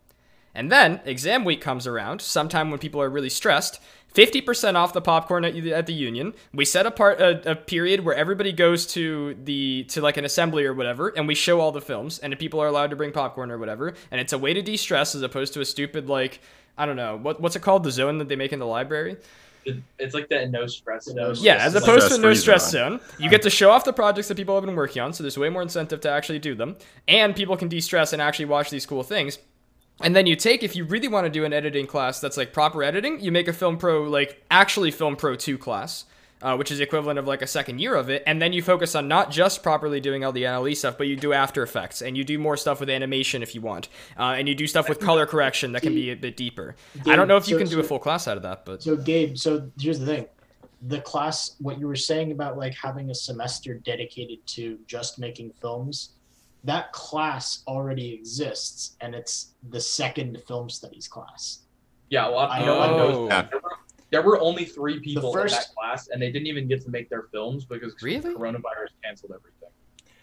[0.58, 3.80] And then exam week comes around, sometime when people are really stressed.
[4.12, 6.34] 50% off the popcorn at, at the union.
[6.52, 10.64] We set apart a, a period where everybody goes to the to like an assembly
[10.64, 13.52] or whatever, and we show all the films, and people are allowed to bring popcorn
[13.52, 13.94] or whatever.
[14.10, 16.40] And it's a way to de-stress as opposed to a stupid like
[16.76, 19.16] I don't know what what's it called the zone that they make in the library.
[19.98, 21.36] It's like that no stress zone.
[21.38, 22.98] Yeah, as It's opposed to no Stress-free stress zone.
[22.98, 25.22] zone, you get to show off the projects that people have been working on, so
[25.22, 26.76] there's way more incentive to actually do them,
[27.06, 29.38] and people can de-stress and actually watch these cool things.
[30.00, 32.52] And then you take, if you really want to do an editing class that's like
[32.52, 36.04] proper editing, you make a Film Pro, like actually Film Pro 2 class,
[36.40, 38.22] uh, which is the equivalent of like a second year of it.
[38.24, 41.16] And then you focus on not just properly doing all the NLE stuff, but you
[41.16, 43.88] do After Effects and you do more stuff with animation if you want.
[44.16, 46.76] Uh, and you do stuff with color correction that can be a bit deeper.
[47.04, 48.82] I don't know if you So- can do a full class out of that, but
[48.82, 50.26] So Gabe, so here's the thing.
[50.82, 55.50] The class what you were saying about like having a semester dedicated to just making
[55.60, 56.10] films,
[56.64, 61.60] that class already exists and it's the second film studies class.
[62.10, 62.50] Yeah, a lot.
[62.50, 63.14] I no one knows.
[63.16, 63.28] Oh.
[63.28, 63.50] that.
[63.50, 63.70] There, were,
[64.10, 67.08] there were only three people in that class, and they didn't even get to make
[67.10, 68.34] their films because Really?
[68.34, 69.68] coronavirus canceled everything.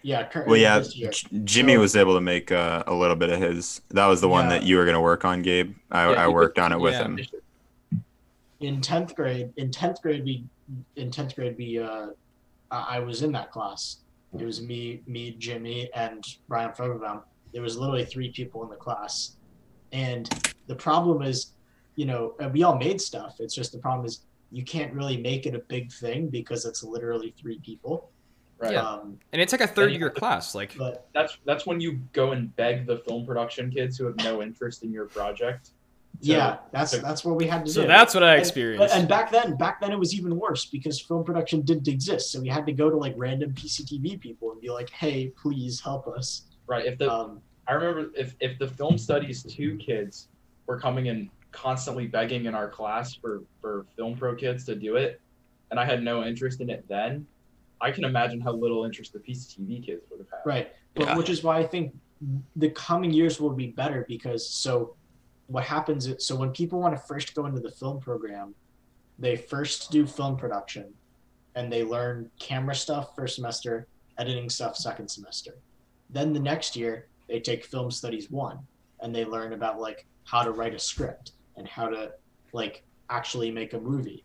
[0.02, 0.28] Yeah.
[0.28, 1.12] Currently Well, yeah, this year.
[1.12, 3.82] J- Jimmy So- was able to make uh, a little bit of his.
[3.90, 4.57] That was the one Yeah.
[4.60, 5.76] that you were gonna work on, Gabe.
[5.91, 7.03] I, Yeah, I worked did- on it with yeah.
[7.06, 7.20] him.
[8.62, 10.44] in tenth grade, in tenth grade, we
[10.95, 12.07] in tenth grade we uh,
[12.72, 13.98] I I was in that class.
[14.40, 17.24] It was me, me, Jimmy, and Brian Fogelbaum.
[17.53, 19.38] There was literally three people in the class,
[19.91, 20.30] and
[20.68, 21.53] the problem is,
[21.95, 23.38] you know, we all made stuff.
[23.40, 24.22] It's just the problem is
[24.52, 28.10] you can't really make it a big thing because it's literally three people.
[28.57, 28.74] Right.
[28.74, 28.88] Yeah.
[28.90, 30.56] Um, And it's like a third year class.
[30.56, 34.16] Like, but That's that's when you go and beg the film production kids who have
[34.18, 35.72] no interest in your project.
[36.22, 37.88] To- yeah, that's to- that's what we had to so do.
[37.88, 38.96] that's what I And- experienced.
[38.96, 42.32] And, back then, back then it was even worse because film production didn't exist.
[42.32, 45.80] So we had to go to like random PCTV people and be like, "Hey, please
[45.82, 46.86] help us." right.
[46.86, 50.30] If the Um, I remember if if the film studies two kids
[50.68, 54.96] were coming and constantly begging in our class for for film pro kids to do
[54.96, 55.22] it,
[55.72, 57.26] and I had no interest in it then,
[57.82, 60.40] I can imagine how little interest the PCTV kids would have had.
[60.46, 61.18] right, but Yeah.
[61.18, 61.96] which is why I think
[62.56, 64.96] the coming years will be better because so
[65.48, 68.56] what happens is so when people want to first go into the film program,
[69.20, 70.94] they first do film production,
[71.56, 75.56] and they learn camera stuff first semester, editing stuff second semester.
[76.10, 78.60] Then the next year they take film studies one,
[79.02, 82.12] and they learn about like how to write a script and how to
[82.54, 84.24] like actually make a movie.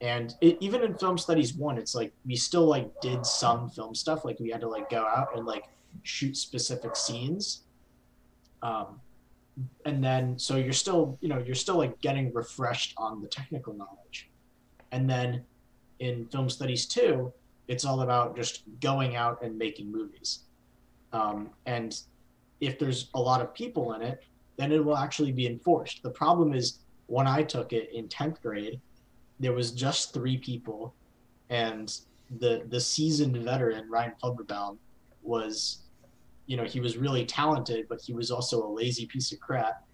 [0.00, 3.94] And it, even in film studies one, it's like we still like did some film
[3.94, 5.64] stuff, like we had to like go out and like
[6.02, 7.62] shoot specific scenes.
[8.62, 9.00] Um,
[9.84, 13.74] and then so you're still you know you're still like getting refreshed on the technical
[13.74, 14.30] knowledge.
[14.92, 15.44] And then
[16.00, 17.32] in film studies two
[17.66, 20.40] it's all about just going out and making movies.
[21.12, 21.98] Um, and
[22.60, 24.22] if there's a lot of people in it
[24.56, 26.02] then it will actually be enforced.
[26.02, 28.80] The problem is when i took it in 10th grade
[29.40, 30.94] there was just three people
[31.50, 32.00] and
[32.38, 34.78] the the seasoned veteran ryan Fulberbaum
[35.22, 35.83] was
[36.46, 39.84] you know, he was really talented, but he was also a lazy piece of crap,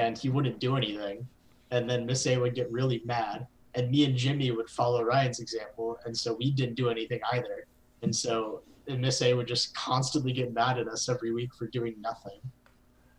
[0.00, 1.26] and he wouldn't do anything.
[1.70, 5.40] And then Miss A would get really mad, and me and Jimmy would follow Ryan's
[5.40, 7.66] example, and so we didn't do anything either.
[8.02, 11.66] And so and Miss A would just constantly get mad at us every week for
[11.66, 12.40] doing nothing.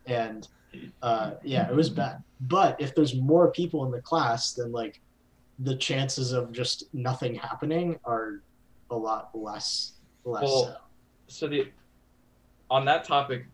[0.06, 0.48] And
[1.02, 2.24] uh, yeah, it was bad.
[2.42, 5.02] But if there's more people in the class, then like
[5.60, 8.42] the chances of just nothing happening are
[8.90, 9.94] a lot less
[10.26, 10.76] less Well, so.
[11.28, 11.68] so the
[12.72, 13.46] on that topic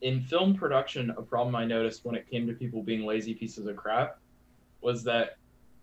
[0.00, 3.66] in film production a problem i noticed when it came to people being lazy pieces
[3.66, 4.18] of crap
[4.80, 5.36] was that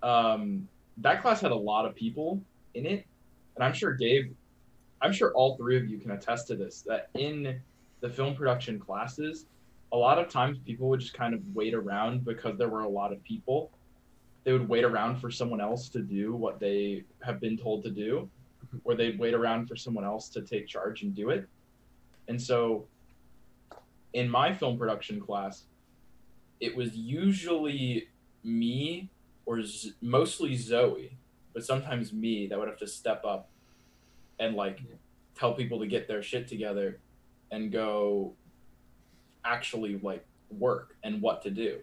[0.04, 0.68] um,
[0.98, 2.42] that class had a lot of people
[2.74, 3.06] in it.
[3.56, 4.34] And i'm sure gabe
[5.02, 7.62] i'm sure all three of you can attest to this that in
[8.02, 9.46] the film production classes
[9.92, 12.90] a lot of times people would just kind of wait around because there were a
[12.90, 13.72] lot of people.
[14.44, 17.90] They would wait around for someone else to do what they have been told to
[17.90, 18.30] do
[18.84, 21.48] or they'd wait around for someone else to take charge and do it
[22.28, 22.88] and so
[24.14, 25.64] in my film production class,
[26.60, 28.08] it was usually
[28.44, 29.10] me
[29.46, 31.18] or Z- mostly Zoe,
[31.54, 33.50] but sometimes me that would have to step up
[34.40, 34.96] and like Yeah.
[35.36, 37.00] tell people to get their shit together
[37.52, 38.34] and go
[39.44, 41.80] actually like work and what to do.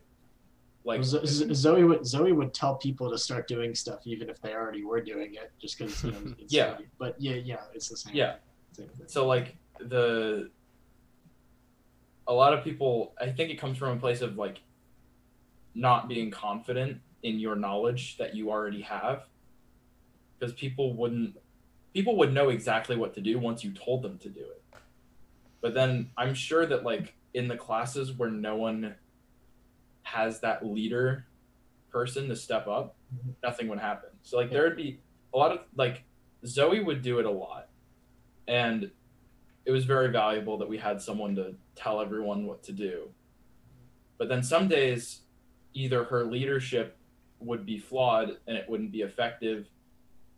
[0.84, 4.40] Like Zo- Z- Zoe would Zoe would tell people to start doing stuff even if
[4.40, 6.34] they already were doing it, just because you know.
[6.38, 6.76] It's Yeah.
[6.78, 6.86] Zoe.
[6.98, 8.14] But yeah, yeah, it's the same.
[8.16, 8.36] yeah,
[8.72, 9.56] Same so like
[9.88, 10.50] the
[12.26, 14.60] a lot of people i think it comes from a place of like
[15.74, 19.24] not being confident in your knowledge that you already have.
[20.38, 21.36] Because people wouldn't
[21.94, 24.62] people would know exactly what to do once you told them to do it.
[25.62, 28.94] But then i'm sure that like in the classes where no one
[30.02, 31.26] has that leader
[31.90, 33.34] person to step up Mhm.
[33.42, 34.10] nothing would happen.
[34.22, 35.00] So like there would be
[35.32, 36.04] a lot of like
[36.44, 37.68] zoe would do it a lot.
[38.46, 38.90] And
[39.64, 43.08] it was very valuable that we had someone to tell everyone what to do.
[44.18, 45.20] But then some days,
[45.74, 46.96] either her leadership
[47.40, 49.68] would be flawed and it wouldn't be effective,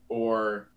[0.09, 0.69] or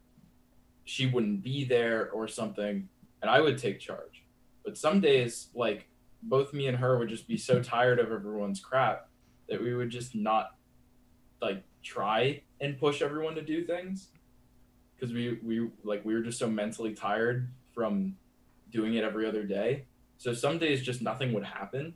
[0.86, 2.88] she wouldn't be there or something,
[3.22, 4.24] and I would take charge.
[4.64, 5.88] But some days, like
[6.24, 9.10] both me and her would just be so tired of everyone's crap
[9.50, 10.56] that we would just not
[11.42, 14.10] like try and push everyone to do things
[14.96, 18.16] because we we like we were just so mentally tired from
[18.78, 19.86] doing it every other day.
[20.18, 21.96] So some days just nothing would happen,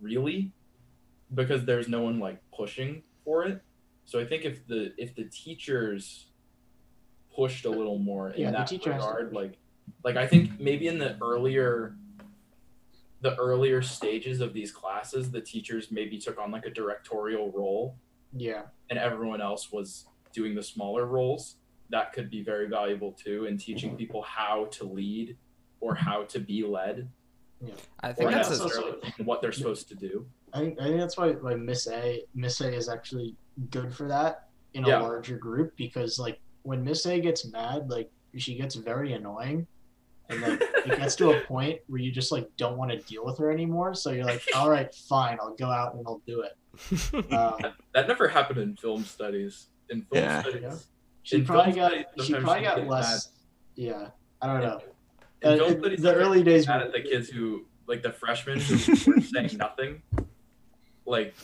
[0.00, 0.50] really,
[1.34, 3.60] because there's no one like pushing for it.
[4.06, 6.26] So I think if the if the teachers
[7.36, 9.58] pushed a little more in Yeah, that has to regard, like
[10.02, 11.96] like I think maybe in the earlier
[13.20, 17.98] the earlier stages of these classes, the teachers maybe took on like a directorial role
[18.32, 18.62] Yeah.
[18.88, 21.56] and everyone else was doing the smaller roles.
[21.96, 24.02] that could be very valuable too in teaching mm-hmm.
[24.02, 25.36] people how to lead
[25.80, 27.08] or how to be led
[28.02, 30.26] I think or that's that's a, also- what they're supposed to do.
[30.54, 33.36] I think I think that's why why Miss A Miss A is actually
[33.70, 35.00] good for that in a Yeah.
[35.00, 39.66] larger group because like when Miss A gets mad, like she gets very annoying.
[40.30, 43.24] And like it gets to a point where you just like don't want to deal
[43.26, 43.92] with her anymore.
[43.94, 46.52] So you're like, all right, fine, I'll go out and I'll do it.
[47.32, 49.68] Um, That never happened in film studies.
[49.90, 50.40] In film Yeah.
[50.40, 50.76] studies, Yeah.
[51.24, 51.92] she probably got
[52.24, 53.28] she probably got gets less.
[53.76, 54.08] Yeah,
[54.40, 54.80] I don't know.
[55.42, 58.12] In Uh, film in studies, the early days, mad at the kids who like the
[58.12, 58.74] freshmen who
[59.10, 60.02] were saying nothing.
[61.06, 61.34] Like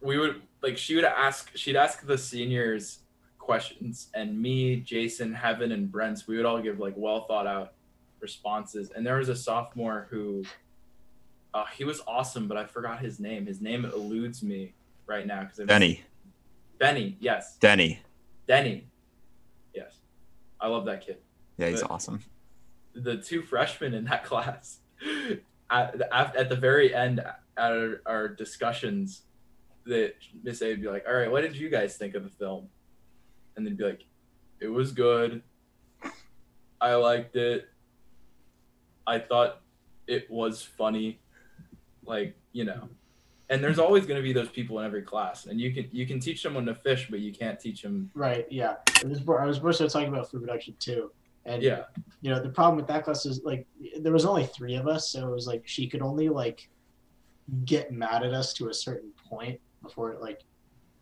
[0.00, 3.00] we would like she would ask she'd ask the seniors
[3.38, 7.72] questions and me, Jason, Heaven, and Brent, we would all give like well thought out
[8.20, 8.90] responses.
[8.90, 10.44] And there was a sophomore who
[11.52, 13.46] uh, he was awesome, but I forgot his name.
[13.46, 14.72] His name eludes me
[15.06, 16.02] right now because Denny.
[16.78, 17.56] Benny, yes.
[17.58, 18.00] Denny.
[18.46, 18.86] Denny.
[19.74, 19.96] Yes.
[20.60, 21.18] I love that kid.
[21.58, 22.20] Yeah, he's But- awesome.
[22.94, 24.78] The two freshmen in that class
[25.70, 29.22] at, at, the very end at our, our discussions
[29.86, 32.30] that miss a would be like all right what did you guys think of the
[32.30, 32.68] film?
[33.56, 34.04] And they'd be like
[34.60, 35.42] it was good.
[36.80, 37.68] I liked it.
[39.06, 39.60] I thought
[40.06, 41.20] it was funny.
[42.04, 42.88] Like you know.
[43.48, 46.06] And there's always going to be those people in every class and you can you
[46.06, 48.46] can teach someone to fish but you can't teach them right?
[48.50, 51.10] Yeah, I was more so talking about food production too.
[51.46, 51.84] And yeah
[52.20, 53.66] you know the problem with that class is like
[54.00, 56.68] there was only three of us so it was like she could only like
[57.64, 60.42] get mad at us to a certain point before it like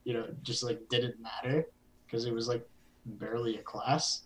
[0.05, 1.67] you know just like didn't matter
[2.07, 2.67] because it was like
[3.05, 4.23] barely a class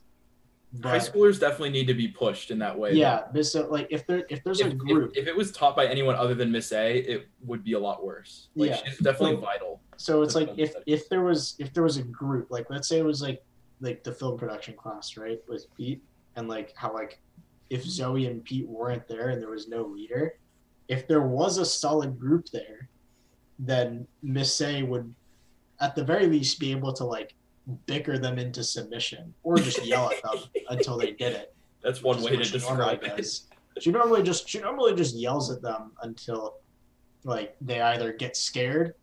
[0.75, 3.87] But, high schoolers definitely need to be pushed in that way yeah but so like
[3.91, 6.53] if there if there's if, a group If, it was taught by anyone other than
[6.53, 8.49] Miss A, it would be a lot worse.
[8.55, 8.77] Like Yeah.
[8.85, 9.81] she's definitely Well, vital.
[9.97, 10.85] so it's like if study.
[10.87, 13.43] if there was if there was a group like let's say it was like
[13.83, 16.03] like the film production class right with pete
[16.37, 17.21] and like how like
[17.69, 20.35] if zoe and pete weren't there and there was no leader
[20.89, 22.89] if there was a solid group there
[23.59, 25.15] then miss a would
[25.81, 27.35] at the very least be able to like
[27.87, 32.23] bicker them into submission or just yell at them until they did it That's one
[32.23, 33.17] way to describe it.
[33.17, 33.49] does.
[33.81, 36.57] She normally just she normally just yells at them until
[37.25, 38.95] like they either get scared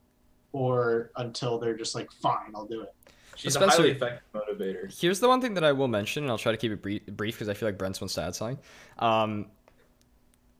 [0.51, 2.93] or until they're just like fine, I'll do it.
[3.39, 4.99] She's Spencer- a highly effective motivator.
[4.99, 7.35] Here's the one thing that I will mention, and I'll try to keep it brief
[7.35, 8.59] because I feel like Brent's wants to add something.
[8.97, 9.45] Um,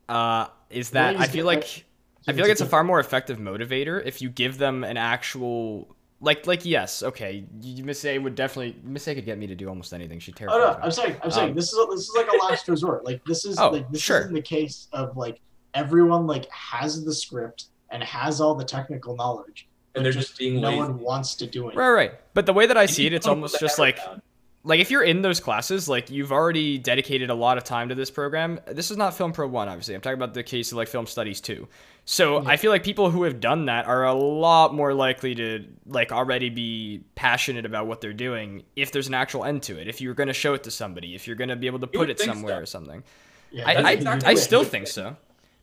[0.08, 1.84] uh, is that I feel like
[2.26, 5.94] I feel like it's a far more effective motivator if you give them an actual
[6.20, 9.54] like like yes okay you- Miss A would definitely Miss A could get me to
[9.54, 10.78] do almost anything she Oh no.
[10.82, 13.04] I'm saying I'm saying Um, this is this is like a last resort.
[13.04, 14.20] Like this is Oh, like this sure.
[14.20, 15.40] isn't the case of like
[15.74, 19.68] everyone like has the script and has all the technical knowledge.
[19.94, 20.78] And they're just being no lazy.
[20.78, 21.76] one wants to do it.
[21.76, 22.12] Right, right.
[22.34, 24.22] But the way that I You see it, it's almost just like down.
[24.62, 27.94] like if you're in those classes, like you've already dedicated a lot of time to
[27.96, 28.60] this program.
[28.66, 29.94] This is not Film Pro One, obviously.
[29.96, 31.66] I'm talking about the case of like film studies too.
[32.04, 32.48] So Yeah.
[32.50, 36.12] I feel like people who have done that are a lot more likely to like
[36.12, 39.88] already be passionate about what they're doing if there's an actual end to it.
[39.88, 41.88] If you're going to show it to somebody, if you're going to be able to
[41.92, 42.62] You put it somewhere so.
[42.62, 43.02] or something.
[43.50, 45.16] Yeah, I, I, exactly I still think so.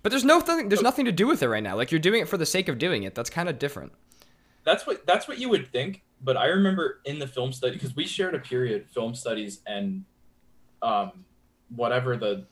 [0.04, 0.84] But there's no th- there's oh.
[0.84, 1.76] nothing to do with it right now.
[1.78, 3.16] Like you're doing it for the sake of doing it.
[3.16, 3.94] That's kind of different.
[4.68, 6.03] That's what that's what you would think.
[6.22, 10.03] But I remember in the film study because we shared a period film studies and
[10.81, 11.23] um,
[11.73, 12.45] whatever the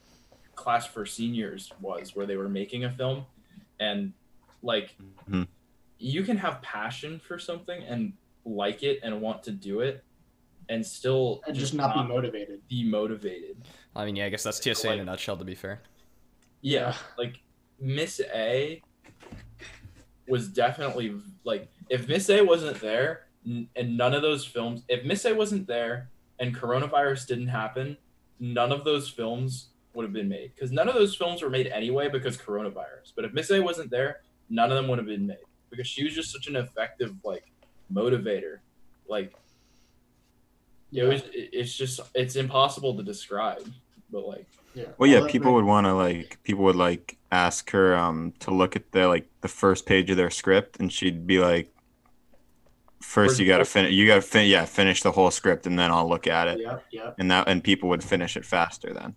[0.56, 3.26] class for seniors was where they were making a film
[3.82, 4.14] and
[4.64, 4.96] like
[5.30, 5.48] Mhm.
[6.00, 8.14] you can have passion for something and
[8.46, 10.02] like it and want to do it
[10.70, 12.66] and still and just not be motivated.
[12.70, 13.58] be motivated.
[13.94, 15.36] I mean, yeah, I guess that's TSA in a nutshell.
[15.38, 15.82] To be fair.
[16.62, 17.42] Yeah, like
[17.80, 18.82] Miss A
[20.28, 21.14] was definitely
[21.44, 25.68] like if Miss A wasn't there and none of those films, if Miss A wasn't
[25.68, 26.10] there
[26.40, 27.98] and coronavirus didn't happen,
[28.40, 31.68] none of those films would have been made because none of those films were made
[31.68, 33.14] anyway because coronavirus.
[33.16, 35.38] But if Miss A wasn't there, none of them would have been made
[35.70, 37.45] because she was just such an effective like
[37.94, 38.60] motivator.
[39.07, 39.34] Like
[40.91, 43.70] it was, it's just it's impossible to describe,
[44.12, 44.86] but like Yeah.
[44.98, 48.76] Well, yeah, people would want to like people would like ask her um to look
[48.76, 51.74] at the like the first page of their script, and she'd be like,
[53.06, 55.77] first you got to finish, you got to fin- yeah, finish the whole script, and
[55.77, 57.15] then I'll look at it, Yeah, yep.
[57.19, 59.15] and that and people would finish it faster then.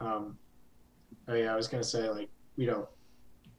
[0.00, 0.36] Um,
[1.28, 2.88] oh yeah, I was gonna say like you know,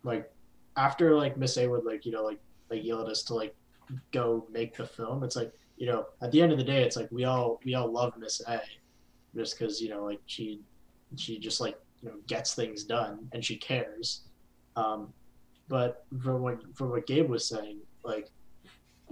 [0.03, 0.31] like
[0.75, 2.39] after like Miss A would like you know like
[2.69, 3.55] like yell at us to like
[4.11, 5.23] go make the film.
[5.23, 7.75] It's like you know at the end of the day, it's like we all we
[7.75, 8.61] all love Miss A,
[9.35, 10.61] just because you know like she
[11.15, 14.23] she just like you know gets things done and she cares.
[14.75, 15.13] Um,
[15.69, 18.29] but from what from what Gabe was saying, like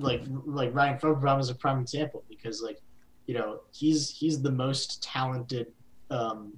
[0.01, 2.79] like like Ryan Fogelbaum is a prime example because like
[3.25, 5.67] you know he's he's the most talented
[6.09, 6.53] um,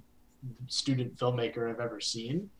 [0.66, 2.50] student filmmaker I've ever seen,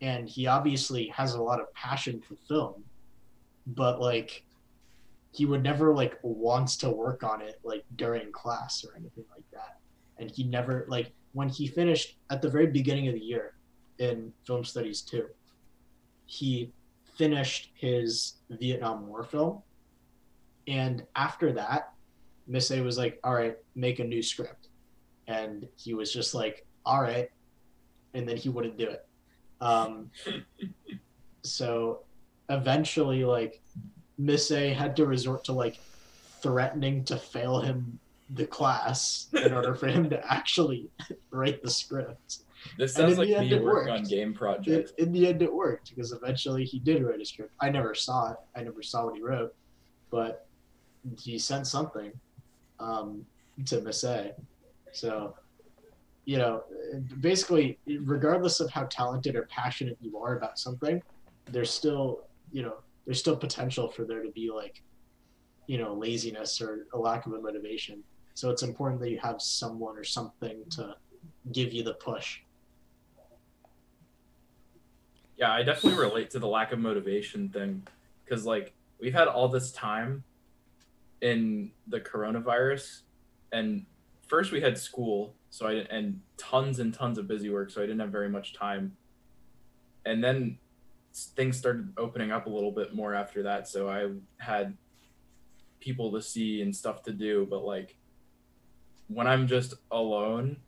[0.00, 2.84] and he obviously has a lot of passion for film,
[3.66, 4.44] but like
[5.32, 9.44] he would never like wants to work on it like during class or anything like
[9.52, 9.78] that,
[10.18, 13.54] and he never like when he finished at the very beginning of the year
[13.98, 15.26] in film studies too,
[16.26, 16.72] he
[17.16, 19.62] finished his Vietnam War film,
[20.66, 21.92] and after that,
[22.46, 24.68] Miss A was like, "All right, make a new script,"
[25.26, 27.30] and he was just like, "All right,"
[28.14, 29.06] and then he wouldn't do it.
[29.60, 30.10] Um,
[31.42, 32.00] so
[32.48, 33.60] eventually, like
[34.18, 35.78] Miss A had to resort to like
[36.42, 37.98] threatening to fail him
[38.34, 40.88] the class in order for him to actually
[41.30, 42.38] write the script.
[42.76, 44.92] This sounds like me working on game In, projects.
[44.98, 47.52] in the end, it worked because eventually he did write a script.
[47.60, 48.36] I never saw it.
[48.54, 49.54] I never saw what he wrote,
[50.10, 50.46] but
[51.18, 52.12] he sent something
[52.78, 53.24] um,
[53.66, 54.32] to Miss A.
[54.92, 55.34] So,
[56.24, 56.64] you know,
[57.20, 61.02] basically, regardless of how talented or passionate you are about something,
[61.46, 64.82] there's still, you know, there's still potential for there to be like,
[65.66, 68.02] you know, laziness or a lack of a motivation.
[68.34, 70.96] So it's important that you have someone or something to
[71.52, 72.40] give you the push.
[75.36, 77.86] Yeah, I definitely relate to the lack of motivation thing
[78.24, 80.22] because like we've had all this time
[81.22, 83.02] in the coronavirus,
[83.52, 83.84] and
[84.26, 87.86] first we had school, so I and tons and tons of busy work, so I
[87.86, 88.96] didn't have very much time,
[90.06, 90.58] and then
[91.14, 94.76] things started opening up a little bit more after that, so I had
[95.80, 97.96] people to see and stuff to do, but like
[99.08, 100.58] when I'm just alone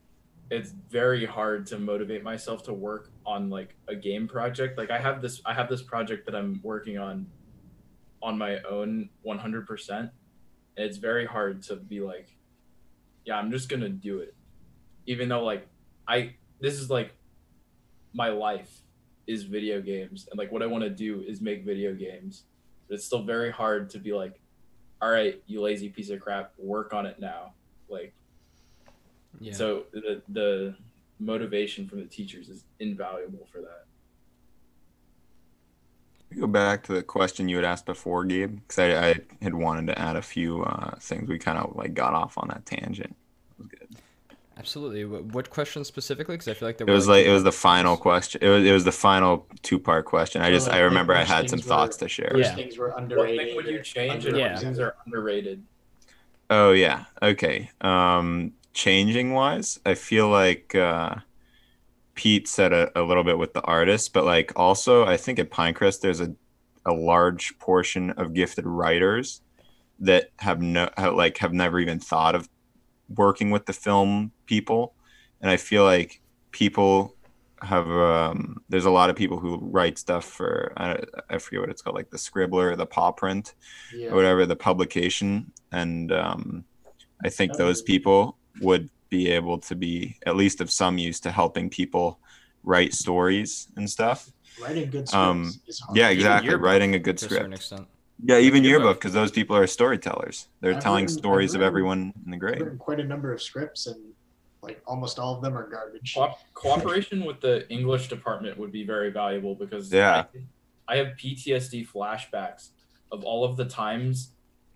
[0.53, 4.77] it's very hard to motivate myself to work on like a game project.
[4.77, 7.27] Like i have this i have this project that i'm working on
[8.23, 10.11] on my own 100% and
[10.77, 12.37] it's very hard to be like
[13.25, 14.35] yeah i'm just gonna do it
[15.07, 15.67] even though like
[16.09, 17.15] i this is like
[18.15, 18.81] my life
[19.27, 22.45] is video games and like what i want to do is make video games
[22.89, 24.41] but it's still very hard to be like
[25.01, 27.53] all right you lazy piece of crap work on it now
[27.89, 28.13] like
[29.41, 29.53] Yeah.
[29.53, 30.75] so the the
[31.19, 33.85] motivation from the teachers is invaluable for that.
[36.39, 39.87] Go back to the question you had asked before, Gabe, because I, I had wanted
[39.89, 41.29] to add a few uh, things.
[41.29, 43.15] We kind of like got off on that tangent.
[43.51, 43.89] It was good.
[44.59, 45.05] Absolutely.
[45.05, 46.35] What, what question specifically?
[46.35, 48.41] Because I feel like there It was like it was the final question.
[48.43, 50.43] It was it was the final two part question.
[50.43, 52.31] I just like, I remember I had some things thoughts were- to share.
[52.35, 52.55] Which Yeah.
[52.55, 53.47] things were What underrated?
[53.47, 54.57] thing would you change and Yeah.
[54.59, 55.63] things are underrated?
[56.51, 57.05] Oh yeah.
[57.23, 57.71] Okay.
[57.81, 61.17] Um changing wise, I feel like uh
[62.15, 65.51] Pete said a, a little bit with the artists, but like also I think at
[65.51, 66.35] Pinecrest there's a
[66.85, 69.41] a large portion of gifted writers
[70.01, 72.49] that have no have, like have never even thought of
[73.15, 74.95] working with the film people.
[75.41, 76.21] And I feel like
[76.51, 77.15] people
[77.63, 80.99] have um there's a lot of people who write stuff for I,
[81.31, 83.55] I forget what it's called like the scribbler the paw print
[83.95, 84.11] Yeah.
[84.11, 86.65] or whatever the publication and um,
[87.25, 91.31] i think those people would be able to be at least of some use to
[91.31, 92.19] helping people
[92.65, 94.31] write stories and stuff
[94.61, 97.89] Writing good scripts Um, is yeah exactly writing a good to a certain script extent.
[98.25, 98.71] yeah even Yearbook.
[98.85, 102.31] yearbook because those people are storytellers they're I've telling written- I've stories of everyone in
[102.31, 104.01] the I've grade written quite a number of scripts, and
[104.63, 106.15] like almost all of them are garbage.
[106.15, 110.25] Co- cooperation with the English department would be very valuable because Yeah.
[110.89, 112.69] I, I have PTSD flashbacks
[113.11, 114.32] of all of the times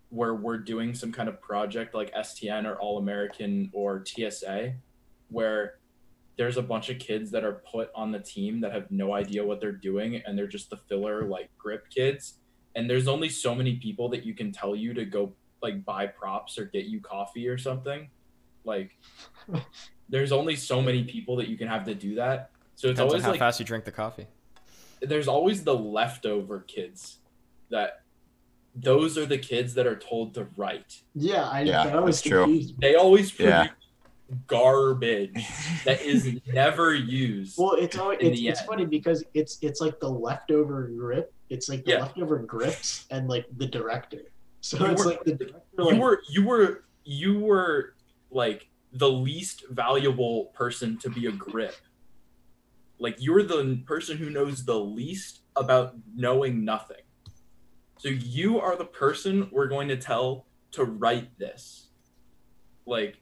[0.09, 4.73] where we're doing some kind of project like STN or All American or TSA,
[5.29, 5.75] where
[6.37, 9.43] there's a bunch of kids that are put on the team that have no idea
[9.43, 12.35] what they're doing and they're just the filler like grip kids.
[12.75, 16.05] And there's only so many people that you can tell you to go like buy
[16.05, 18.09] props or get you coffee or something.
[18.63, 18.95] Like
[20.09, 22.51] there's only so many people that you can have to do that.
[22.75, 24.27] So it's Depends on always how like fast you drink the coffee.
[25.01, 27.17] there's always the leftover kids
[27.71, 28.03] that
[28.79, 32.27] those are the kids that are told to write Yeah, I Yeah, that always that's
[32.29, 32.43] true.
[32.43, 32.75] confused me.
[32.81, 33.67] they always produce Yeah.
[34.47, 35.45] garbage
[35.85, 40.09] that is never used Well, it's always, it's, it's funny because it's it's like the
[40.09, 41.33] leftover grip.
[41.49, 42.01] It's like the Yeah.
[42.01, 44.21] leftover grips and like the director.
[44.61, 45.61] So You it's were- like the director.
[45.77, 47.93] you Like, were you were you were
[48.31, 51.75] like the least valuable person to be a grip
[52.99, 57.03] like you're the person who knows the least about knowing nothing
[57.97, 61.87] so you are the person we're going to tell to write this
[62.85, 63.17] like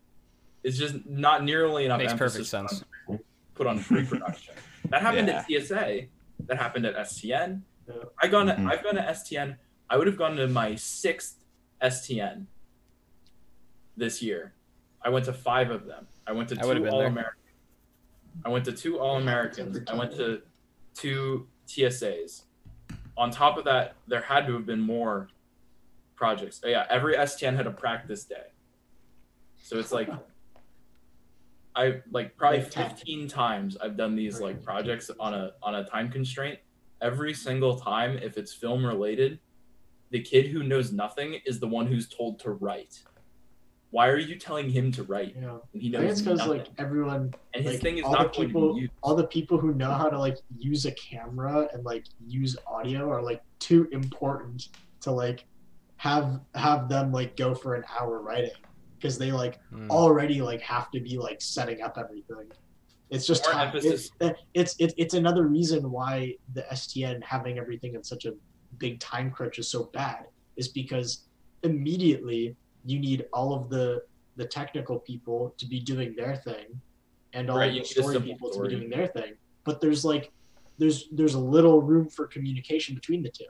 [0.64, 2.84] it's just not nearly enough Makes emphasis perfect sense.
[3.10, 3.20] on-
[3.54, 4.54] put on pre-production
[4.90, 5.44] that happened Yeah.
[5.58, 6.08] at tsa
[6.48, 7.94] that happened at stn Yeah.
[8.22, 8.70] i gone Mhm.
[8.70, 9.58] i've gone to stn
[9.90, 11.42] i would have gone to my sixth
[11.82, 12.46] STN
[13.98, 14.54] this year.
[15.04, 16.08] I went to five of them.
[16.26, 17.44] I went to I two All Americans.
[18.46, 19.78] I went to two All Americans.
[19.88, 20.42] I went to
[20.96, 22.44] two TSAs.
[23.18, 25.30] On top of that, there had to have been more
[26.16, 26.62] projects.
[26.64, 28.48] Oh, yeah, every STN had a practice day.
[29.58, 30.10] So it's like
[31.76, 36.10] I like probably 15 times I've done these like projects on a on a time
[36.10, 36.60] constraint.
[37.02, 39.40] Every single time, if it's film related,
[40.12, 43.02] the kid who knows nothing is the one who's told to write.
[43.96, 46.22] Why are you telling him to write You know, when he I think knows it's
[46.22, 49.16] because like everyone, and his like, thing is all the not going to people, all
[49.16, 53.22] the people who know how to like use a camera and like use audio are
[53.22, 54.68] like too important
[55.04, 55.46] to like
[55.96, 58.52] have have them like go for an hour writing
[59.00, 59.90] because they like Hmm.
[59.90, 62.48] already like have to be like setting up everything.
[63.10, 63.68] It's just time.
[63.68, 64.10] emphasis.
[64.20, 68.34] It's, it's it's it's another reason why the STN having everything in such a
[68.78, 70.26] big time crunch is so bad.
[70.58, 71.28] Is because
[71.64, 74.04] immediately you need all of the
[74.38, 76.80] the technical people to be doing their thing,
[77.34, 78.70] and all Right, of the story people story.
[78.70, 79.34] to be doing their thing.
[79.64, 80.32] But there's like
[80.78, 83.46] there's there's a little room for communication between the two.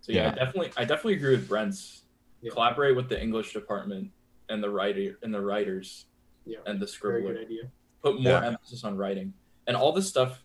[0.00, 0.32] So yeah, Yeah.
[0.32, 2.04] I definitely I definitely agree with Brent's.
[2.40, 2.52] Yeah.
[2.52, 4.12] Collaborate with the English department
[4.48, 6.06] and the writer and the writers
[6.46, 6.58] Yeah.
[6.66, 7.32] and the Very scribbler.
[7.34, 7.62] good idea.
[8.00, 8.46] Put more Yeah.
[8.46, 9.34] emphasis on writing.
[9.66, 10.44] And all this stuff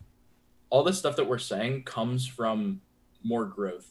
[0.70, 2.80] all this stuff that we're saying comes from
[3.22, 3.86] more growth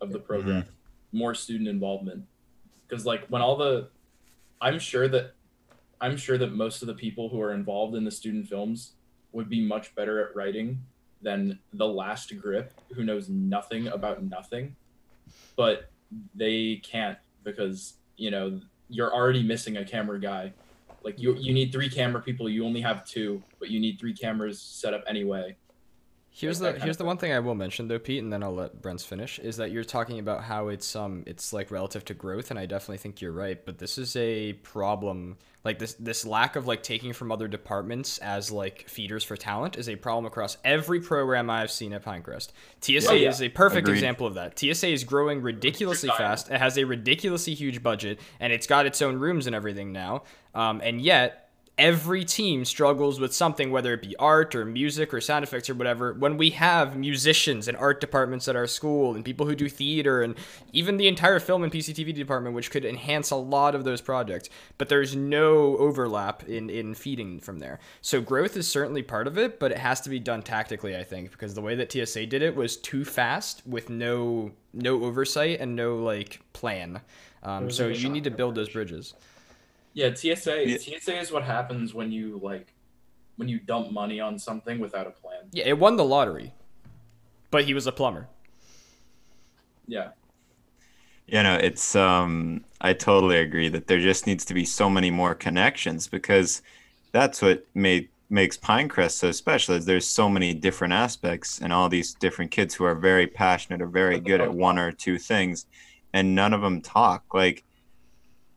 [0.00, 1.18] of the program, mm-hmm.
[1.18, 2.24] more student involvement.
[2.88, 3.88] Because like when all the
[4.60, 5.34] I'm sure that
[6.00, 8.92] I'm sure that most of the people who are involved in the student films
[9.32, 10.78] would be much better at writing
[11.22, 14.76] than the last grip who knows nothing about nothing.
[15.56, 15.90] But
[16.34, 20.52] they can't because, you know, you're already missing a camera guy.
[21.02, 24.14] Like you you need three camera people, you only have two, but you need three
[24.14, 25.56] cameras set up anyway.
[26.36, 28.82] Here's the here's the one thing I will mention though, Pete, and then I'll let
[28.82, 29.38] Brent's finish.
[29.38, 32.66] Is that you're talking about how it's um it's like relative to growth, and I
[32.66, 33.64] definitely think you're right.
[33.64, 35.36] But this is a problem.
[35.62, 39.76] Like this this lack of like taking from other departments as like feeders for talent
[39.78, 42.48] is a problem across every program I've seen at Pinecrest.
[42.80, 43.28] TSA Yeah.
[43.28, 43.94] is a perfect Agreed.
[43.94, 44.58] example of that.
[44.58, 46.50] TSA is growing ridiculously fast.
[46.50, 50.24] It has a ridiculously huge budget, and it's got its own rooms and everything now.
[50.52, 51.43] Um, and yet
[51.76, 55.74] every team struggles with something, whether it be art or music or sound effects or
[55.74, 56.12] whatever.
[56.12, 60.22] When we have musicians and art departments at our school and people who do theater
[60.22, 60.36] and
[60.72, 64.48] even the entire film and PCTV department, which could enhance a lot of those projects,
[64.78, 67.80] but there's no overlap in, in feeding from there.
[68.00, 71.02] So growth is certainly part of it, but it has to be done tactically, I
[71.02, 75.60] think, because the way that TSA did it was too fast with no no oversight
[75.60, 77.00] and no like plan.
[77.44, 79.14] Um, so you need to build those bridges.
[79.94, 80.76] Yeah, TSA Yeah.
[80.78, 82.74] TSA is what happens when you like
[83.36, 85.48] when you dump money on something without a plan.
[85.52, 86.52] Yeah, it won the lottery,
[87.50, 88.28] but he was a plumber.
[89.86, 90.10] Yeah.
[91.26, 95.10] You know, it's um I totally agree that there just needs to be so many
[95.10, 96.62] more connections because
[97.12, 101.88] that's what made makes Pinecrest so special is there's so many different aspects and all
[101.88, 105.66] these different kids who are very passionate or very good at one or two things
[106.12, 107.62] and none of them talk like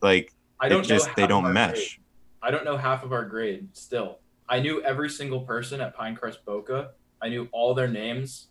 [0.01, 1.73] like I don't just know they don't mesh.
[1.73, 2.05] grade.
[2.41, 4.19] I don't know half of our grade still.
[4.49, 6.91] I knew every single person at Pinecrest Boca.
[7.21, 8.47] I knew all their names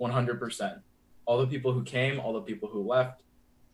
[0.00, 0.80] 100%.
[1.26, 3.22] All the people who came, all the people who left.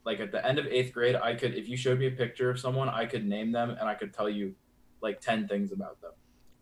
[0.04, 2.50] Like at the end of 8th grade, I could if you showed me a picture
[2.50, 4.54] of someone, I could name them and I could tell you
[5.00, 6.12] like 10 things about them.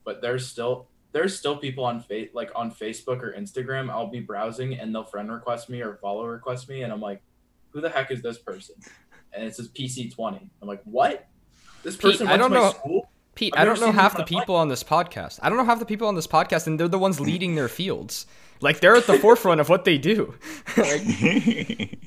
[0.04, 4.20] But there's still there's still people on fa- like on Facebook or Instagram, I'll be
[4.20, 7.22] browsing and they'll friend request me or follow request me and I'm like,
[7.70, 8.76] who the heck is this person?
[9.36, 10.40] And it says PC20.
[10.62, 11.26] I'm like, what?
[11.82, 13.10] This Pete, person I don't to my know- school?
[13.34, 14.28] Pete, I've I don't know half the my life.
[14.28, 15.38] people on this podcast.
[15.42, 17.68] I don't know half the people on this podcast, and they're the ones leading their
[17.68, 18.26] fields.
[18.62, 20.34] Like they're at the forefront of what they do.
[20.76, 21.02] Like,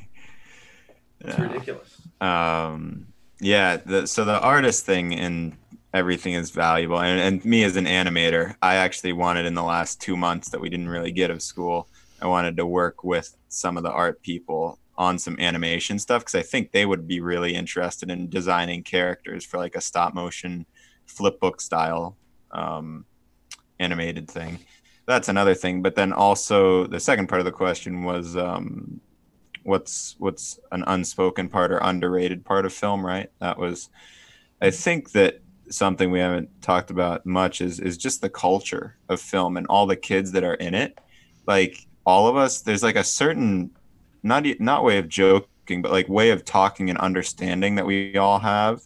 [1.22, 1.42] It's Yeah.
[1.44, 2.02] ridiculous.
[2.22, 3.08] um
[3.42, 5.56] yeah the, so the artist thing and
[5.94, 10.00] everything is valuable and, and me as an animator i actually wanted in the last
[10.02, 11.88] two months that we didn't really get of school
[12.22, 16.36] i wanted to work with some of the art people on some animation stuff because
[16.36, 20.66] i think they would be really interested in designing characters for like a stop motion
[21.08, 22.16] flip book style
[22.52, 23.06] um,
[23.80, 24.60] animated thing.
[25.06, 29.00] That's another thing but then also the second part of the question was um,
[29.64, 33.32] what's what's an unspoken part or underrated part of film right?
[33.40, 33.90] That was
[34.62, 39.22] i think that something we haven't talked about much is is just the culture of
[39.22, 41.00] film and all the kids that are in it.
[41.48, 43.72] Like all of us there's like a certain
[44.24, 48.40] not not way of joking but like way of talking and understanding that we all
[48.40, 48.82] have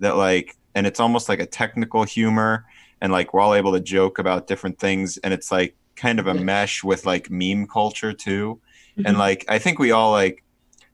[0.00, 2.64] that like and it's almost like a technical humor
[3.00, 6.26] and like we're all able to joke about different things and it's like kind of
[6.26, 8.58] a mesh with like meme culture too.
[8.96, 9.18] And mm-hmm.
[9.18, 10.42] like i think we all like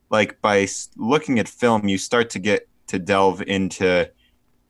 [0.09, 0.67] like by
[0.97, 4.09] looking at film, you start to get to delve into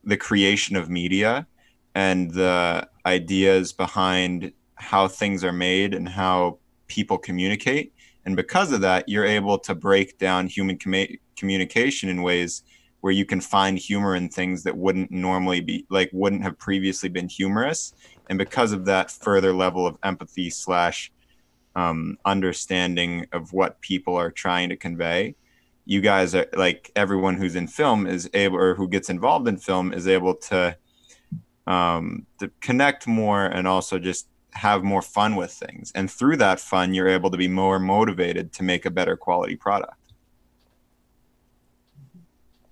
[0.04, 1.48] the creation of media
[1.96, 7.94] and the ideas behind how things are made and how people communicate.
[8.26, 12.64] And because of that, you're able to break down human commu- communication in ways
[13.02, 17.10] where you can find humor in things that wouldn't normally be like wouldn't have previously
[17.10, 17.94] been humorous.
[18.30, 21.12] And because of that further level of empathy slash
[21.76, 25.36] um, understanding of what people are trying to convey
[25.90, 29.58] you guys are like everyone who's in film is able or who gets involved in
[29.58, 30.78] film is able to
[31.66, 36.60] um, to connect more and also just have more fun with things and through that
[36.60, 39.94] fun you're able to be more motivated to make a better quality product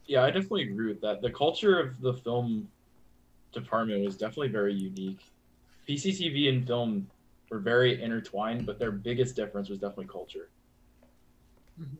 [0.06, 1.22] Yeah, I definitely agree with that.
[1.22, 2.70] The culture of the film
[3.52, 5.20] department was definitely very unique.
[5.88, 7.08] PCTV and film
[7.52, 10.49] were very intertwined, but their biggest difference was definitely culture.
[11.80, 11.95] Mm-hmm.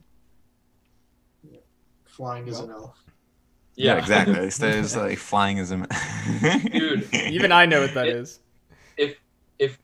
[2.06, 2.98] Flying as an elf.
[3.76, 5.78] yeah, exactly it's, it's like flying is a
[6.72, 8.40] Dude, Even I know what that It- is.
[8.98, 9.18] if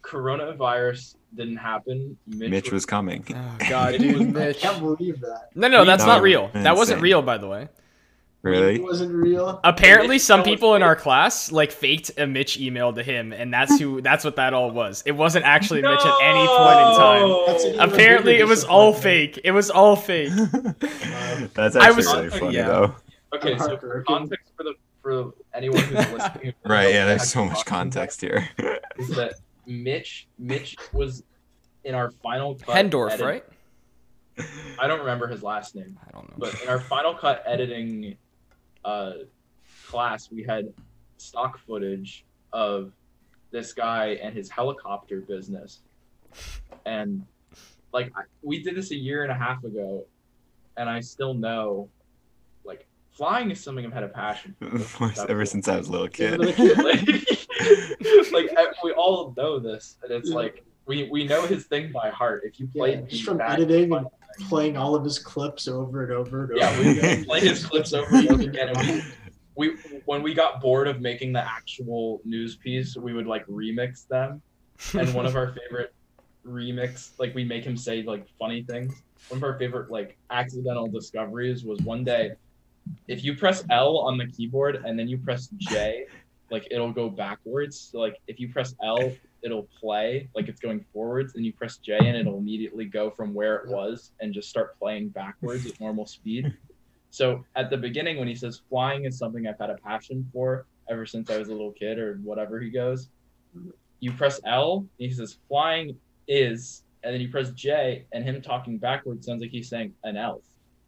[0.02, 5.50] coronavirus didn't happen, Mitch, mitch was coming Oh God, dude, was- I can't believe that.
[5.56, 6.50] No, no, that's No, not real.
[6.54, 7.70] That wasn't real, by the way.
[8.44, 9.60] really It wasn't real.
[9.64, 10.86] Apparently, Mitch some people in fake.
[10.88, 14.02] our class like faked a Mitch email to him, and that's who.
[14.02, 15.02] That's what that all was.
[15.08, 17.44] It wasn't actually Mitch at any point in time.
[17.48, 19.40] That's an even Apparently, it was all fake.
[19.44, 20.30] It was all fake.
[21.56, 22.68] That's I actually was- really funny yeah.
[22.68, 22.95] though.
[23.36, 24.06] Okay, so Heartbroken.
[24.06, 26.54] context for the for anyone who's listening.
[26.66, 28.48] Right, yeah, there's so much context here.
[29.00, 29.34] Is that
[29.65, 30.27] Mitch?
[30.38, 31.23] Mitch was
[31.84, 32.76] in our final cut.
[32.76, 33.44] Hendorf, edit- right?
[34.80, 35.98] I don't remember his last name.
[36.07, 36.35] I don't know.
[36.38, 38.18] But in our Final Cut editing
[38.84, 39.11] uh,
[39.85, 40.73] class, we had
[41.18, 42.91] stock footage of
[43.52, 45.81] this guy and his helicopter business.
[46.85, 47.26] And
[47.94, 50.06] like I, we did this a year and a half ago,
[50.77, 51.90] and I still know,
[52.65, 55.11] like flying is something I've had a passion for.
[55.30, 56.40] Ever since I was a little kid.
[58.31, 58.49] like,
[58.84, 60.35] we all know this, and it's Yeah.
[60.35, 62.44] like we we know his thing by heart.
[62.45, 64.06] If you play Yeah, just from editing and
[64.49, 66.60] playing all of his clips over and over and over.
[66.60, 68.69] Yeah, we play his clips over and over again.
[68.69, 69.02] And we,
[69.56, 74.07] we, when we got bored of making the actual news piece, we would like remix
[74.07, 74.41] them.
[74.95, 75.91] And one of our favorite
[76.45, 78.94] remix, like we make him say like funny things.
[79.30, 82.31] One of our favorite like accidental discoveries was one day,
[83.07, 86.06] if you press L on the keyboard and then you press J,
[86.53, 87.89] like it'll go backwards.
[87.91, 89.11] So like if you press L,
[89.41, 93.34] it'll play like it's going forwards, and you press J and it'll immediately go from
[93.34, 96.55] where it was and just start playing backwards at normal speed.
[97.13, 100.65] So at the beginning, when he says flying is something I've had a passion for
[100.89, 103.09] ever since I was a little kid or whatever he goes,
[103.99, 105.95] you press L, and he says flying
[106.27, 110.17] is, and then you press J, and him talking backwards sounds like he's saying an
[110.17, 110.41] elf.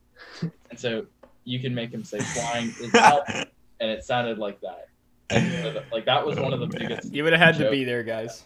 [0.42, 1.06] and so
[1.44, 3.30] you can make him say flying is elf,
[3.80, 4.88] and it sounded like that.
[5.36, 6.90] And like that was one of the Oh, man.
[6.90, 7.14] biggest.
[7.14, 8.44] You would have had to be there, guys.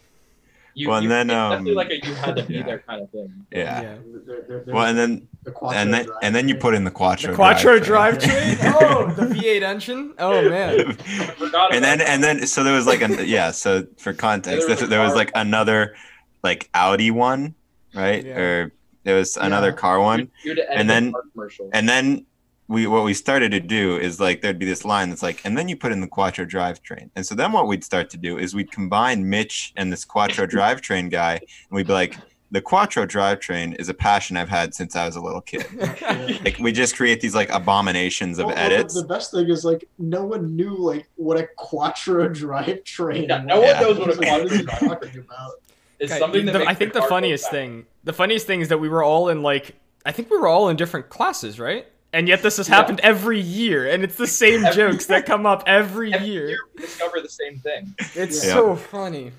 [0.76, 2.64] You, Well, and you, then, it's um, like a you had to be yeah.
[2.64, 3.45] there kind of thing.
[3.52, 3.82] yeah.
[3.82, 6.84] They're- they're- they're Well, and then the and then drive and then you put in
[6.84, 7.32] the quattro.
[7.32, 8.76] The Quattro drive drivetrain.
[8.82, 10.14] Oh, the V8 engine.
[10.20, 10.80] Oh man.
[10.80, 13.52] I forgot and then about and then so there was like a yeah.
[13.52, 15.95] So for context, There was there, there was like another
[16.44, 17.56] like Audi one,
[17.95, 18.24] right?
[18.24, 18.38] Yeah.
[18.40, 19.76] Or there was another Yeah.
[19.76, 20.20] car one.
[20.44, 21.70] You- you had and then- commercial.
[21.74, 22.26] And then
[22.69, 25.57] we what we started to do is like there'd be this line that's like, and
[25.57, 27.09] then you put in the Quattro drivetrain.
[27.15, 30.45] And so then what we'd start to do is we'd combine Mitch and this Quattro
[30.55, 32.15] drivetrain guy, and we'd be like,
[32.51, 35.65] the Quattro drivetrain is a passion I've had since I was a little kid.
[36.45, 38.93] Like we just create these like abominations of Well, well, edits.
[38.93, 43.27] The best thing is like no one knew like what a Quattro drivetrain.
[43.27, 45.51] Yeah, no one knows what a Quattro what drivetrain talking about?
[45.99, 48.77] it's Okay, something that the- I think the funniest thing, the funniest thing is that
[48.79, 49.75] we were all in like,
[50.05, 51.85] I think we were all in different classes, right?
[52.11, 52.76] And yet this has Yeah.
[52.76, 56.48] happened every year, and it's the same Every- jokes that come up every, Every year.
[56.49, 57.94] year we discover the same thing.
[58.15, 58.53] It's Yeah.
[58.53, 59.31] so funny.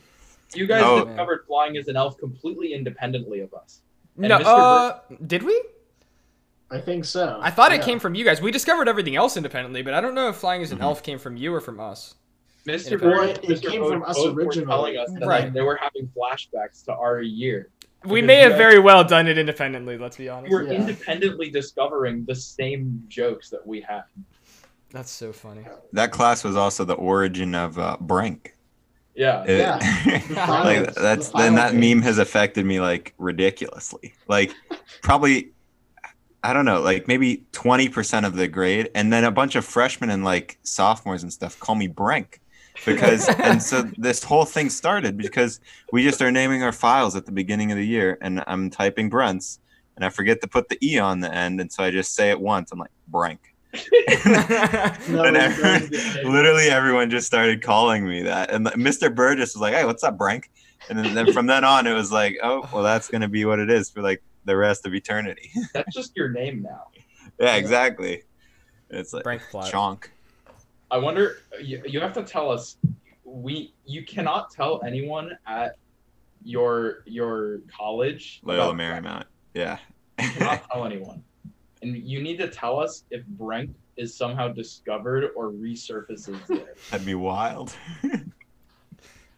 [0.54, 1.04] You guys Oh.
[1.04, 3.80] discovered flying as an elf completely independently of us.
[4.16, 4.44] And No, Mr.
[4.46, 5.60] uh, did we?
[6.70, 7.38] I think so.
[7.42, 8.40] I thought it came from you guys.
[8.40, 10.82] We discovered everything else independently, but I don't know if flying as an Mhm.
[10.82, 12.14] elf came from you or from us.
[12.66, 13.00] Mr.
[13.00, 13.70] Well, Bird, it- it Mr.
[13.70, 14.66] came Bode from us both were originally.
[14.66, 15.52] telling us that Right.
[15.52, 17.70] they were having flashbacks to our year.
[18.04, 19.98] We may have very well done it independently.
[19.98, 20.52] Let's be We honest.
[20.52, 20.72] were Yeah.
[20.80, 24.02] independently discovering the same jokes that we had.
[24.90, 25.64] That's so funny.
[25.92, 28.56] that class was also the origin of uh, Brink.
[29.14, 29.44] Yeah.
[29.46, 30.24] It- Yeah.
[30.64, 34.14] Like that's the then that final meme has affected me like ridiculously.
[34.28, 34.52] Like
[35.02, 35.50] probably
[36.42, 40.08] I don't know, like maybe 20% of the grade and then a bunch of freshmen
[40.08, 42.40] and like sophomores and stuff call me Brink.
[42.86, 45.60] Because and so this whole thing started because
[45.92, 49.08] we just are naming our files at the beginning of the year and I'm typing
[49.08, 49.60] Brents
[50.00, 52.30] and I forget to put the e on the end, and so I just say
[52.30, 52.72] it once.
[52.72, 53.54] I'm like Brank.
[53.74, 55.90] No, and no, everyone,
[56.24, 58.50] literally everyone just started calling me that.
[58.50, 59.14] And Mr.
[59.14, 60.50] Burgess was like, "Hey, what's up, Brank?"
[60.88, 63.58] And then, then from then on, it was like, "Oh, well, that's gonna be what
[63.58, 66.86] it is for like the rest of eternity." That's just your name now.
[67.38, 68.22] yeah, exactly.
[68.88, 70.04] It's like Brank chonk.
[70.90, 71.38] I wonder.
[71.62, 72.76] You, you have to tell us.
[73.24, 75.76] We you cannot tell anyone at
[76.42, 78.40] your your college.
[78.42, 79.04] Loyola about Brent.
[79.06, 79.24] Marymount.
[79.54, 79.78] Yeah.
[80.20, 81.22] You cannot tell anyone,
[81.82, 86.74] and you need to tell us if Brent is somehow discovered or resurfaces there.
[86.90, 87.74] That'd be wild.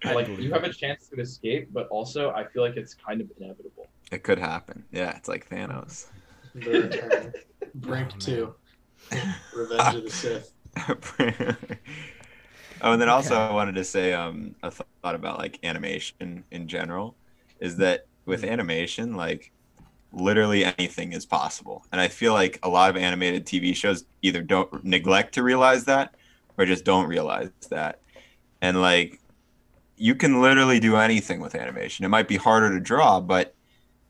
[0.05, 3.31] Like you have a chance to escape, but also I feel like it's kind of
[3.39, 3.87] inevitable.
[4.11, 4.85] it could happen.
[4.91, 6.07] Yeah, it's like Thanos.
[6.55, 7.33] The return.
[7.77, 8.55] Brink Oh, two.
[9.55, 10.53] Revenge of the Sith.
[12.81, 13.37] oh, and then also Okay.
[13.37, 17.17] I wanted to say um, a th- thought about like animation in general
[17.61, 19.53] is that with animation, like
[20.13, 24.43] literally anything is possible, and I feel like a lot of animated TV shows either
[24.43, 26.15] don't neglect to realize that
[26.59, 28.01] or just don't realize that,
[28.63, 29.21] and like
[29.97, 32.05] you can literally do anything with animation.
[32.05, 33.55] It might be harder to draw, but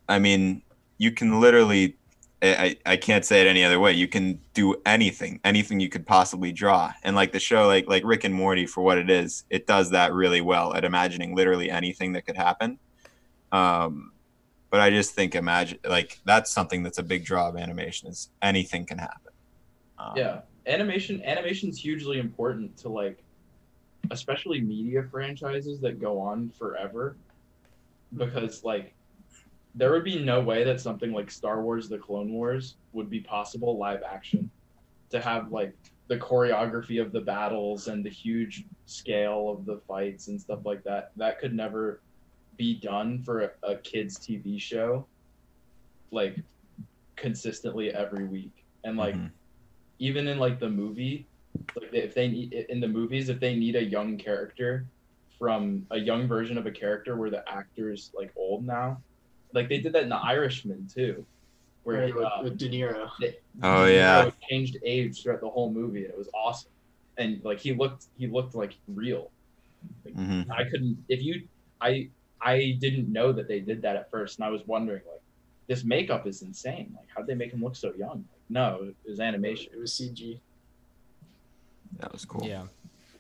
[0.09, 0.63] I mean,
[0.99, 1.99] you can literally
[2.43, 3.93] I, I can't say it any other way.
[3.93, 6.93] You can do anything, anything you could possibly draw.
[7.05, 9.91] And like the show, like like Rick and Morty, for what it is, it does
[9.91, 12.79] that really well at imagining literally anything that could happen.
[13.53, 14.13] Um,
[14.71, 18.31] but I just think imagine like that's something that's a big draw of animation is
[18.41, 19.33] anything can happen.
[19.99, 23.23] Um, Yeah, animation animation's hugely important to like,
[24.11, 27.17] especially media franchises that go on forever,
[28.17, 28.95] because like,
[29.75, 33.21] there would be no way that something like Star Wars: The Clone Wars would be
[33.21, 34.51] possible live action,
[35.11, 35.75] to have like
[36.09, 40.85] the choreography of the battles and the huge scale of the fights and stuff like
[40.85, 41.13] that.
[41.17, 42.01] That could never
[42.57, 45.07] be done for a, a kids TV show,
[46.11, 46.37] like
[47.17, 49.31] consistently every week, and like mhm.
[49.99, 51.27] even in like the movie
[51.77, 54.87] like if they need in the movies if they need a young character
[55.39, 58.99] from a young version of a character where the actor's like old now
[59.55, 61.25] like they did that in the irishman too
[61.85, 63.11] where Right, with, uh, with De Niro.
[63.21, 64.31] they- Oh, De yeah.
[64.49, 66.71] Changed age throughout the whole movie and it was awesome
[67.19, 69.31] and like he looked he looked like real
[70.07, 70.49] Mhm.
[70.51, 71.49] i couldn't if you
[71.81, 72.09] i
[72.41, 75.21] i didn't know that they did that at first and i was wondering like
[75.67, 78.67] this makeup is insane like how'd they make him look so young like, no
[79.05, 80.39] it was animation It was CG.
[81.99, 82.47] That was cool.
[82.47, 82.67] Yeah.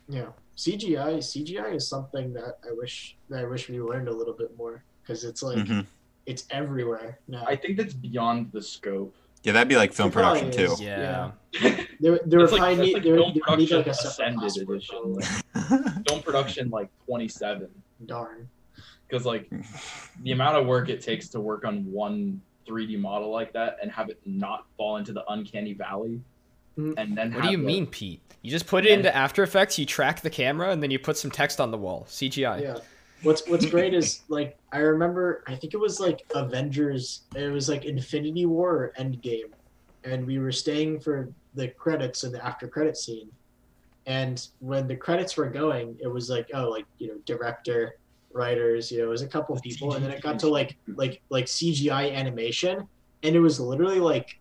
[0.08, 1.18] Yeah, CGI.
[1.18, 4.82] CGI is something that I wish that I wish we learned a little bit more
[5.02, 5.86] because it's like Mhm.
[6.26, 7.44] It's everywhere now.
[7.46, 10.72] i think that's beyond the scope Yeah, that'd be like film It probably production too.
[10.72, 10.80] is.
[10.80, 11.32] Yeah.
[11.60, 13.90] there, there would That's like- probably need like there, film there would need like a
[13.90, 14.96] production ascended edition.
[15.54, 16.02] probably.
[16.08, 17.68] film production like 27
[18.06, 18.48] Darn.
[19.08, 19.50] because like
[20.22, 23.90] the amount of work it takes to work on one 3d model like that and
[23.90, 26.20] have it not fall into the uncanny valley
[26.78, 26.94] Mm.
[26.96, 28.22] and then What do you the- mean, Pete?
[28.40, 31.18] You just put it into After Effects, you track the camera, and then you put
[31.18, 32.06] some text on the wall.
[32.08, 32.62] CGI.
[32.62, 32.78] Yeah.
[33.22, 37.22] What's What's great is like I remember I think it was like Avengers.
[37.34, 39.50] It was like Infinity War or Endgame,
[40.04, 43.28] and we were staying for the credits and the after credit scene.
[44.06, 47.94] And when the credits were going, it was like oh like you know director,
[48.32, 50.76] writers, you know, it was a couple of people, and then it got to like
[50.96, 52.86] like like CGI animation,
[53.22, 54.38] and it was literally like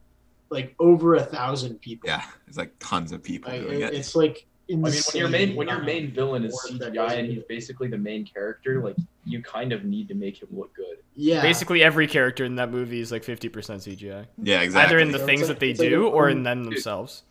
[0.49, 2.09] like over a thousand people.
[2.09, 3.99] Yeah, it's like tons of people Like, doing it- it.
[3.99, 7.43] it's like I mean, when your main when your main villain is CGI and he's
[7.43, 8.95] basically the main character, like
[9.25, 10.97] you kind of need to make him look good.
[11.15, 14.25] yeah Basically, every character in that movie is like 50% CGI.
[14.41, 14.95] Yeah, exactly.
[14.95, 17.23] Either in the So things like- that they it's like do or in them themselves.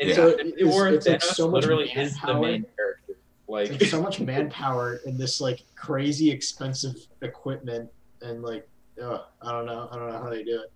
[0.00, 0.14] And Yeah.
[0.14, 2.40] So Infinity it's- War it's like so much literally is the manpower.
[2.42, 3.16] main character.
[3.48, 7.90] Like It's like so much manpower in this like crazy expensive equipment
[8.22, 8.68] and like
[9.02, 10.70] ugh, I don't know I don't know how they do it.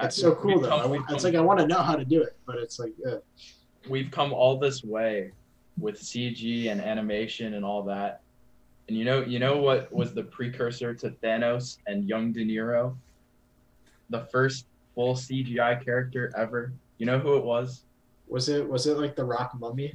[0.00, 0.68] It's so cool though.
[0.70, 2.92] I, we've it's like I want to know how to do it, but it's like
[3.08, 3.16] uh,
[3.88, 5.32] we've come all this way
[5.78, 8.20] with CG and animation and all that.
[8.88, 12.96] And you know, you know what was the precursor to Thanos and young De Niro?
[14.10, 16.72] The first full CGI character ever.
[16.98, 17.82] You know who it was?
[18.28, 19.94] was it was it like the Rock Mummy?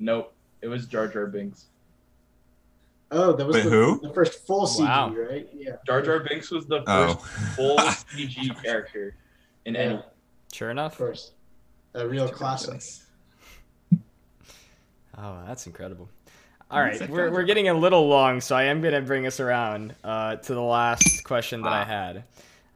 [0.00, 0.32] Nope.
[0.62, 1.66] It was Jar Jar Binks.
[3.10, 4.00] Oh, that was Wait, the, who?
[4.02, 5.10] the first full CG, Wow.
[5.14, 5.48] right?
[5.54, 5.76] Yeah.
[5.86, 7.14] Jar Jar Binks was the Oh.
[7.14, 9.14] first full CG character
[9.64, 9.94] in any.
[9.94, 10.00] Yeah,
[10.52, 10.98] Sure of enough.
[10.98, 11.32] course.
[11.94, 12.82] A real classic.
[15.20, 16.08] Oh, that's incredible.
[16.70, 19.40] All right, we're, we're getting a little long, so I am going to bring us
[19.40, 21.84] around uh, to the last question that I Ah.
[21.84, 22.24] had,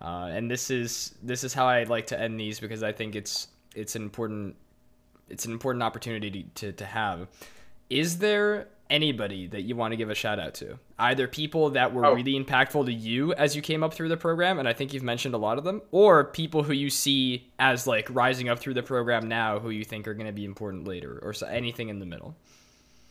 [0.01, 3.15] uh, and this is this is how I like to end these because I think
[3.15, 4.57] it's it's an important
[5.29, 7.29] it's an important opportunity to, to, to have.
[7.91, 10.79] Is there anybody that you want to give a shout out to?
[10.99, 12.15] Either people that were Oh.
[12.15, 15.03] really impactful to you as you came up through the program, and I think you've
[15.03, 18.75] mentioned a lot of them, or people who you see as like rising up through
[18.75, 21.89] the program now who you think are going to be important later, or so, anything
[21.89, 22.37] in the middle.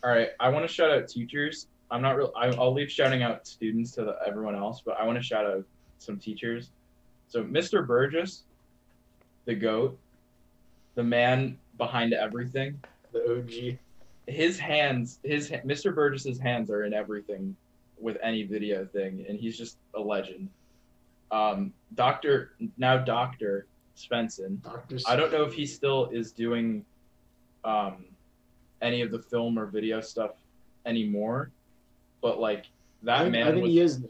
[0.04, 1.68] All right, I want to shout out teachers.
[1.90, 2.32] I'm not real.
[2.36, 5.64] I'll leave shouting out students to the, everyone else, but I want to shout out
[6.00, 6.70] some teachers.
[7.28, 7.86] So Mr.
[7.86, 8.44] Burgess,
[9.46, 9.98] the goat,
[10.96, 12.80] the man behind everything.
[13.12, 13.78] The OG.
[14.32, 15.94] His hands, his Mr.
[15.94, 17.56] Burgess's hands are in everything
[18.00, 20.50] with any video thing, and he's just a legend.
[21.32, 23.68] Um, Doctor now Doctor
[23.98, 24.62] Svensson.
[24.64, 24.98] Doctor.
[25.08, 26.86] I don't know if he still is doing
[27.64, 28.06] um,
[28.82, 30.32] any of the film or video stuff
[30.86, 31.52] anymore,
[32.22, 32.66] but like
[33.04, 34.08] that I man I think was he is now.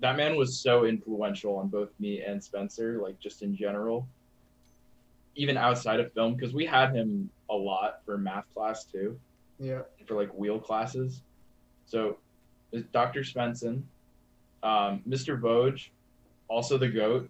[0.00, 4.06] that man was so influential on both me and Spencer, like just in general,
[5.36, 9.18] even outside of film, because we had him a lot for math class too,
[9.58, 9.82] Yeah.
[10.06, 11.22] for like wheel classes.
[11.86, 12.18] So,
[12.72, 13.20] is Dr.
[13.20, 13.82] Svensson,
[14.62, 15.38] um, Mr.
[15.38, 15.78] Vogue,
[16.48, 17.28] also the goat.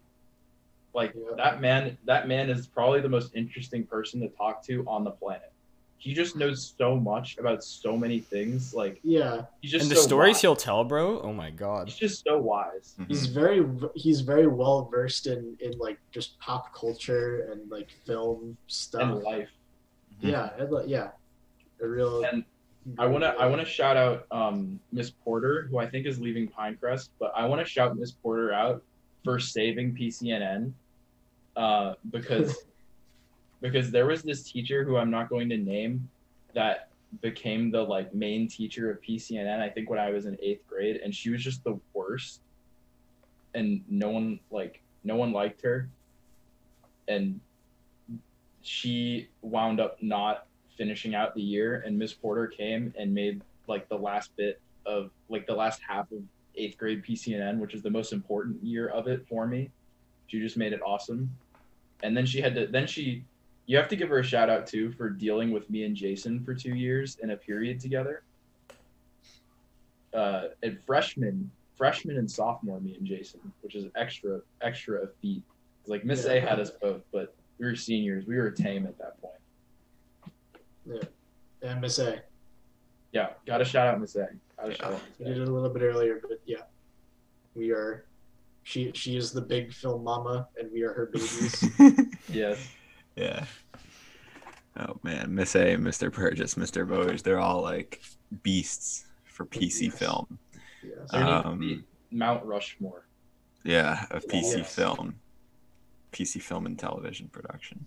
[0.95, 1.35] Like Yeah.
[1.37, 5.11] that man, that man is probably the most interesting person to talk to on the
[5.11, 5.51] planet.
[5.97, 8.75] He just knows so much about so many things.
[8.75, 9.47] Like Yeah.
[9.61, 10.41] he's just and the so stories wise.
[10.43, 11.21] he'll tell, bro.
[11.23, 11.89] Oh my god.
[11.89, 12.95] He's just so wise.
[12.99, 13.07] Mhm.
[13.09, 18.57] He's very he's very well versed in in like just pop culture and like film
[18.67, 19.03] stuff.
[19.03, 19.51] And life.
[20.21, 21.13] Yeah, and, yeah,
[21.83, 22.25] a real.
[22.25, 22.45] And
[22.99, 27.11] I wanna I wanna shout out um, Miss Porter, who I think is leaving Pinecrest,
[27.19, 28.83] but I wanna shout Miss Porter out
[29.25, 30.73] for saving PCNN,
[31.57, 32.65] uh, because
[33.61, 36.09] because there was this teacher who I'm not going to name
[36.55, 36.89] that
[37.21, 39.61] became the like main teacher of PCNN.
[39.61, 42.41] I think when I was in eighth grade, and she was just the worst,
[43.55, 45.89] and no one like no one liked her,
[47.07, 47.39] and
[48.63, 50.47] she wound up not
[50.77, 55.11] finishing out the year and miss porter came and made like the last bit of
[55.29, 56.19] like the last half of
[56.57, 59.71] eighth grade pcnn which is the most important year of it for me.
[60.27, 61.31] She just made it awesome.
[62.03, 63.25] And then she had to then she
[63.67, 66.43] you have to give her a shout out too for dealing with me and jason
[66.45, 68.23] for two years in a period together.
[70.15, 75.43] Uh and freshman freshman and sophomore me and jason which is extra extra a feat.
[75.87, 78.27] Like miss a had us both but we were seniors.
[78.27, 79.42] We were tame at that point
[81.63, 82.23] and Miss A.
[83.13, 84.29] Yeah, got a shout out Miss A.
[84.57, 86.63] Gotta shout out We did it a little bit earlier, but yeah,
[87.55, 88.07] we are.
[88.65, 91.65] She she is the big film mama, and we are her babies.
[92.33, 92.67] Yes.
[93.17, 93.45] yeah.
[94.79, 96.11] Oh man, Miss A, Mr.
[96.11, 96.87] Burgess, Mr.
[96.87, 98.01] Voge, they're all like
[98.43, 99.99] beasts for PC Yes.
[99.99, 100.39] film.
[100.83, 101.11] yes.
[101.11, 103.07] There needs to Um, Mount Rushmore.
[103.65, 104.75] Yeah, of PC Yes.
[104.75, 105.17] film.
[106.13, 107.85] PC film and television production.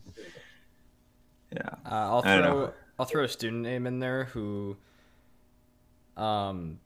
[1.52, 1.62] Yeah.
[1.86, 2.74] Uh, I'll I don't throw know.
[3.00, 4.78] I'll throw a student name in there who
[6.18, 6.80] um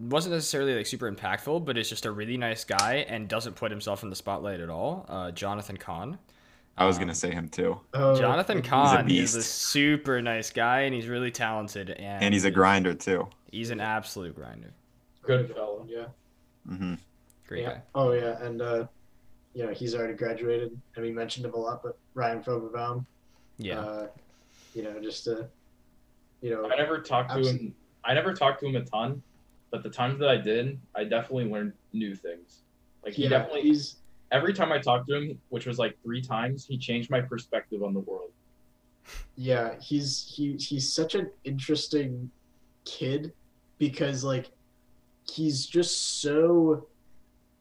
[0.00, 3.70] wasn't necessarily like super impactful, but is just a really nice guy and doesn't put
[3.70, 5.06] himself in the spotlight at all.
[5.08, 6.18] Uh, Jonathan Kahn.
[6.76, 7.80] I was Um, gonna say him too.
[7.94, 12.24] Oh, Jonathan he's a Kahn is a super nice guy and he's really talented and,
[12.24, 13.28] And he's a grinder too.
[13.52, 14.72] He's an absolute grinder.
[15.22, 15.86] Good fellow.
[15.88, 16.06] Yeah.
[16.68, 16.94] Mm-hmm.
[17.46, 17.68] Great yeah.
[17.74, 17.82] guy.
[17.94, 18.86] Oh yeah, and uh,
[19.54, 21.82] you know he's already graduated, and we mentioned him a lot.
[21.82, 23.04] But Ryan Fogelbaum,
[23.58, 23.78] Yeah.
[23.80, 24.06] uh,
[24.74, 25.48] you know, just to,
[26.40, 27.74] you know, I never talked to him.
[28.04, 29.22] I never talked to him a ton,
[29.70, 32.62] but the times that I did, I definitely learned new things.
[33.04, 33.96] Like he yeah, definitely he's
[34.30, 37.82] every time I talked to him, which was like three times, he changed my perspective
[37.82, 38.30] on the world.
[39.36, 42.30] yeah he's he he's such an interesting
[42.84, 43.32] kid
[43.78, 44.50] because like
[45.30, 46.86] he's just so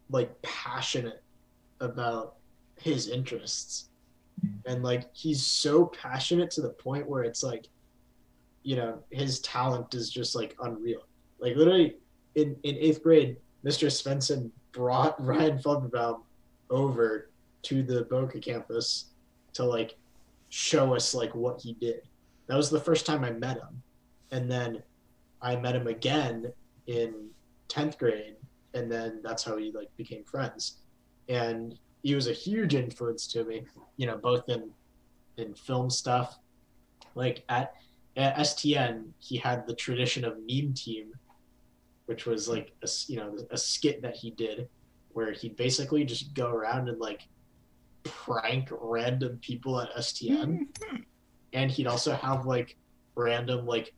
[0.09, 1.21] like passionate
[1.79, 2.35] about
[2.79, 3.89] his interests
[4.65, 7.67] and like he's so passionate to the point where it's like
[8.63, 11.05] you know his talent is just like unreal.
[11.39, 11.97] Like literally
[12.35, 16.21] in in eighth grade mr svensson brought ryan Felderbaum
[16.69, 17.29] over
[17.61, 19.11] to the boca campus
[19.53, 19.95] to like
[20.49, 22.01] show us like what he did.
[22.47, 23.81] That was the first time i met him.
[24.31, 24.81] And then
[25.41, 26.51] i met him again
[26.87, 27.29] in
[27.69, 28.35] 10th grade
[28.73, 30.77] and then that's how we like became friends.
[31.29, 33.63] And he was a huge influence to me
[33.97, 34.69] you know both in
[35.37, 36.39] in film stuff.
[37.15, 37.73] Like at,
[38.15, 41.13] at stn he had the tradition of meme team
[42.05, 44.67] which was like a you know a skit that he did
[45.13, 47.27] where he'd basically just go around and like
[48.03, 50.97] prank random people at stn mm-hmm.
[51.53, 52.77] and he'd also have like
[53.15, 53.93] random like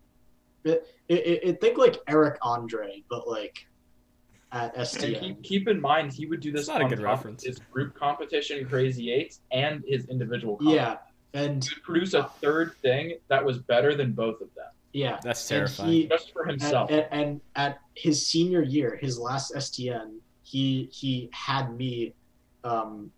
[0.64, 3.66] it, it, it think like eric andre but like
[4.56, 7.00] at And keep, keep in mind, he would do this It's not a good top
[7.00, 7.44] of reference.
[7.44, 10.58] his group competition, Crazy Eights, and his individual.
[10.58, 10.76] Comedy.
[10.78, 10.98] yeah
[11.34, 14.68] and He would produce a third thing that was better than both of them.
[14.94, 15.92] Yeah, That's and terrifying.
[15.92, 16.90] he- Just for and, himself.
[16.90, 22.14] and, and at his senior year, his last STN, he he had me,
[22.64, 23.12] um,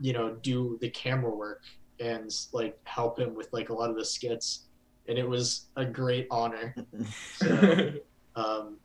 [0.00, 1.62] you know, do the camera work
[1.98, 4.66] and like help him with like a lot of the skits,
[5.08, 6.72] and it was a great honor.
[7.34, 7.94] So,
[8.36, 8.76] um,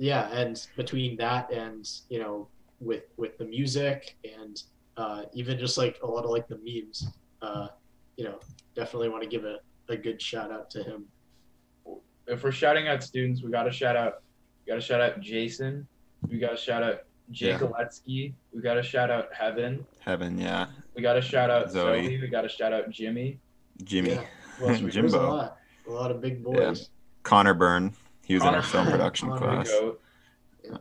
[0.00, 2.48] yeah, and between that and you know,
[2.80, 4.62] with with the music and
[4.96, 7.06] uh, even just like a lot of like the memes,
[7.42, 7.68] uh,
[8.16, 8.40] you know,
[8.74, 9.58] definitely want to give a,
[9.90, 11.04] a good shout out to him.
[12.26, 14.22] if we're shouting out students, we gotta shout out
[14.64, 15.86] we gotta shout out Jason.
[16.28, 17.00] We gotta shout out
[17.30, 17.66] Jake Yeah.
[17.68, 18.32] Oletsky.
[18.54, 19.84] We gotta shout out Heaven.
[20.00, 20.66] Heaven, yeah.
[20.96, 22.04] We gotta shout out Zoe.
[22.04, 22.20] Zoe.
[22.20, 23.38] We gotta shout out Jimmy.
[23.84, 24.10] Jimmy.
[24.12, 24.24] Yeah.
[24.58, 25.28] Who else we- a Jimbo.
[25.30, 25.56] lot,
[25.86, 26.88] a lot of big boys.
[27.22, 27.92] Connor Byrne.
[28.30, 29.72] He was in our film production Connor class.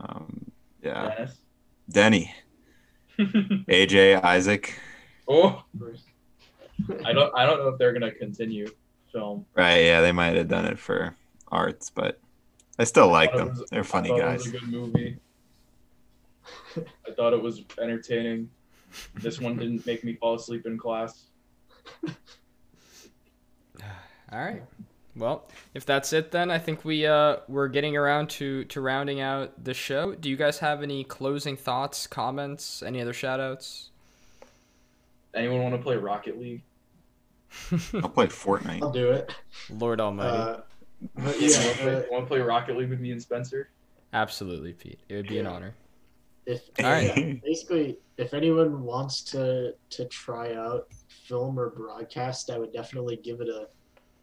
[0.01, 0.51] Um,
[0.83, 1.15] yeah.
[1.15, 1.37] Dennis.
[1.89, 2.33] Denny.
[3.19, 4.79] AJ, Isaac.
[5.27, 5.63] oh,
[7.03, 8.67] I don't I don't know if they're gonna continue
[9.11, 9.47] film.
[9.55, 11.15] Right, yeah, they might have done it for
[11.51, 12.19] arts, but
[12.77, 13.49] I still like thought it them.
[13.57, 14.45] was- They're funny thought guys.
[14.45, 15.17] It was a good movie.
[16.77, 18.47] I thought it was entertaining.
[19.15, 21.23] This one didn't make me fall asleep in class.
[24.31, 24.61] All right.
[25.15, 29.19] Well, if that's it, then I think we uh we're getting around to to rounding
[29.21, 30.13] out the show.
[30.15, 33.89] Do you guys have any closing thoughts, comments, any other shout outs?
[35.33, 36.63] Anyone want to play Rocket League?
[37.95, 38.81] I'll play Fortnite.
[38.81, 39.33] I'll do it.
[39.69, 40.37] Lord Almighty.
[40.37, 40.57] Uh,
[41.15, 43.69] but Yeah, yeah, want, to play, want to play Rocket League with me and Spencer?
[44.13, 44.99] Absolutely, Pete.
[45.07, 45.75] It would be an honor.
[46.45, 47.15] if All right.
[47.15, 53.17] yeah, basically, if anyone wants to to try out film or broadcast, I would definitely
[53.17, 53.67] give it a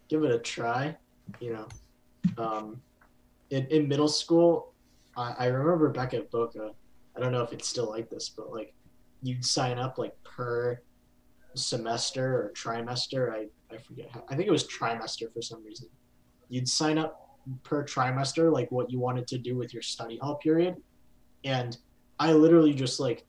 [0.08, 0.96] give it a try.
[1.40, 2.80] You know, um,
[3.50, 4.72] in in middle school,
[5.16, 6.70] I, I remember back at Boca.
[7.16, 8.74] I don't know if it's still like this, but like
[9.22, 10.80] you'd sign up like per
[11.54, 13.32] semester or trimester.
[13.32, 14.24] I I forget how.
[14.28, 15.88] I think it was trimester for some reason.
[16.48, 20.36] You'd sign up per trimester, like what you wanted to do with your study hall
[20.36, 20.76] period,
[21.44, 21.76] and
[22.18, 23.24] I literally just like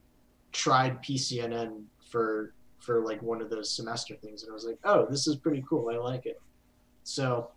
[0.51, 5.07] tried PCNN for for like one of those semester things, and I was like, oh,
[5.09, 5.89] this is pretty cool.
[5.89, 6.39] I like it.
[7.07, 7.51] So,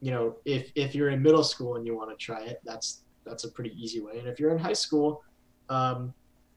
[0.00, 3.02] you know, if if you're in middle school and you want to try it, that's
[3.24, 4.18] that's a pretty easy way.
[4.18, 5.22] And if you're in high school,
[5.68, 6.12] um,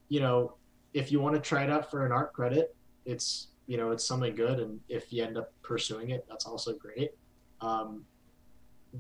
[0.10, 0.56] you know,
[0.96, 4.04] if you want to try it out for an art credit, it's you know it's
[4.04, 7.12] something good, and if you end up pursuing it, that's also great.
[7.62, 8.04] Um,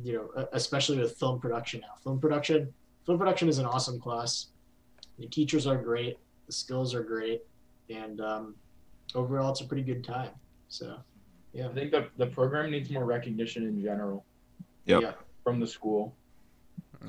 [0.04, 1.96] you know, especially with film production now.
[2.04, 2.72] Film production,
[3.06, 4.48] film production is an awesome class.
[5.18, 7.42] The teachers are great, the skills are great,
[7.90, 8.56] and um,
[9.16, 10.32] overall, it's a pretty good time.
[10.70, 10.98] So,
[11.54, 14.26] yeah, I think the the program needs more recognition in general.
[14.86, 15.02] Yep.
[15.02, 15.12] Yeah.
[15.44, 16.16] From the school.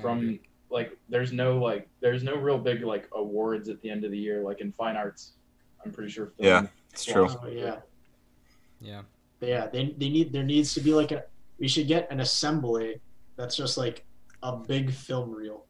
[0.00, 0.40] From
[0.70, 4.18] like there's no like there's no real big like awards at the end of the
[4.18, 5.32] year like in fine arts.
[5.84, 6.66] I'm pretty sure film Yeah.
[6.92, 7.28] It's true.
[7.28, 7.76] Oh, yeah,
[8.80, 9.02] Yeah.
[9.40, 9.66] But yeah.
[9.68, 11.24] They, they need there needs to be like a
[11.58, 13.00] we should get an assembly
[13.36, 14.04] that's just like
[14.42, 15.64] a big film reel,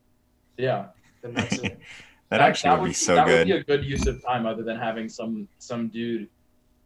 [0.56, 0.86] Yeah.
[1.22, 1.78] and that's it.
[2.30, 3.38] That actually would be so that good.
[3.40, 6.28] would be a good use of time other than having some some dude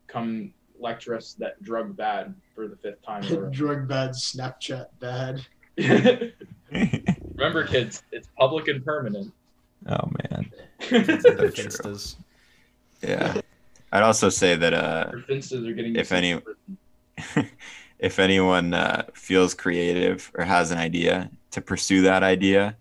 [0.09, 3.23] come lecture us that drug bad for the fifth time.
[3.25, 3.51] in a row.
[3.51, 5.45] Drug bad, Snapchat bad.
[6.71, 9.33] Remember, kids, it's public and permanent.
[9.89, 10.51] oh man.
[10.91, 11.51] Your true.
[11.51, 12.17] Finstas.
[13.03, 13.41] Yeah.
[13.93, 15.97] I'd also say that uh finstas are getting.
[15.97, 16.41] If any-
[17.99, 22.77] if anyone uh, feels creative or has an idea to pursue that idea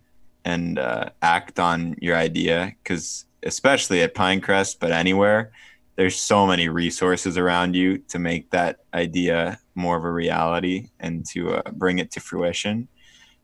[0.45, 5.51] and uh, act on your idea because especially at pinecrest but anywhere
[5.97, 11.25] there's so many resources around you to make that idea more of a reality and
[11.25, 12.87] to uh, bring it to fruition.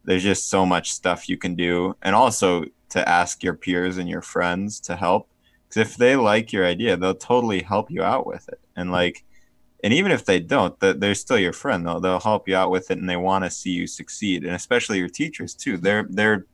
[0.05, 1.95] There's just so much stuff you can do.
[2.03, 5.29] And also to ask your peers and your friends to help
[5.67, 8.59] because if they like your idea they'll totally help you out with it.
[8.75, 9.23] And like
[9.83, 11.87] and even if they don't they're still your friend.
[11.87, 14.43] They'll, they'll help you out with it and they want to see you succeed.
[14.45, 15.77] And especially your teachers too.
[15.77, 16.45] They're they're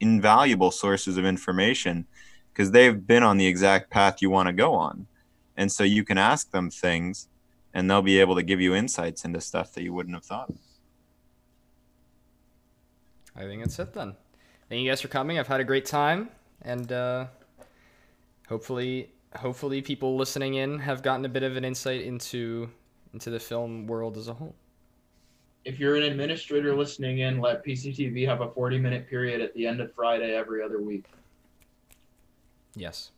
[0.00, 2.06] invaluable sources of information
[2.50, 5.06] because they've been on the exact path you want to go on
[5.56, 7.28] and so you can ask them things
[7.74, 10.48] and they'll be able to give you insights into stuff that you wouldn't have thought
[10.48, 10.58] of.
[13.36, 14.14] I think that's it then.
[14.68, 15.38] Thank you guys for coming.
[15.38, 16.30] I've had a great time,
[16.62, 17.26] and uh,
[18.48, 22.70] hopefully, hopefully, people listening in have gotten a bit of an insight into
[23.12, 24.54] into the film world as a whole.
[25.64, 29.66] If you're an administrator listening in, let PCTV have a 40 minute period at the
[29.66, 31.06] end of Friday every other week.
[32.76, 33.10] Yes.